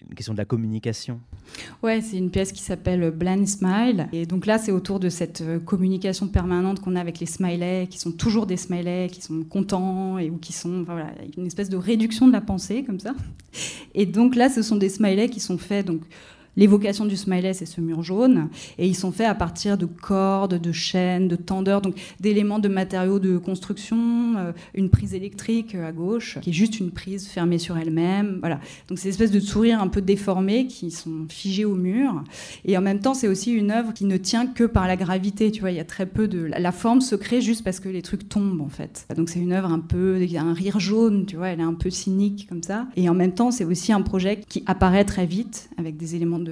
une 0.08 0.14
question 0.14 0.34
de 0.34 0.38
la 0.38 0.44
communication. 0.44 1.20
Ouais, 1.82 2.00
c'est 2.00 2.18
une 2.18 2.30
pièce 2.30 2.52
qui 2.52 2.62
s'appelle 2.62 3.10
Blind 3.10 3.46
Smile. 3.46 4.08
Et 4.12 4.26
donc 4.26 4.46
là, 4.46 4.58
c'est 4.58 4.72
autour 4.72 5.00
de 5.00 5.08
cette 5.08 5.40
euh, 5.40 5.58
communication 5.58 6.28
permanente 6.28 6.80
qu'on 6.80 6.96
a 6.96 7.00
avec 7.00 7.18
les 7.18 7.26
smileys, 7.26 7.86
qui 7.88 7.98
sont 7.98 8.12
toujours 8.12 8.46
des 8.46 8.56
smileys, 8.56 9.08
qui 9.08 9.22
sont 9.22 9.42
contents 9.42 10.18
et 10.18 10.30
ou 10.30 10.36
qui 10.36 10.52
sont. 10.52 10.82
voilà, 10.84 11.12
une 11.36 11.46
espèce 11.46 11.68
de 11.68 11.76
réduction 11.76 12.26
de 12.26 12.32
la 12.32 12.40
pensée, 12.40 12.84
comme 12.84 13.00
ça. 13.00 13.14
Et 13.94 14.06
donc 14.06 14.36
là, 14.36 14.48
ce 14.48 14.62
sont 14.62 14.76
des 14.76 14.88
smileys 14.88 15.30
qui 15.30 15.40
sont 15.40 15.58
faits. 15.58 15.86
Donc, 15.86 16.02
L'évocation 16.56 17.04
du 17.04 17.16
smiley, 17.16 17.52
c'est 17.52 17.66
ce 17.66 17.80
mur 17.80 18.02
jaune, 18.02 18.48
et 18.78 18.86
ils 18.86 18.94
sont 18.94 19.12
faits 19.12 19.26
à 19.26 19.34
partir 19.34 19.76
de 19.76 19.86
cordes, 19.86 20.54
de 20.54 20.72
chaînes, 20.72 21.28
de 21.28 21.36
tendeurs, 21.36 21.82
donc 21.82 21.96
d'éléments 22.20 22.58
de 22.58 22.68
matériaux 22.68 23.18
de 23.18 23.38
construction, 23.38 24.36
euh, 24.38 24.52
une 24.74 24.88
prise 24.88 25.14
électrique 25.14 25.74
à 25.74 25.92
gauche, 25.92 26.38
qui 26.40 26.50
est 26.50 26.52
juste 26.52 26.80
une 26.80 26.90
prise 26.90 27.26
fermée 27.26 27.58
sur 27.58 27.76
elle-même. 27.76 28.38
Voilà. 28.40 28.60
Donc 28.88 28.98
c'est 28.98 29.08
espèce 29.08 29.30
de 29.30 29.40
sourire 29.40 29.80
un 29.80 29.88
peu 29.88 30.02
déformés 30.02 30.66
qui 30.66 30.90
sont 30.90 31.26
figés 31.28 31.64
au 31.64 31.74
mur. 31.74 32.22
Et 32.64 32.76
en 32.76 32.82
même 32.82 33.00
temps, 33.00 33.14
c'est 33.14 33.28
aussi 33.28 33.52
une 33.52 33.70
œuvre 33.70 33.92
qui 33.92 34.04
ne 34.04 34.16
tient 34.16 34.46
que 34.46 34.64
par 34.64 34.86
la 34.86 34.96
gravité. 34.96 35.50
Tu 35.50 35.60
vois, 35.60 35.70
il 35.70 35.76
y 35.76 35.80
a 35.80 35.84
très 35.84 36.06
peu 36.06 36.28
de. 36.28 36.38
La 36.38 36.72
forme 36.72 37.00
se 37.00 37.16
crée 37.16 37.40
juste 37.40 37.64
parce 37.64 37.80
que 37.80 37.88
les 37.88 38.02
trucs 38.02 38.28
tombent, 38.28 38.60
en 38.60 38.68
fait. 38.68 39.06
Donc 39.16 39.28
c'est 39.28 39.40
une 39.40 39.52
œuvre 39.52 39.70
un 39.70 39.80
peu. 39.80 40.22
Il 40.22 40.30
y 40.30 40.36
a 40.36 40.42
un 40.42 40.52
rire 40.52 40.80
jaune, 40.80 41.26
tu 41.26 41.36
vois, 41.36 41.48
elle 41.48 41.60
est 41.60 41.64
un 41.64 41.74
peu 41.74 41.90
cynique 41.90 42.46
comme 42.48 42.62
ça. 42.62 42.86
Et 42.96 43.08
en 43.08 43.14
même 43.14 43.32
temps, 43.32 43.50
c'est 43.50 43.64
aussi 43.64 43.92
un 43.92 44.02
projet 44.02 44.40
qui 44.48 44.62
apparaît 44.66 45.04
très 45.04 45.26
vite 45.26 45.70
avec 45.78 45.96
des 45.96 46.14
éléments 46.14 46.38
de, 46.38 46.45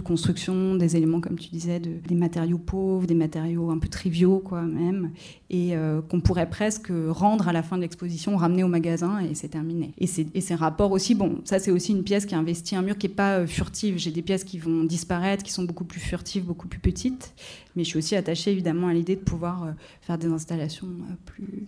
construction, 0.00 0.74
des 0.74 0.96
éléments, 0.96 1.20
comme 1.20 1.38
tu 1.38 1.50
disais, 1.50 1.80
de, 1.80 1.90
des 2.06 2.14
matériaux 2.14 2.58
pauvres, 2.58 3.06
des 3.06 3.14
matériaux 3.14 3.70
un 3.70 3.78
peu 3.78 3.88
triviaux, 3.88 4.38
quoi, 4.38 4.62
même, 4.62 5.12
et 5.54 5.76
euh, 5.76 6.02
qu'on 6.02 6.20
pourrait 6.20 6.50
presque 6.50 6.90
rendre 7.08 7.46
à 7.46 7.52
la 7.52 7.62
fin 7.62 7.76
de 7.76 7.82
l'exposition, 7.82 8.36
ramener 8.36 8.64
au 8.64 8.68
magasin, 8.68 9.20
et 9.20 9.36
c'est 9.36 9.48
terminé. 9.48 9.94
Et, 9.98 10.08
et 10.34 10.40
ces 10.40 10.54
rapports 10.56 10.90
aussi, 10.90 11.14
bon, 11.14 11.42
ça 11.44 11.60
c'est 11.60 11.70
aussi 11.70 11.92
une 11.92 12.02
pièce 12.02 12.26
qui 12.26 12.34
investit 12.34 12.74
un 12.74 12.82
mur 12.82 12.98
qui 12.98 13.06
n'est 13.06 13.14
pas 13.14 13.38
euh, 13.38 13.46
furtive. 13.46 13.96
J'ai 13.96 14.10
des 14.10 14.22
pièces 14.22 14.42
qui 14.42 14.58
vont 14.58 14.82
disparaître, 14.82 15.44
qui 15.44 15.52
sont 15.52 15.62
beaucoup 15.62 15.84
plus 15.84 16.00
furtives, 16.00 16.44
beaucoup 16.44 16.66
plus 16.66 16.80
petites, 16.80 17.34
mais 17.76 17.84
je 17.84 17.90
suis 17.90 17.98
aussi 17.98 18.16
attachée 18.16 18.50
évidemment 18.50 18.88
à 18.88 18.94
l'idée 18.94 19.14
de 19.14 19.20
pouvoir 19.20 19.62
euh, 19.62 19.72
faire 20.00 20.18
des 20.18 20.26
installations 20.26 20.88
plus, 21.24 21.66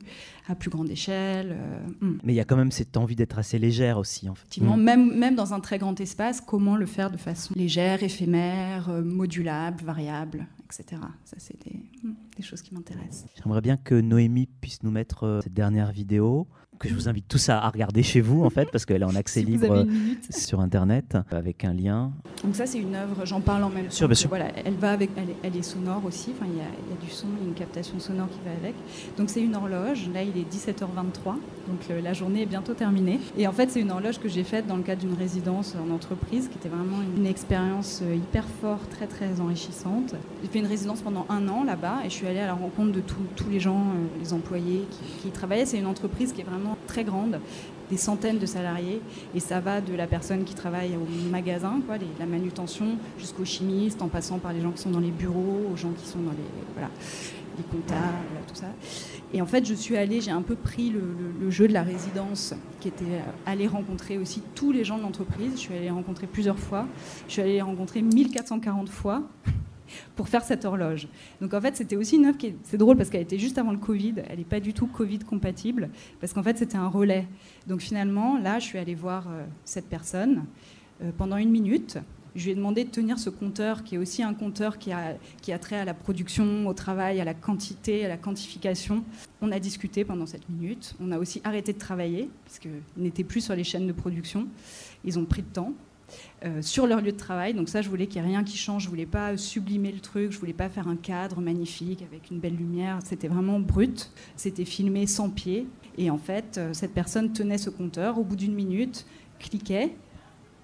à 0.48 0.56
plus 0.56 0.70
grande 0.70 0.90
échelle. 0.90 1.56
Hmm. 2.00 2.14
Mais 2.24 2.32
il 2.32 2.36
y 2.36 2.40
a 2.40 2.44
quand 2.44 2.56
même 2.56 2.72
cette 2.72 2.96
envie 2.96 3.14
d'être 3.14 3.38
assez 3.38 3.58
légère 3.58 3.98
aussi, 3.98 4.28
en 4.28 4.34
fait. 4.34 4.42
Effectivement, 4.42 4.76
même, 4.76 5.16
même 5.16 5.36
dans 5.36 5.54
un 5.54 5.60
très 5.60 5.78
grand 5.78 6.00
espace, 6.00 6.40
comment 6.40 6.76
le 6.76 6.86
faire 6.86 7.12
de 7.12 7.18
façon 7.18 7.54
légère, 7.54 8.02
éphémère, 8.02 8.90
modulable, 9.04 9.84
variable, 9.84 10.46
etc. 10.64 11.00
Ça, 11.24 11.36
c'est 11.38 11.56
des, 11.64 11.76
hmm, 12.02 12.14
des, 12.36 12.42
choses 12.42 12.62
qui 12.62 12.74
m'intéressent. 12.74 13.26
J'aimerais 13.42 13.60
bien 13.60 13.76
que 13.76 13.94
Noémie 13.94 14.48
puisse 14.60 14.82
nous 14.82 14.90
mettre 14.90 15.24
euh, 15.24 15.40
cette 15.42 15.54
dernière 15.54 15.92
vidéo 15.92 16.46
que 16.78 16.88
je 16.88 16.94
vous 16.94 17.08
invite 17.08 17.26
tous 17.28 17.48
à, 17.48 17.68
regarder 17.68 18.02
chez 18.02 18.20
vous 18.20 18.44
en 18.44 18.50
fait 18.50 18.70
parce 18.70 18.84
qu'elle 18.84 19.02
est 19.02 19.06
en 19.06 19.14
accès 19.14 19.42
libre 19.42 19.86
sur 20.30 20.60
internet 20.60 21.16
avec 21.30 21.64
un 21.64 21.72
lien. 21.72 22.12
Donc 22.44 22.54
ça 22.54 22.66
c'est 22.66 22.78
une 22.78 22.94
œuvre, 22.94 23.24
j'en 23.24 23.40
parle 23.40 23.64
en 23.64 23.70
même 23.70 23.86
temps. 23.86 24.06
Voilà, 24.28 24.48
elle 24.64 24.74
va 24.74 24.92
avec, 24.92 25.10
elle, 25.42 25.56
est 25.56 25.62
sonore 25.62 26.04
aussi. 26.04 26.32
Enfin 26.34 26.46
il 26.50 26.58
y, 26.58 26.60
a, 26.60 27.00
du 27.00 27.10
son, 27.10 27.26
une 27.44 27.54
captation 27.54 27.98
sonore 27.98 28.28
qui 28.28 28.38
va 28.44 28.52
avec. 28.52 28.74
Donc 29.16 29.30
c'est 29.30 29.42
une 29.42 29.54
horloge. 29.54 30.08
Là 30.12 30.22
il 30.22 30.36
est 30.38 30.50
17h23, 30.50 31.36
donc 31.68 32.02
la 32.02 32.12
journée 32.12 32.42
est 32.42 32.46
bientôt 32.46 32.74
terminée. 32.74 33.20
Et 33.36 33.46
en 33.46 33.52
fait 33.52 33.70
c'est 33.70 33.80
une 33.80 33.90
horloge 33.90 34.18
que 34.18 34.28
j'ai 34.28 34.44
faite 34.44 34.66
dans 34.66 34.76
le 34.76 34.82
cadre 34.82 35.00
d'une 35.00 35.14
résidence 35.14 35.74
en 35.76 35.92
entreprise 35.92 36.48
qui 36.48 36.58
était 36.58 36.68
vraiment 36.68 36.98
une 37.16 37.26
expérience 37.26 38.00
euh, 38.02 38.14
hyper 38.14 38.44
forte, 38.60 38.90
très 38.90 39.06
très 39.06 39.40
enrichissante. 39.40 40.14
J'ai 40.42 40.48
fait 40.48 40.58
une 40.58 40.66
résidence 40.66 41.00
pendant 41.00 41.26
un 41.28 41.48
an 41.48 41.64
là-bas 41.64 42.00
et 42.04 42.10
je 42.10 42.14
suis 42.14 42.25
allée 42.26 42.40
à 42.40 42.46
la 42.46 42.54
rencontre 42.54 42.92
de 42.92 43.00
tous 43.00 43.48
les 43.50 43.60
gens, 43.60 43.80
euh, 43.80 44.20
les 44.20 44.32
employés 44.32 44.84
qui, 44.90 45.28
y 45.28 45.30
travaillaient. 45.30 45.66
C'est 45.66 45.78
une 45.78 45.86
entreprise 45.86 46.32
qui 46.32 46.40
est 46.40 46.44
vraiment 46.44 46.76
très 46.86 47.04
grande, 47.04 47.40
des 47.90 47.96
centaines 47.96 48.38
de 48.38 48.46
salariés, 48.46 49.00
et 49.34 49.40
ça 49.40 49.60
va 49.60 49.80
de 49.80 49.94
la 49.94 50.06
personne 50.06 50.44
qui 50.44 50.54
travaille 50.54 50.96
au 50.96 51.30
magasin, 51.30 51.80
la 52.18 52.26
manutention, 52.26 52.96
jusqu'aux 53.18 53.44
chimistes, 53.44 54.02
en 54.02 54.08
passant 54.08 54.38
par 54.38 54.52
les 54.52 54.60
gens 54.60 54.72
qui 54.72 54.82
sont 54.82 54.90
dans 54.90 55.00
les 55.00 55.12
bureaux, 55.12 55.62
aux 55.72 55.76
gens 55.76 55.92
qui 55.92 56.06
sont 56.06 56.18
dans 56.18 56.32
les 56.32 57.62
comptables, 57.62 58.00
tout 58.46 58.54
ça. 58.54 58.66
Et 59.32 59.40
en 59.40 59.46
fait, 59.46 59.64
je 59.66 59.74
suis 59.74 59.96
allée, 59.96 60.20
j'ai 60.20 60.30
un 60.30 60.42
peu 60.42 60.54
pris 60.54 60.90
le, 60.90 61.02
le, 61.40 61.50
jeu 61.50 61.66
de 61.68 61.72
la 61.72 61.82
résidence, 61.82 62.54
qui 62.80 62.88
était 62.88 63.04
euh, 63.04 63.20
aller 63.44 63.66
rencontrer 63.66 64.18
aussi 64.18 64.42
tous 64.54 64.72
les 64.72 64.84
gens 64.84 64.98
de 64.98 65.02
l'entreprise. 65.02 65.52
Je 65.54 65.60
suis 65.60 65.74
allée 65.74 65.84
les 65.84 65.90
rencontrer 65.90 66.26
plusieurs 66.26 66.58
fois. 66.58 66.86
Je 67.26 67.32
suis 67.32 67.42
allée 67.42 67.54
les 67.54 67.62
rencontrer 67.62 68.02
1440 68.02 68.88
fois 68.88 69.22
pour 70.14 70.28
faire 70.28 70.44
cette 70.44 70.64
horloge. 70.64 71.08
Donc 71.40 71.54
en 71.54 71.60
fait, 71.60 71.76
c'était 71.76 71.96
aussi 71.96 72.16
une 72.16 72.26
œuvre 72.26 72.38
qui 72.38 72.54
c'est 72.64 72.78
drôle 72.78 72.96
parce 72.96 73.10
qu'elle 73.10 73.22
était 73.22 73.38
juste 73.38 73.58
avant 73.58 73.72
le 73.72 73.78
Covid, 73.78 74.14
elle 74.28 74.38
n'est 74.38 74.44
pas 74.44 74.60
du 74.60 74.72
tout 74.72 74.86
Covid 74.86 75.20
compatible 75.20 75.90
parce 76.20 76.32
qu'en 76.32 76.42
fait, 76.42 76.58
c'était 76.58 76.76
un 76.76 76.88
relais. 76.88 77.26
Donc 77.66 77.80
finalement, 77.80 78.38
là, 78.38 78.58
je 78.58 78.64
suis 78.64 78.78
allée 78.78 78.94
voir 78.94 79.26
euh, 79.28 79.44
cette 79.64 79.88
personne 79.88 80.44
euh, 81.02 81.10
pendant 81.16 81.36
une 81.36 81.50
minute. 81.50 81.98
Je 82.34 82.44
lui 82.44 82.50
ai 82.50 82.54
demandé 82.54 82.84
de 82.84 82.90
tenir 82.90 83.18
ce 83.18 83.30
compteur 83.30 83.82
qui 83.82 83.94
est 83.94 83.98
aussi 83.98 84.22
un 84.22 84.34
compteur 84.34 84.76
qui 84.76 84.92
a, 84.92 85.14
qui 85.40 85.52
a 85.52 85.58
trait 85.58 85.78
à 85.78 85.86
la 85.86 85.94
production, 85.94 86.66
au 86.66 86.74
travail, 86.74 87.18
à 87.18 87.24
la 87.24 87.32
quantité, 87.32 88.04
à 88.04 88.08
la 88.08 88.18
quantification. 88.18 89.04
On 89.40 89.50
a 89.52 89.58
discuté 89.58 90.04
pendant 90.04 90.26
cette 90.26 90.46
minute. 90.50 90.94
On 91.00 91.12
a 91.12 91.18
aussi 91.18 91.40
arrêté 91.44 91.72
de 91.72 91.78
travailler 91.78 92.28
parce 92.44 92.58
qu'ils 92.58 92.82
n'étaient 92.98 93.24
plus 93.24 93.40
sur 93.40 93.56
les 93.56 93.64
chaînes 93.64 93.86
de 93.86 93.92
production. 93.92 94.48
Ils 95.02 95.18
ont 95.18 95.24
pris 95.24 95.42
de 95.42 95.48
temps. 95.48 95.72
Euh, 96.44 96.62
sur 96.62 96.86
leur 96.86 97.00
lieu 97.00 97.12
de 97.12 97.16
travail. 97.16 97.54
Donc 97.54 97.68
ça, 97.68 97.82
je 97.82 97.88
voulais 97.88 98.06
qu'il 98.06 98.20
n'y 98.20 98.28
ait 98.28 98.30
rien 98.30 98.44
qui 98.44 98.56
change. 98.56 98.84
Je 98.84 98.88
voulais 98.88 99.06
pas 99.06 99.36
sublimer 99.36 99.90
le 99.90 100.00
truc. 100.00 100.32
Je 100.32 100.38
voulais 100.38 100.52
pas 100.52 100.68
faire 100.68 100.88
un 100.88 100.96
cadre 100.96 101.40
magnifique 101.40 102.02
avec 102.02 102.30
une 102.30 102.38
belle 102.38 102.56
lumière. 102.56 102.98
C'était 103.04 103.28
vraiment 103.28 103.58
brut. 103.58 104.10
C'était 104.36 104.64
filmé 104.64 105.06
sans 105.06 105.30
pied. 105.30 105.66
Et 105.98 106.10
en 106.10 106.18
fait, 106.18 106.58
euh, 106.58 106.72
cette 106.72 106.92
personne 106.92 107.32
tenait 107.32 107.58
ce 107.58 107.70
compteur. 107.70 108.18
Au 108.18 108.24
bout 108.24 108.36
d'une 108.36 108.54
minute, 108.54 109.06
cliquait. 109.38 109.92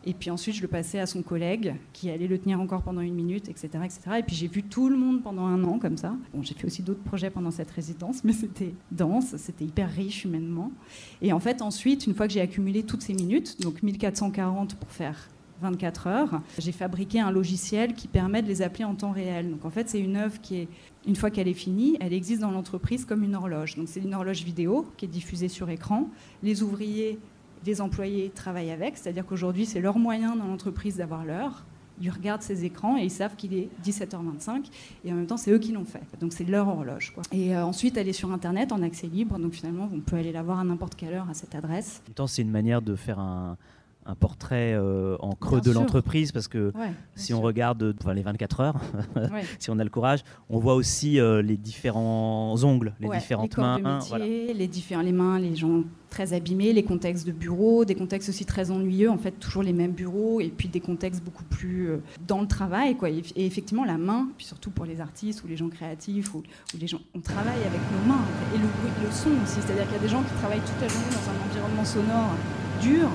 Et 0.05 0.15
puis 0.15 0.31
ensuite, 0.31 0.57
je 0.57 0.63
le 0.63 0.69
passais 0.69 0.99
à 0.99 1.07
son 1.07 1.23
collègue 1.23 1.75
qui 1.93 2.11
allait 2.11 2.27
le 2.27 2.39
tenir 2.39 2.61
encore 2.61 2.83
pendant 2.83 3.01
une 3.01 3.15
minute, 3.15 3.49
etc. 3.49 3.69
etc. 3.85 4.01
Et 4.19 4.23
puis 4.23 4.35
j'ai 4.35 4.49
vu 4.49 4.63
tout 4.63 4.89
le 4.89 4.97
monde 4.97 5.23
pendant 5.23 5.47
un 5.47 5.63
an 5.65 5.79
comme 5.79 5.97
ça. 5.97 6.15
Bon, 6.35 6.43
j'ai 6.43 6.55
fait 6.55 6.67
aussi 6.67 6.83
d'autres 6.83 7.03
projets 7.03 7.31
pendant 7.31 7.51
cette 7.51 7.71
résidence, 7.71 8.25
mais 8.25 8.33
c'était 8.33 8.75
dense, 8.91 9.37
c'était 9.37 9.65
hyper 9.65 9.91
riche 9.91 10.25
humainement. 10.25 10.73
Et 11.21 11.33
en 11.33 11.41
fait, 11.41 11.63
ensuite, 11.63 12.07
une 12.07 12.15
fois 12.15 12.27
que 12.27 12.33
j'ai 12.33 12.41
accumulé 12.41 12.83
toutes 12.83 13.03
ces 13.03 13.15
minutes, 13.15 13.61
donc 13.61 13.83
1440 13.83 14.75
pour 14.75 14.91
faire 14.91 15.29
24 15.63 16.07
heures. 16.09 16.43
J'ai 16.59 16.73
fabriqué 16.73 17.21
un 17.21 17.31
logiciel 17.31 17.95
qui 17.95 18.09
permet 18.09 18.43
de 18.43 18.49
les 18.49 18.63
appeler 18.63 18.85
en 18.85 18.95
temps 18.95 19.13
réel. 19.13 19.51
Donc 19.51 19.65
en 19.65 19.71
fait, 19.71 19.89
c'est 19.89 20.01
une 20.01 20.17
œuvre 20.17 20.41
qui 20.41 20.57
est, 20.57 20.69
une 21.07 21.17
fois 21.17 21.31
qu'elle 21.31 21.49
est 21.49 21.55
finie, 21.55 21.97
elle 22.01 22.13
existe 22.13 22.41
dans 22.41 22.51
l'entreprise 22.51 23.05
comme 23.05 23.23
une 23.23 23.35
horloge. 23.35 23.77
Donc 23.77 23.89
c'est 23.89 24.01
une 24.01 24.15
horloge 24.15 24.43
vidéo 24.43 24.87
qui 24.97 25.07
est 25.07 25.09
diffusée 25.09 25.49
sur 25.49 25.71
écran. 25.71 26.11
Les 26.43 26.63
ouvriers, 26.63 27.19
les 27.67 27.81
employés 27.81 28.31
travaillent 28.35 28.71
avec, 28.71 28.97
c'est-à-dire 28.97 29.27
qu'aujourd'hui, 29.27 29.67
c'est 29.67 29.81
leur 29.81 29.99
moyen 29.99 30.37
dans 30.37 30.47
l'entreprise 30.47 30.97
d'avoir 30.97 31.25
l'heure. 31.25 31.65
Ils 32.01 32.11
regardent 32.11 32.43
ces 32.43 32.65
écrans 32.65 32.97
et 32.97 33.03
ils 33.03 33.11
savent 33.11 33.37
qu'il 33.37 33.55
est 33.55 33.69
17h25 33.85 34.65
et 35.05 35.13
en 35.13 35.17
même 35.17 35.27
temps 35.27 35.37
c'est 35.37 35.53
eux 35.53 35.59
qui 35.59 35.73
l'ont 35.73 35.85
fait. 35.85 36.03
Donc 36.21 36.33
c'est 36.33 36.45
leur 36.45 36.67
horloge. 36.67 37.15
Et 37.31 37.55
euh, 37.55 37.65
ensuite 37.65 37.97
elle 37.97 38.09
est 38.09 38.15
sur 38.15 38.33
internet 38.33 38.73
en 38.73 38.83
accès 38.83 39.07
libre 39.07 39.39
donc 39.39 39.53
finalement 39.53 39.89
on 39.95 40.01
peut 40.01 40.17
aller 40.17 40.33
la 40.33 40.43
voir 40.43 40.59
à 40.59 40.65
n'importe 40.65 40.97
quelle 40.97 41.13
heure 41.13 41.29
à 41.31 41.35
cette 41.35 41.55
adresse. 41.55 42.01
En 42.05 42.09
même 42.09 42.15
temps 42.15 42.27
c'est 42.27 42.43
une 42.43 42.51
manière 42.51 42.81
de 42.81 42.97
faire 42.97 43.21
un, 43.21 43.57
un 44.05 44.15
portrait 44.15 44.75
euh, 44.75 45.17
en 45.21 45.33
creux 45.33 45.61
de 45.61 45.71
l'entreprise 45.71 46.33
parce 46.33 46.49
que 46.49 46.73
si 47.15 47.33
on 47.35 47.41
regarde 47.41 47.95
enfin, 48.01 48.15
les 48.15 48.23
24 48.23 48.61
heures, 48.61 48.81
si 49.59 49.71
on 49.71 49.79
a 49.79 49.85
le 49.85 49.91
courage, 49.91 50.25
on 50.51 50.59
voit 50.59 50.75
aussi 50.75 51.21
euh, 51.21 51.43
les 51.43 51.57
différents 51.57 52.55
ongles, 52.65 52.95
les 53.01 53.09
différentes 53.09 53.57
les 53.57 53.63
mains. 53.63 53.99
les, 54.19 54.67
différents, 54.67 55.03
les 55.03 55.13
mains, 55.13 55.39
les 55.39 55.55
gens 55.55 55.85
très 56.11 56.35
abîmés, 56.35 56.73
les 56.73 56.83
contextes 56.83 57.27
de 57.27 57.33
bureaux, 57.33 57.85
des 57.85 57.95
contextes 57.95 58.29
aussi 58.29 58.45
très 58.45 58.71
ennuyeux, 58.71 59.09
en 59.09 59.19
fait 59.19 59.33
toujours 59.33 59.63
les 59.63 59.73
mêmes 59.73 59.93
bureaux 59.93 60.41
et 60.41 60.49
puis 60.49 60.69
des 60.69 60.81
contextes 60.81 61.23
beaucoup 61.25 61.45
plus 61.45 61.89
euh, 61.89 61.99
dans 62.27 62.41
le 62.41 62.47
travail. 62.49 62.97
Quoi. 62.97 63.09
Et, 63.11 63.23
effectivement 63.37 63.85
la 63.85 63.99
main, 63.99 64.29
puis 64.37 64.47
surtout 64.47 64.71
pour 64.71 64.85
les 64.85 65.01
artistes 65.01 65.43
ou 65.45 65.49
les 65.49 65.57
gens 65.57 65.69
créatifs 65.69 66.35
ou, 66.35 66.43
les 66.79 66.87
gens, 66.87 67.01
on 67.15 67.21
travaille 67.21 67.61
avec 67.61 67.81
nos 67.93 68.13
mains 68.13 68.25
et 68.55 68.59
le 68.59 68.65
bruit, 68.65 68.93
le 69.05 69.11
son 69.11 69.31
aussi, 69.43 69.61
c'est-à-dire 69.61 69.85
qu'il 69.85 69.95
y 69.95 70.01
a 70.01 70.03
des 70.03 70.09
gens 70.09 70.23
qui 70.23 70.35
travaillent 70.41 70.61
toute 70.61 70.81
la 70.81 70.89
journée 70.89 71.07
dans 71.11 71.31
un 71.31 71.51
environnement 71.51 71.85
sonore 71.85 72.35
dur 72.81 73.09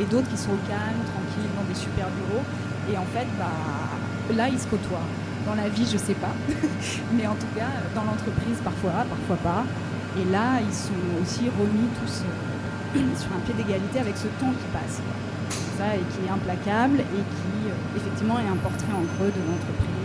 et 0.00 0.04
d'autres 0.04 0.28
qui 0.28 0.36
sont 0.38 0.56
calmes, 0.66 1.04
tranquilles, 1.12 1.52
dans 1.54 1.66
des 1.68 1.78
super 1.78 2.08
bureaux. 2.08 2.44
Et 2.90 2.96
en 2.96 3.04
fait, 3.12 3.28
bah, 3.38 3.52
là, 4.34 4.48
ils 4.48 4.58
se 4.58 4.66
côtoient. 4.66 5.04
Dans 5.46 5.54
la 5.54 5.68
vie, 5.68 5.84
je 5.84 5.98
sais 5.98 6.14
pas. 6.14 6.32
Mais 7.16 7.26
en 7.26 7.34
tout 7.34 7.50
cas, 7.56 7.70
dans 7.94 8.04
l'entreprise, 8.04 8.58
parfois, 8.64 9.04
parfois 9.08 9.36
pas. 9.36 9.64
Et 10.18 10.24
là, 10.32 10.60
ils 10.60 10.74
sont 10.74 11.04
aussi 11.22 11.48
remis 11.48 11.88
tous 12.00 12.24
euh, 12.24 13.00
sur 13.20 13.30
un 13.32 13.40
pied 13.44 13.54
d'égalité 13.54 14.00
avec 14.00 14.16
ce 14.16 14.28
temps 14.40 14.52
qui 14.52 14.68
passe. 14.72 15.00
Ça, 15.78 15.96
et 15.96 16.04
qui 16.12 16.26
est 16.26 16.30
implacable 16.30 17.00
et 17.00 17.22
qui, 17.24 17.52
euh, 17.68 17.96
effectivement, 17.96 18.38
est 18.38 18.48
un 18.48 18.60
portrait 18.60 18.92
en 18.92 19.04
creux 19.16 19.32
de 19.32 19.42
l'entreprise. 19.48 20.00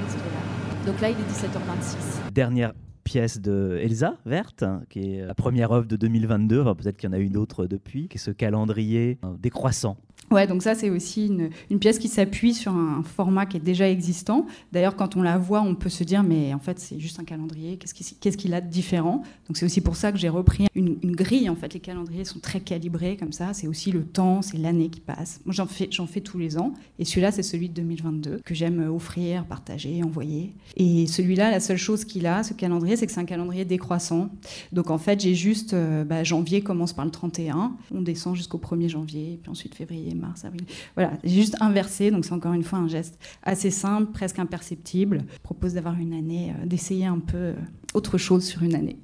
Donc 0.85 1.01
là, 1.01 1.09
il 1.09 1.17
est 1.17 1.29
17h26. 1.31 2.31
Dernière 2.31 2.73
pièce 3.05 3.39
de 3.39 3.79
Elsa 3.81 4.17
Verte, 4.25 4.65
qui 4.89 5.13
est 5.13 5.25
la 5.25 5.35
première 5.35 5.71
œuvre 5.71 5.87
de 5.87 5.95
2022. 5.95 6.63
Peut-être 6.75 6.97
qu'il 6.97 7.07
y 7.07 7.13
en 7.13 7.15
a 7.15 7.19
une 7.19 7.37
autre 7.37 7.67
depuis, 7.67 8.09
qui 8.09 8.17
est 8.17 8.19
ce 8.19 8.31
calendrier 8.31 9.19
euh, 9.23 9.35
décroissant 9.39 9.97
Ouais, 10.31 10.47
donc 10.47 10.63
ça 10.63 10.73
c'est 10.73 10.89
aussi 10.89 11.27
une, 11.27 11.79
pièce 11.79 11.99
qui 11.99 12.07
s'appuie 12.07 12.53
sur 12.53 12.73
un 12.73 13.03
format 13.03 13.45
qui 13.45 13.57
est 13.57 13.61
déjà 13.61 13.87
existant. 13.89 14.47
D'ailleurs, 14.71 14.95
quand 14.95 15.15
on 15.15 15.21
la 15.21 15.37
voit, 15.37 15.61
on 15.61 15.75
peut 15.75 15.89
se 15.89 16.03
dire 16.03 16.23
mais 16.23 16.53
en 16.53 16.59
fait 16.59 16.79
c'est 16.79 16.99
juste 16.99 17.19
un 17.19 17.23
calendrier. 17.23 17.77
Qu'est-ce 17.77 17.93
qu'il 17.93 18.17
qu 18.17 18.49
qu 18.49 18.53
a 18.53 18.61
de 18.61 18.69
différent? 18.69 19.21
Donc 19.47 19.57
c'est 19.57 19.65
aussi 19.65 19.81
pour 19.81 19.95
ça 19.95 20.11
que 20.11 20.17
j'ai 20.17 20.29
repris 20.29 20.67
une, 20.73 20.97
grille. 21.15 21.49
En 21.49 21.55
fait, 21.55 21.73
les 21.73 21.79
calendriers 21.79 22.25
sont 22.25 22.39
très 22.39 22.59
calibrés 22.59 23.17
comme 23.17 23.31
ça. 23.31 23.53
C'est 23.53 23.67
aussi 23.67 23.91
le 23.91 24.03
temps, 24.03 24.41
c'est 24.41 24.57
l'année 24.57 24.89
qui 24.89 24.99
passe. 24.99 25.41
Moi 25.45 25.53
j'en 25.53 25.67
fais 25.67 25.87
j'en 25.91 26.07
fais 26.07 26.21
tous 26.21 26.39
les 26.39 26.57
ans. 26.57 26.73
Et 26.97 27.05
celui-là 27.05 27.31
c'est 27.31 27.43
celui 27.43 27.69
de 27.69 27.75
2022 27.75 28.41
que 28.43 28.55
j'aime 28.55 28.89
offrir, 28.89 29.45
partager, 29.45 30.01
envoyer. 30.03 30.53
Et 30.75 31.05
celui-là, 31.05 31.51
la 31.51 31.59
seule 31.59 31.77
chose 31.77 32.03
qu'il 32.03 32.25
a, 32.25 32.43
ce 32.43 32.53
calendrier, 32.53 32.95
c'est 32.95 33.05
que 33.05 33.11
c'est 33.11 33.19
un 33.19 33.25
calendrier 33.25 33.63
décroissant. 33.63 34.29
Donc 34.71 34.89
en 34.89 34.97
fait 34.97 35.19
j'ai 35.19 35.35
juste 35.35 35.73
euh, 35.73 36.03
bah, 36.03 36.23
janvier 36.23 36.61
commence 36.61 36.93
par 36.93 37.05
le 37.05 37.11
31, 37.11 37.75
on 37.93 38.01
descend 38.01 38.35
jusqu'au 38.35 38.57
1er 38.57 38.89
janvier, 38.89 39.39
puis 39.41 39.51
ensuite 39.51 39.75
février 39.75 40.14
mars, 40.15 40.45
avril. 40.45 40.65
Voilà, 40.95 41.13
j'ai 41.23 41.35
juste 41.35 41.55
inversé, 41.61 42.11
donc 42.11 42.25
c'est 42.25 42.33
encore 42.33 42.53
une 42.53 42.63
fois 42.63 42.79
un 42.79 42.87
geste 42.87 43.19
assez 43.43 43.71
simple, 43.71 44.11
presque 44.11 44.39
imperceptible. 44.39 45.23
Je 45.33 45.39
propose 45.39 45.73
d'avoir 45.73 45.95
une 45.95 46.13
année, 46.13 46.51
euh, 46.51 46.65
d'essayer 46.65 47.05
un 47.05 47.19
peu 47.19 47.37
euh, 47.37 47.53
autre 47.93 48.17
chose 48.17 48.45
sur 48.45 48.63
une 48.63 48.75
année. 48.75 48.97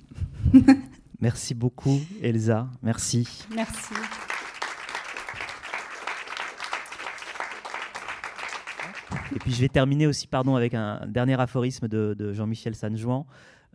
Merci 1.22 1.53
beaucoup, 1.53 1.99
Elsa. 2.22 2.68
Merci. 2.82 3.28
Merci. 3.55 3.93
Et 9.36 9.39
puis 9.39 9.51
je 9.51 9.62
vais 9.62 9.70
terminer 9.70 10.07
aussi, 10.07 10.28
pardon, 10.28 10.55
avec 10.55 10.74
un 10.74 11.05
dernier 11.07 11.39
aphorisme 11.39 11.88
de, 11.88 12.16
de 12.18 12.34
Jean-Michel 12.34 12.76
Sanjouan. 12.76 13.26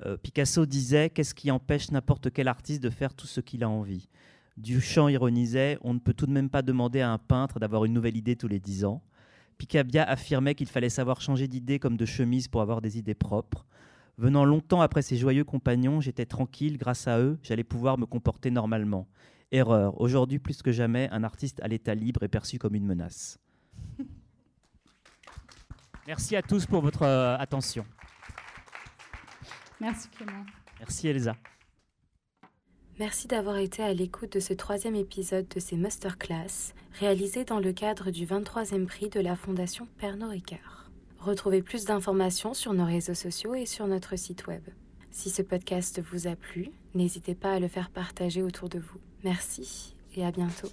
Euh, 0.05 0.17
Picasso 0.17 0.67
disait 0.67 1.11
Qu'est-ce 1.11 1.35
qui 1.35 1.51
empêche 1.51 1.91
n'importe 1.91 2.31
quel 2.31 2.49
artiste 2.49 2.83
de 2.83 2.91
faire 2.91 3.15
tout 3.15 3.27
ce 3.27 3.41
qu'il 3.41 3.65
a 3.65 3.69
envie? 3.69 4.09
Duchamp 4.57 5.09
ironisait 5.09 5.79
On 5.83 5.95
ne 5.95 5.99
peut 5.99 6.15
tout 6.15 6.27
de 6.27 6.33
même 6.33 6.51
pas 6.51 6.63
demander 6.63 7.01
à 7.01 7.11
un 7.11 7.19
peintre 7.19 7.61
d'avoir 7.61 7.85
une 7.85 7.93
nouvelle 7.93 8.17
idée 8.17 8.37
tous 8.37 8.49
les 8.49 8.61
dix 8.61 8.85
ans. 8.85 9.03
Picabia 9.59 10.05
affirmait 10.05 10.55
qu'il 10.55 10.69
fallait 10.69 10.91
savoir 10.91 11.21
changer 11.21 11.49
d'idée 11.49 11.79
comme 11.79 11.97
de 11.97 12.05
chemise 12.05 12.49
pour 12.49 12.61
avoir 12.61 12.81
des 12.81 12.99
idées 12.99 13.15
propres. 13.15 13.67
Venant 14.19 14.45
longtemps 14.45 14.81
après 14.81 15.03
ses 15.03 15.17
joyeux 15.17 15.45
compagnons, 15.45 16.01
j'étais 16.01 16.27
tranquille, 16.27 16.79
grâce 16.79 17.07
à 17.07 17.21
eux, 17.21 17.39
j'allais 17.43 17.65
pouvoir 17.65 17.99
me 17.99 18.07
comporter 18.07 18.51
normalement. 18.51 19.09
Erreur. 19.53 20.01
Aujourd'hui, 20.01 20.39
plus 20.39 20.63
que 20.63 20.73
jamais, 20.73 21.09
un 21.13 21.23
artiste 21.23 21.61
à 21.63 21.69
l'état 21.69 21.95
libre 21.95 22.23
est 22.23 22.29
perçu 22.29 22.59
comme 22.59 22.75
une 22.75 22.87
menace. 22.87 23.39
Merci 26.07 26.37
à 26.37 26.43
tous 26.43 26.67
pour 26.67 26.83
votre 26.83 27.03
euh, 27.03 27.37
attention. 27.39 27.85
Merci 29.81 30.09
Clément. 30.09 30.45
Merci 30.81 31.09
Elsa. 31.09 31.37
Merci 32.99 33.29
d'avoir 33.29 33.59
été 33.59 33.83
à 33.83 33.93
l'écoute 33.93 34.33
de 34.33 34.41
ce 34.41 34.55
troisième 34.55 34.95
épisode 34.95 35.47
de 35.49 35.61
ces 35.61 35.77
masterclass 35.77 36.73
réalisés 36.99 37.45
dans 37.45 37.61
le 37.61 37.75
cadre 37.75 38.11
du 38.11 38.25
23e 38.25 38.87
prix 38.87 39.11
de 39.11 39.21
la 39.21 39.37
Fondation 39.37 39.87
Pernod 39.99 40.31
Ricard. 40.31 40.91
Retrouvez 41.19 41.61
plus 41.61 41.85
d'informations 41.85 42.55
sur 42.55 42.73
nos 42.73 42.87
réseaux 42.87 43.15
sociaux 43.15 43.55
et 43.55 43.67
sur 43.67 43.87
notre 43.87 44.17
site 44.17 44.47
web. 44.47 44.63
Si 45.11 45.29
ce 45.29 45.43
podcast 45.43 46.01
vous 46.01 46.27
a 46.27 46.37
plu, 46.37 46.71
n'hésitez 46.95 47.35
pas 47.35 47.53
à 47.53 47.61
le 47.61 47.69
faire 47.69 47.91
partager 47.91 48.43
autour 48.43 48.71
de 48.71 48.79
vous. 48.79 48.99
Merci 49.25 49.95
et 50.15 50.25
à 50.25 50.31
bientôt. 50.31 50.69